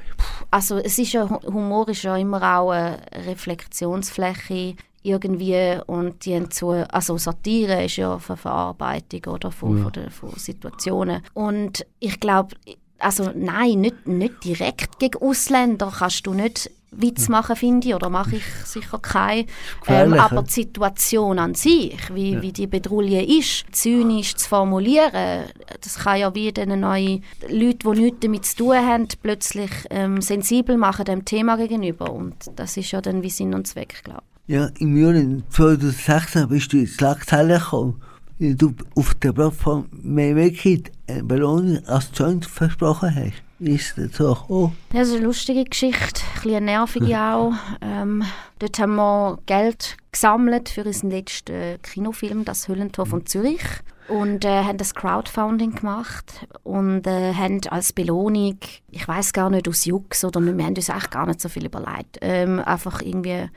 also 0.50 0.78
es 0.78 0.98
ist 0.98 1.12
ja, 1.12 1.28
Humor 1.46 1.88
ist 1.88 2.02
ja 2.02 2.16
immer 2.16 2.58
auch 2.58 2.70
eine 2.72 2.98
Reflexionsfläche 3.26 4.74
irgendwie 5.02 5.78
und 5.86 6.26
die 6.26 6.34
haben 6.34 6.50
zu, 6.50 6.70
also 6.92 7.16
Satire 7.16 7.84
ist 7.84 7.96
ja 7.96 8.12
eine 8.12 8.36
Verarbeitung 8.36 9.32
oder 9.32 9.50
von, 9.50 9.82
von, 9.82 9.92
der, 9.92 10.10
von 10.10 10.30
Situationen 10.36 11.22
und 11.32 11.86
ich 12.00 12.20
glaube, 12.20 12.54
also 13.00 13.30
nein, 13.34 13.80
nicht, 13.80 14.06
nicht 14.06 14.44
direkt 14.44 14.98
gegen 14.98 15.20
Ausländer 15.20 15.92
kannst 15.96 16.26
du 16.26 16.34
nicht 16.34 16.70
Witz 16.92 17.28
machen, 17.28 17.56
finde 17.56 17.88
ich, 17.88 17.94
oder 17.94 18.10
mache 18.10 18.36
ich 18.36 18.44
sicher 18.64 18.98
keinen. 18.98 19.46
Ähm, 19.86 20.14
aber 20.14 20.36
ja. 20.36 20.42
die 20.42 20.50
Situation 20.50 21.38
an 21.38 21.54
sich, 21.54 21.98
wie, 22.12 22.42
wie 22.42 22.52
die 22.52 22.66
Bedrohung 22.66 23.06
ist, 23.08 23.64
zynisch 23.72 24.34
zu 24.34 24.48
formulieren, 24.48 25.44
das 25.80 25.98
kann 25.98 26.18
ja 26.18 26.34
wie 26.34 26.52
den 26.52 26.80
neuen 26.80 27.22
Leuten, 27.48 27.92
die 27.94 28.00
nichts 28.00 28.20
damit 28.20 28.44
zu 28.44 28.56
tun 28.56 28.76
haben, 28.76 29.08
plötzlich 29.22 29.70
ähm, 29.90 30.20
sensibel 30.20 30.76
machen 30.76 31.04
dem 31.04 31.24
Thema 31.24 31.56
gegenüber. 31.56 32.12
Und 32.12 32.34
das 32.56 32.76
ist 32.76 32.90
ja 32.90 33.00
dann 33.00 33.22
wie 33.22 33.30
Sinn 33.30 33.54
und 33.54 33.66
Zweck, 33.66 34.02
glaube 34.02 34.22
Ja, 34.46 34.68
im 34.78 34.96
Juli 34.96 35.42
2016 35.50 36.48
bist 36.48 36.72
du 36.72 36.78
ins 36.78 36.94
Schlagzeilen 36.94 37.60
gekommen, 37.60 38.02
du 38.40 38.74
auf 38.94 39.14
der 39.16 39.32
Plattform 39.32 39.86
mehr 39.92 40.34
Wegkit 40.34 40.90
eine 41.06 41.22
Belohnung 41.22 41.84
als 41.86 42.10
Joint 42.14 42.46
versprochen 42.46 43.14
hast. 43.14 43.42
Ist 43.60 43.98
das 43.98 44.16
so 44.16 44.32
ich. 44.32 44.96
Das 44.96 45.08
ist 45.08 45.16
eine 45.16 45.26
lustige 45.26 45.64
Geschichte, 45.64 46.22
ein 46.22 46.42
bisschen 46.42 46.56
eine 46.56 46.66
nervige 46.66 47.20
auch. 47.20 47.52
Ähm, 47.82 48.24
dort 48.58 48.78
haben 48.78 48.96
wir 48.96 49.38
Geld 49.44 49.98
gesammelt 50.10 50.70
für 50.70 50.84
unseren 50.84 51.10
letzten 51.10 51.80
Kinofilm, 51.82 52.46
«Das 52.46 52.68
Höllentor 52.68 53.04
von 53.04 53.26
Zürich». 53.26 53.62
Und 54.08 54.44
äh, 54.44 54.64
haben 54.64 54.78
das 54.78 54.94
Crowdfunding 54.94 55.76
gemacht 55.76 56.48
und 56.64 57.06
äh, 57.06 57.32
haben 57.32 57.60
als 57.68 57.92
Belohnung, 57.92 58.58
ich 58.90 59.06
weiß 59.06 59.32
gar 59.32 59.50
nicht 59.50 59.68
aus 59.68 59.84
Jux 59.84 60.24
oder 60.24 60.40
nicht, 60.40 60.58
wir 60.58 60.64
haben 60.64 60.74
uns 60.74 60.90
eigentlich 60.90 61.10
gar 61.10 61.26
nicht 61.26 61.40
so 61.40 61.48
viel 61.48 61.66
überlegt, 61.66 62.18
ähm, 62.20 62.58
einfach 62.58 63.02
irgendwie 63.02 63.48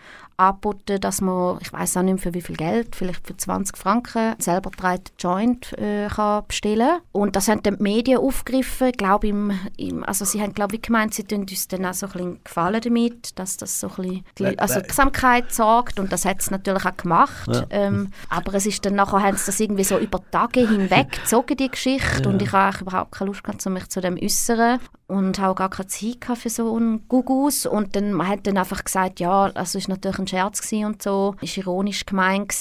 angeboten, 0.49 0.99
dass 0.99 1.21
man, 1.21 1.57
ich 1.61 1.71
weiß 1.71 1.97
auch 1.97 2.01
nicht 2.01 2.13
mehr 2.15 2.23
für 2.23 2.33
wie 2.33 2.41
viel 2.41 2.55
Geld, 2.55 2.95
vielleicht 2.95 3.25
für 3.25 3.35
20 3.35 3.77
Franken, 3.77 4.35
selber 4.39 4.71
drei 4.71 4.99
Joint 5.19 5.73
äh, 5.77 6.07
kann 6.07 6.45
bestellen. 6.47 6.99
Und 7.11 7.35
das 7.35 7.47
haben 7.47 7.63
dann 7.63 7.77
die 7.77 7.83
Medien 7.83 8.19
aufgegriffen, 8.19 8.91
glaube 8.91 9.27
im, 9.27 9.51
im, 9.77 10.03
also 10.03 10.25
sie 10.25 10.41
haben 10.41 10.53
glaube 10.53 10.75
ich 10.75 10.81
gemeint, 10.81 11.13
sie 11.13 11.23
tun 11.23 11.41
uns 11.41 11.67
dann 11.67 11.85
auch 11.85 11.93
so 11.93 12.07
ein 12.07 12.11
bisschen 12.11 12.43
gefallen 12.43 12.81
damit, 12.81 13.39
dass 13.39 13.57
das 13.57 13.79
so 13.79 13.87
ein 13.87 13.95
bisschen 13.95 14.25
die 14.37 14.59
also 14.59 14.75
Wirksamkeit 14.75 15.53
sorgt. 15.53 15.99
Und 15.99 16.11
das 16.11 16.25
hat 16.25 16.41
es 16.41 16.51
natürlich 16.51 16.85
auch 16.85 16.97
gemacht. 16.97 17.47
Ja. 17.47 17.65
Ähm, 17.69 18.11
aber 18.29 18.53
es 18.55 18.65
ist 18.65 18.85
dann 18.85 18.95
nachher 18.95 19.21
haben 19.21 19.37
sie 19.37 19.45
das 19.45 19.59
irgendwie 19.59 19.83
so 19.83 19.97
über 19.97 20.19
Tage 20.31 20.67
hinweg 20.67 21.11
gezogen, 21.11 21.57
die 21.57 21.69
Geschichte. 21.69 22.27
Und 22.27 22.41
ich 22.41 22.51
habe 22.51 22.77
überhaupt 22.81 23.11
keine 23.11 23.29
Lust 23.29 23.43
gehabt, 23.43 23.65
um 23.65 23.73
mich 23.73 23.89
zu 23.89 24.01
dem 24.01 24.17
äußern 24.21 24.79
und 25.13 25.39
auch 25.39 25.55
gar 25.55 25.69
keine 25.69 25.87
Zeit 25.87 26.37
für 26.37 26.49
so 26.49 26.75
einen 26.75 27.07
Gugus 27.07 27.65
und 27.65 27.95
dann 27.95 28.13
man 28.13 28.27
hat 28.27 28.47
dann 28.47 28.57
einfach 28.57 28.83
gesagt, 28.83 29.19
ja, 29.19 29.51
also 29.53 29.77
ist 29.77 29.87
natürlich 29.87 30.19
ein 30.19 30.27
Scherz 30.27 30.71
und 30.71 31.01
so, 31.01 31.35
ist 31.41 31.57
ironisch 31.57 32.05
gemeint. 32.05 32.53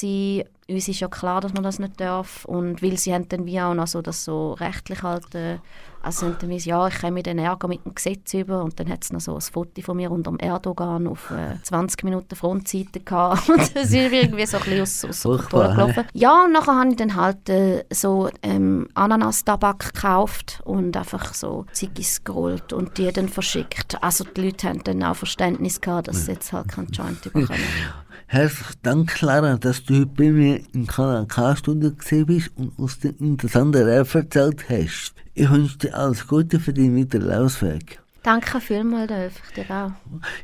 Uns 0.69 0.89
ist 0.89 1.01
ja 1.01 1.09
klar, 1.09 1.41
dass 1.41 1.53
man 1.53 1.65
das 1.65 1.79
nicht 1.79 2.01
darf 2.01 2.45
und 2.45 2.83
weil 2.83 2.97
sie 2.97 3.13
haben 3.13 3.29
dann 3.29 3.47
wie 3.47 3.61
auch 3.61 3.75
noch 3.75 3.89
so 3.89 4.01
das 4.01 4.25
so 4.25 4.53
rechtlich 4.53 5.03
halt, 5.03 5.35
äh, 5.35 5.59
also 6.03 6.27
haben 6.27 6.37
dann 6.41 6.51
wie, 6.51 6.57
ja, 6.57 6.87
ich 6.87 7.01
komme 7.01 7.23
den 7.23 7.39
Ärger 7.39 7.67
mit 7.67 7.85
dem 7.85 7.95
Gesetz 7.95 8.33
über 8.35 8.63
und 8.63 8.79
dann 8.79 8.89
hat 8.89 9.03
es 9.03 9.13
noch 9.13 9.21
so 9.21 9.35
ein 9.35 9.41
Foto 9.41 9.83
von 9.83 9.97
mir 9.97 10.11
unter 10.11 10.31
dem 10.31 10.39
Erdogan 10.39 11.09
auf 11.09 11.31
äh, 11.33 11.61
20 11.63 12.05
Minuten 12.05 12.37
Frontseite 12.37 13.01
gehabt 13.01 13.49
und 13.49 13.59
das 13.59 13.87
ist 13.87 13.93
irgendwie 13.93 14.47
so 14.47 14.59
ein 14.59 14.63
bisschen 14.63 14.83
aus, 14.83 15.05
aus 15.05 15.23
Kontrolle 15.23 15.75
gelaufen. 15.75 16.05
Ja, 16.13 16.45
und 16.45 16.53
nachher 16.53 16.77
habe 16.79 16.91
ich 16.91 16.97
dann 16.97 17.17
halt 17.17 17.49
äh, 17.49 17.85
so 17.91 18.31
ähm, 18.43 18.89
Ananas-Tabak 18.95 19.95
gekauft 19.95 20.61
und 20.65 20.97
einfach 20.97 21.35
so 21.35 21.67
Ziggis 21.73 22.23
geholt 22.23 22.73
und 22.73 22.99
die 22.99 23.13
dann 23.13 23.29
verschickt. 23.29 24.03
Also 24.03 24.25
die 24.25 24.43
Leute 24.43 24.69
haben 24.69 24.85
dann 24.85 25.03
auch 25.03 25.17
Verständnis 25.17 25.81
gehabt, 25.81 26.09
dass 26.09 26.27
sie 26.27 26.33
jetzt 26.33 26.53
halt 26.53 26.69
keinen 26.69 26.89
Joint 26.89 27.23
bekommen. 27.23 27.49
Herzlichen 28.33 28.77
Dank, 28.83 29.11
Clara, 29.11 29.59
dass 29.59 29.85
du 29.85 29.93
heute 29.93 30.07
bei 30.07 30.31
mir 30.31 30.61
im 30.73 30.87
Kanal 30.87 31.27
K-Stunde 31.27 31.93
gesehen 31.93 32.25
bist 32.25 32.51
und 32.57 32.71
uns 32.79 32.99
den 32.99 33.15
interessanten 33.19 33.83
Rap 33.83 34.15
erzählt 34.15 34.71
hast. 34.71 35.13
Ich 35.35 35.51
wünsche 35.51 35.77
dir 35.77 35.95
alles 35.95 36.27
Gute 36.27 36.59
für 36.59 36.73
deinen 36.73 36.99
weiteren 36.99 37.29
Laufweg. 37.29 38.01
Danke 38.23 38.59
vielmals, 38.59 39.09
Dolph, 39.09 39.35
ich 39.47 39.55
dir 39.55 39.71
auch. 39.71 39.91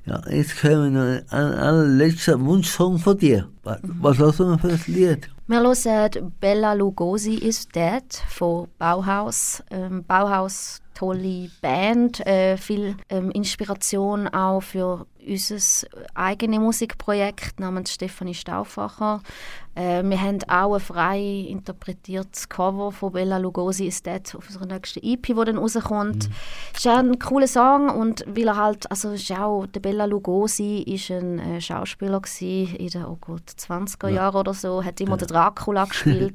Ja, 0.04 0.20
jetzt 0.28 0.62
hören 0.62 0.92
wir 0.92 1.00
noch 1.00 1.32
einen 1.32 1.54
allerletzten 1.54 2.44
Wunschsong 2.44 2.98
von 2.98 3.16
dir. 3.16 3.48
Was, 3.62 3.78
was 3.82 4.18
hast 4.18 4.40
du 4.40 4.58
für 4.58 4.68
ein 4.68 4.80
Lied? 4.86 5.30
Wir 5.46 5.62
hören 5.62 6.32
Bella 6.40 6.74
Lugosi 6.74 7.36
is 7.36 7.66
Dead 7.68 8.04
von 8.28 8.68
Bauhaus. 8.78 9.62
Ähm, 9.70 10.04
Bauhaus, 10.04 10.82
tolle 10.92 11.48
Band, 11.62 12.26
äh, 12.26 12.58
viel 12.58 12.96
ähm, 13.08 13.30
Inspiration 13.30 14.28
auch 14.28 14.60
für 14.60 15.06
unser 15.28 15.88
eigenes 16.14 16.58
Musikprojekt 16.58 17.60
namens 17.60 17.92
Stefanie 17.92 18.34
Stauffacher. 18.34 19.20
Äh, 19.78 20.02
wir 20.02 20.20
haben 20.20 20.38
auch 20.48 20.74
ein 20.74 20.80
frei 20.80 21.46
interpretiertes 21.48 22.48
Cover 22.48 22.90
von 22.90 23.12
Bella 23.12 23.38
Lugosi 23.38 23.86
ist 23.86 24.06
Dead 24.06 24.22
auf 24.34 24.46
unserer 24.46 24.66
nächsten 24.66 25.00
EP, 25.04 25.22
die 25.22 25.34
dann 25.34 25.58
rauskommt. 25.58 26.28
Es 26.74 26.80
ist 26.80 26.88
auch 26.88 26.98
ein 26.98 27.18
cooler 27.20 27.46
Song 27.46 27.88
und 27.90 28.24
weil 28.26 28.48
er 28.48 28.56
halt, 28.56 28.90
also 28.90 29.12
ist 29.12 29.30
auch, 29.30 29.66
der 29.66 29.80
Bella 29.80 30.06
Lugosi 30.06 30.82
ist 30.82 31.10
ein 31.12 31.38
äh, 31.38 31.60
Schauspieler 31.60 32.20
gewesen 32.20 32.74
in 32.76 32.88
den, 32.88 33.04
oh 33.04 33.18
Gott, 33.20 33.44
20er 33.56 34.08
Jahren 34.08 34.36
oder 34.36 34.54
so, 34.54 34.82
hat 34.82 35.00
immer 35.00 35.16
den 35.16 35.28
Dracula 35.28 35.84
gespielt. 35.88 36.34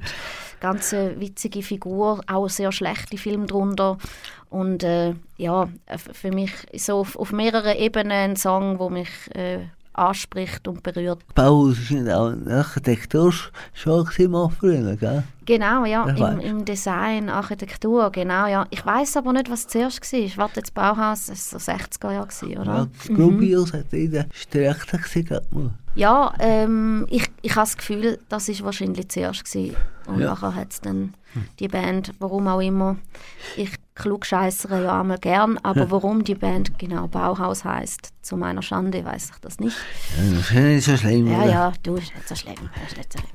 Ganz 0.60 0.94
eine 0.94 1.20
witzige 1.20 1.62
Figur, 1.62 2.20
auch 2.26 2.48
sehr 2.48 2.72
schlechte 2.72 3.18
Film 3.18 3.46
drunter. 3.46 3.98
Und 4.48 4.84
äh, 4.84 5.14
ja, 5.36 5.68
für 5.96 6.30
mich 6.30 6.52
so 6.74 7.00
auf, 7.00 7.16
auf 7.16 7.32
mehreren 7.32 7.76
Ebenen 7.76 8.12
ein 8.12 8.36
Song, 8.36 8.78
wo 8.84 8.90
mich 8.90 9.08
äh, 9.34 9.60
anspricht 9.94 10.66
und 10.68 10.82
berührt. 10.82 11.22
Bauhaus 11.34 11.78
ist 11.78 11.90
nicht 11.90 12.10
auch 12.10 12.28
ein 12.28 12.48
Architekturschule 12.48 14.28
mal 14.28 14.48
früher, 14.50 14.96
gell? 14.96 15.22
Genau, 15.46 15.84
ja, 15.84 16.04
im, 16.08 16.40
im 16.40 16.64
Design, 16.64 17.28
Architektur, 17.28 18.10
genau, 18.10 18.46
ja. 18.46 18.66
Ich 18.70 18.84
weiß 18.84 19.16
aber 19.18 19.32
nicht, 19.32 19.50
was 19.50 19.66
zuerst 19.66 20.00
war. 20.12 20.36
Warte, 20.36 20.60
das 20.60 20.70
Bauhaus, 20.70 21.26
das 21.26 21.52
war 21.52 21.60
so 21.60 21.72
60er 21.72 22.12
Jahre, 22.12 22.26
gewesen, 22.26 22.50
Ja, 22.50 22.60
oder? 22.60 22.88
das 22.96 23.08
Grubius 23.16 23.72
hat 23.72 23.92
in 23.92 24.10
der 24.10 24.26
Strecke 24.32 24.98
gesehen. 24.98 25.40
Ja, 25.94 26.34
ähm, 26.40 27.06
ich, 27.08 27.30
ich 27.42 27.52
habe 27.52 27.62
das 27.66 27.76
Gefühl, 27.76 28.18
das 28.28 28.48
war 28.48 28.64
wahrscheinlich 28.66 29.08
zuerst. 29.10 29.44
Gewesen. 29.44 29.76
Und 30.06 30.18
Ja. 30.20 30.26
nachher 30.30 30.54
hat 30.54 30.72
es 30.72 30.80
dann 30.80 31.14
die 31.60 31.68
Band, 31.68 32.12
warum 32.18 32.48
auch 32.48 32.60
immer, 32.60 32.96
ich 33.56 33.70
klugscheissere 33.94 34.82
ja 34.84 35.00
einmal 35.00 35.18
gern, 35.18 35.58
aber 35.62 35.90
warum 35.90 36.24
die 36.24 36.34
Band 36.34 36.78
genau 36.78 37.06
Bauhaus 37.06 37.64
heißt, 37.64 38.12
zu 38.22 38.36
meiner 38.36 38.62
Schande, 38.62 39.04
weiß 39.04 39.30
ich 39.34 39.40
das 39.40 39.60
nicht. 39.60 39.76
Ja, 40.16 40.30
das 40.36 40.50
ist 40.50 40.52
nicht 40.52 40.84
so 40.84 40.96
schlimm, 40.96 41.26
Ja, 41.30 41.38
oder? 41.38 41.46
ja, 41.50 41.72
du, 41.82 41.94
ist 41.96 42.14
nicht 42.14 42.28
so 42.28 42.34
schlimm, 42.34 42.54
ist 42.86 42.96
nicht 42.96 43.12
so 43.12 43.18
schlimm. 43.18 43.30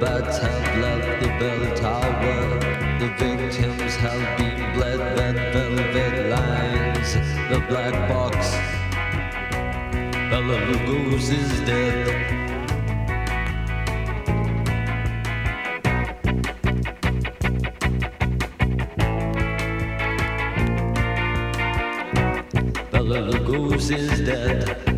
Bats 0.00 0.38
have 0.38 0.78
left 0.78 1.20
the 1.20 1.28
bell 1.40 1.76
tower. 1.76 2.60
The 3.00 3.08
victims 3.18 3.96
have 3.96 4.38
been 4.38 4.72
bled. 4.74 5.00
Red 5.18 5.52
velvet 5.52 6.30
lines. 6.30 7.14
The 7.50 7.58
black 7.68 8.08
box. 8.08 8.52
Bella 10.30 10.56
Lugos 10.68 11.30
is 11.32 11.60
dead. 11.66 12.06
Bella 22.92 23.18
Lugos 23.32 23.90
is 23.90 24.20
dead. 24.20 24.97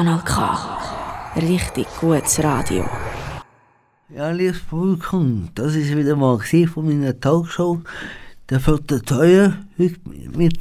Kanal 0.00 0.22
K. 0.24 0.56
Richtig 1.36 1.86
gutes 2.00 2.42
Radio. 2.42 2.88
Ja, 4.08 4.30
liebes 4.30 4.60
Publikum, 4.60 5.50
das 5.54 5.74
ist 5.74 5.94
wieder 5.94 6.16
mal 6.16 6.38
von 6.38 6.86
meiner 6.86 7.20
Talkshow. 7.20 7.82
Der 8.48 8.60
vierte 8.60 9.02
Teuer, 9.02 9.58
heute 9.78 10.00
mit, 10.34 10.58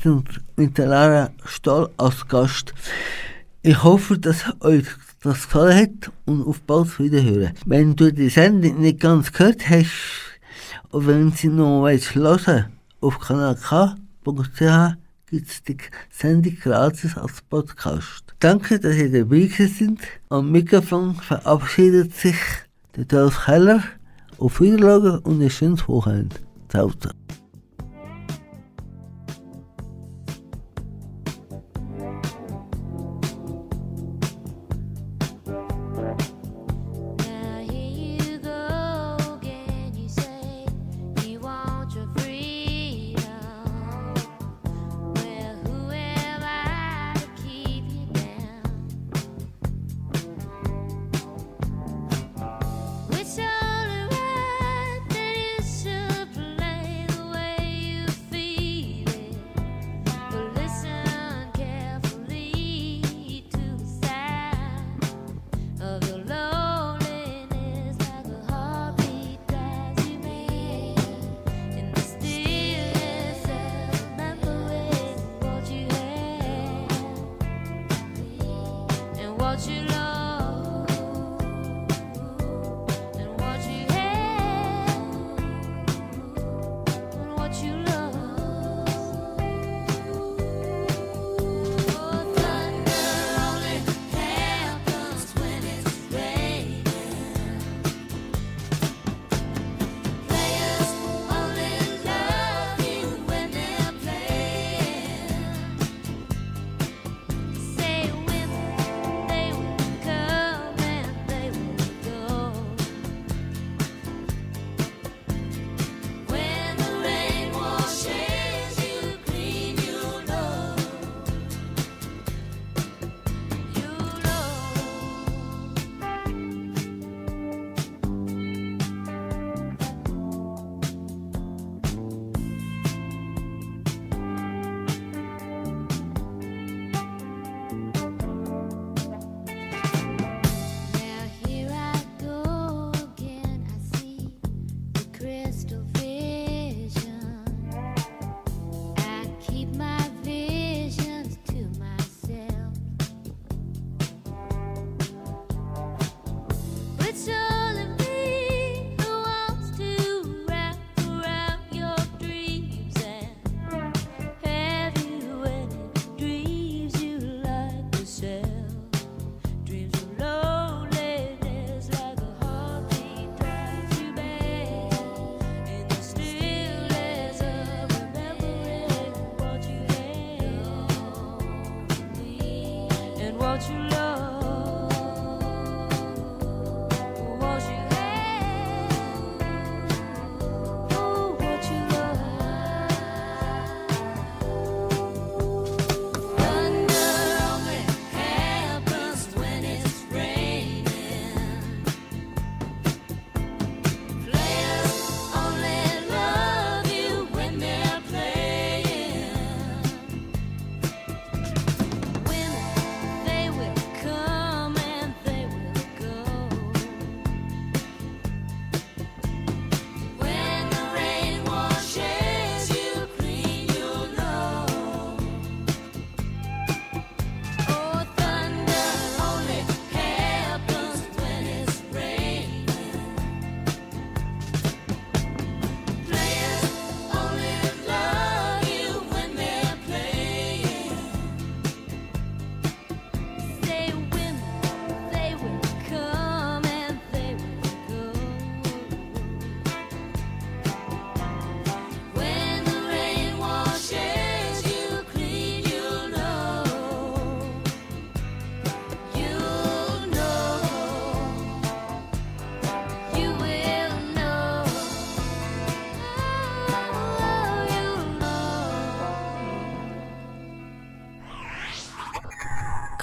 mit 0.57 0.77
der 0.77 0.87
Lara 0.87 1.29
Stoll 1.45 1.89
als 1.95 2.27
Gast. 2.27 2.73
Ich 3.61 3.81
hoffe, 3.81 4.19
dass 4.19 4.43
euch 4.59 4.87
das 5.21 5.43
gefallen 5.43 5.83
hat 5.83 6.11
und 6.25 6.45
auf 6.45 6.59
bald 6.59 6.99
wiederhören. 6.99 7.53
Wenn 7.65 7.95
du 7.95 8.11
die 8.11 8.27
Sendung 8.27 8.81
nicht 8.81 8.99
ganz 8.99 9.31
gehört 9.31 9.69
hast, 9.69 9.87
und 10.91 11.07
wenn 11.07 11.31
sie 11.31 11.47
noch 11.47 11.85
willst, 11.85 12.13
hören 12.13 12.65
auf 12.99 13.17
kanalk.ch 13.21 14.97
gibt's 15.29 15.63
die 15.63 15.77
Sendung 16.09 16.55
gratis 16.55 17.17
als 17.17 17.41
Podcast. 17.41 18.23
Danke, 18.39 18.79
dass 18.79 18.95
ihr 18.95 19.11
dabei 19.11 19.47
sind. 19.47 20.01
Am 20.29 20.51
Mikrofon 20.51 21.15
verabschiedet 21.15 22.13
sich 22.13 22.37
der 22.95 23.05
Dolph 23.05 23.47
Heller. 23.47 23.83
Auf 24.37 24.61
Wiedersehen 24.61 25.19
und 25.19 25.41
ein 25.41 25.49
schönes 25.49 25.87
Wochenende. 25.87 26.37
Ciao, 26.69 26.91
ciao. 26.93 27.18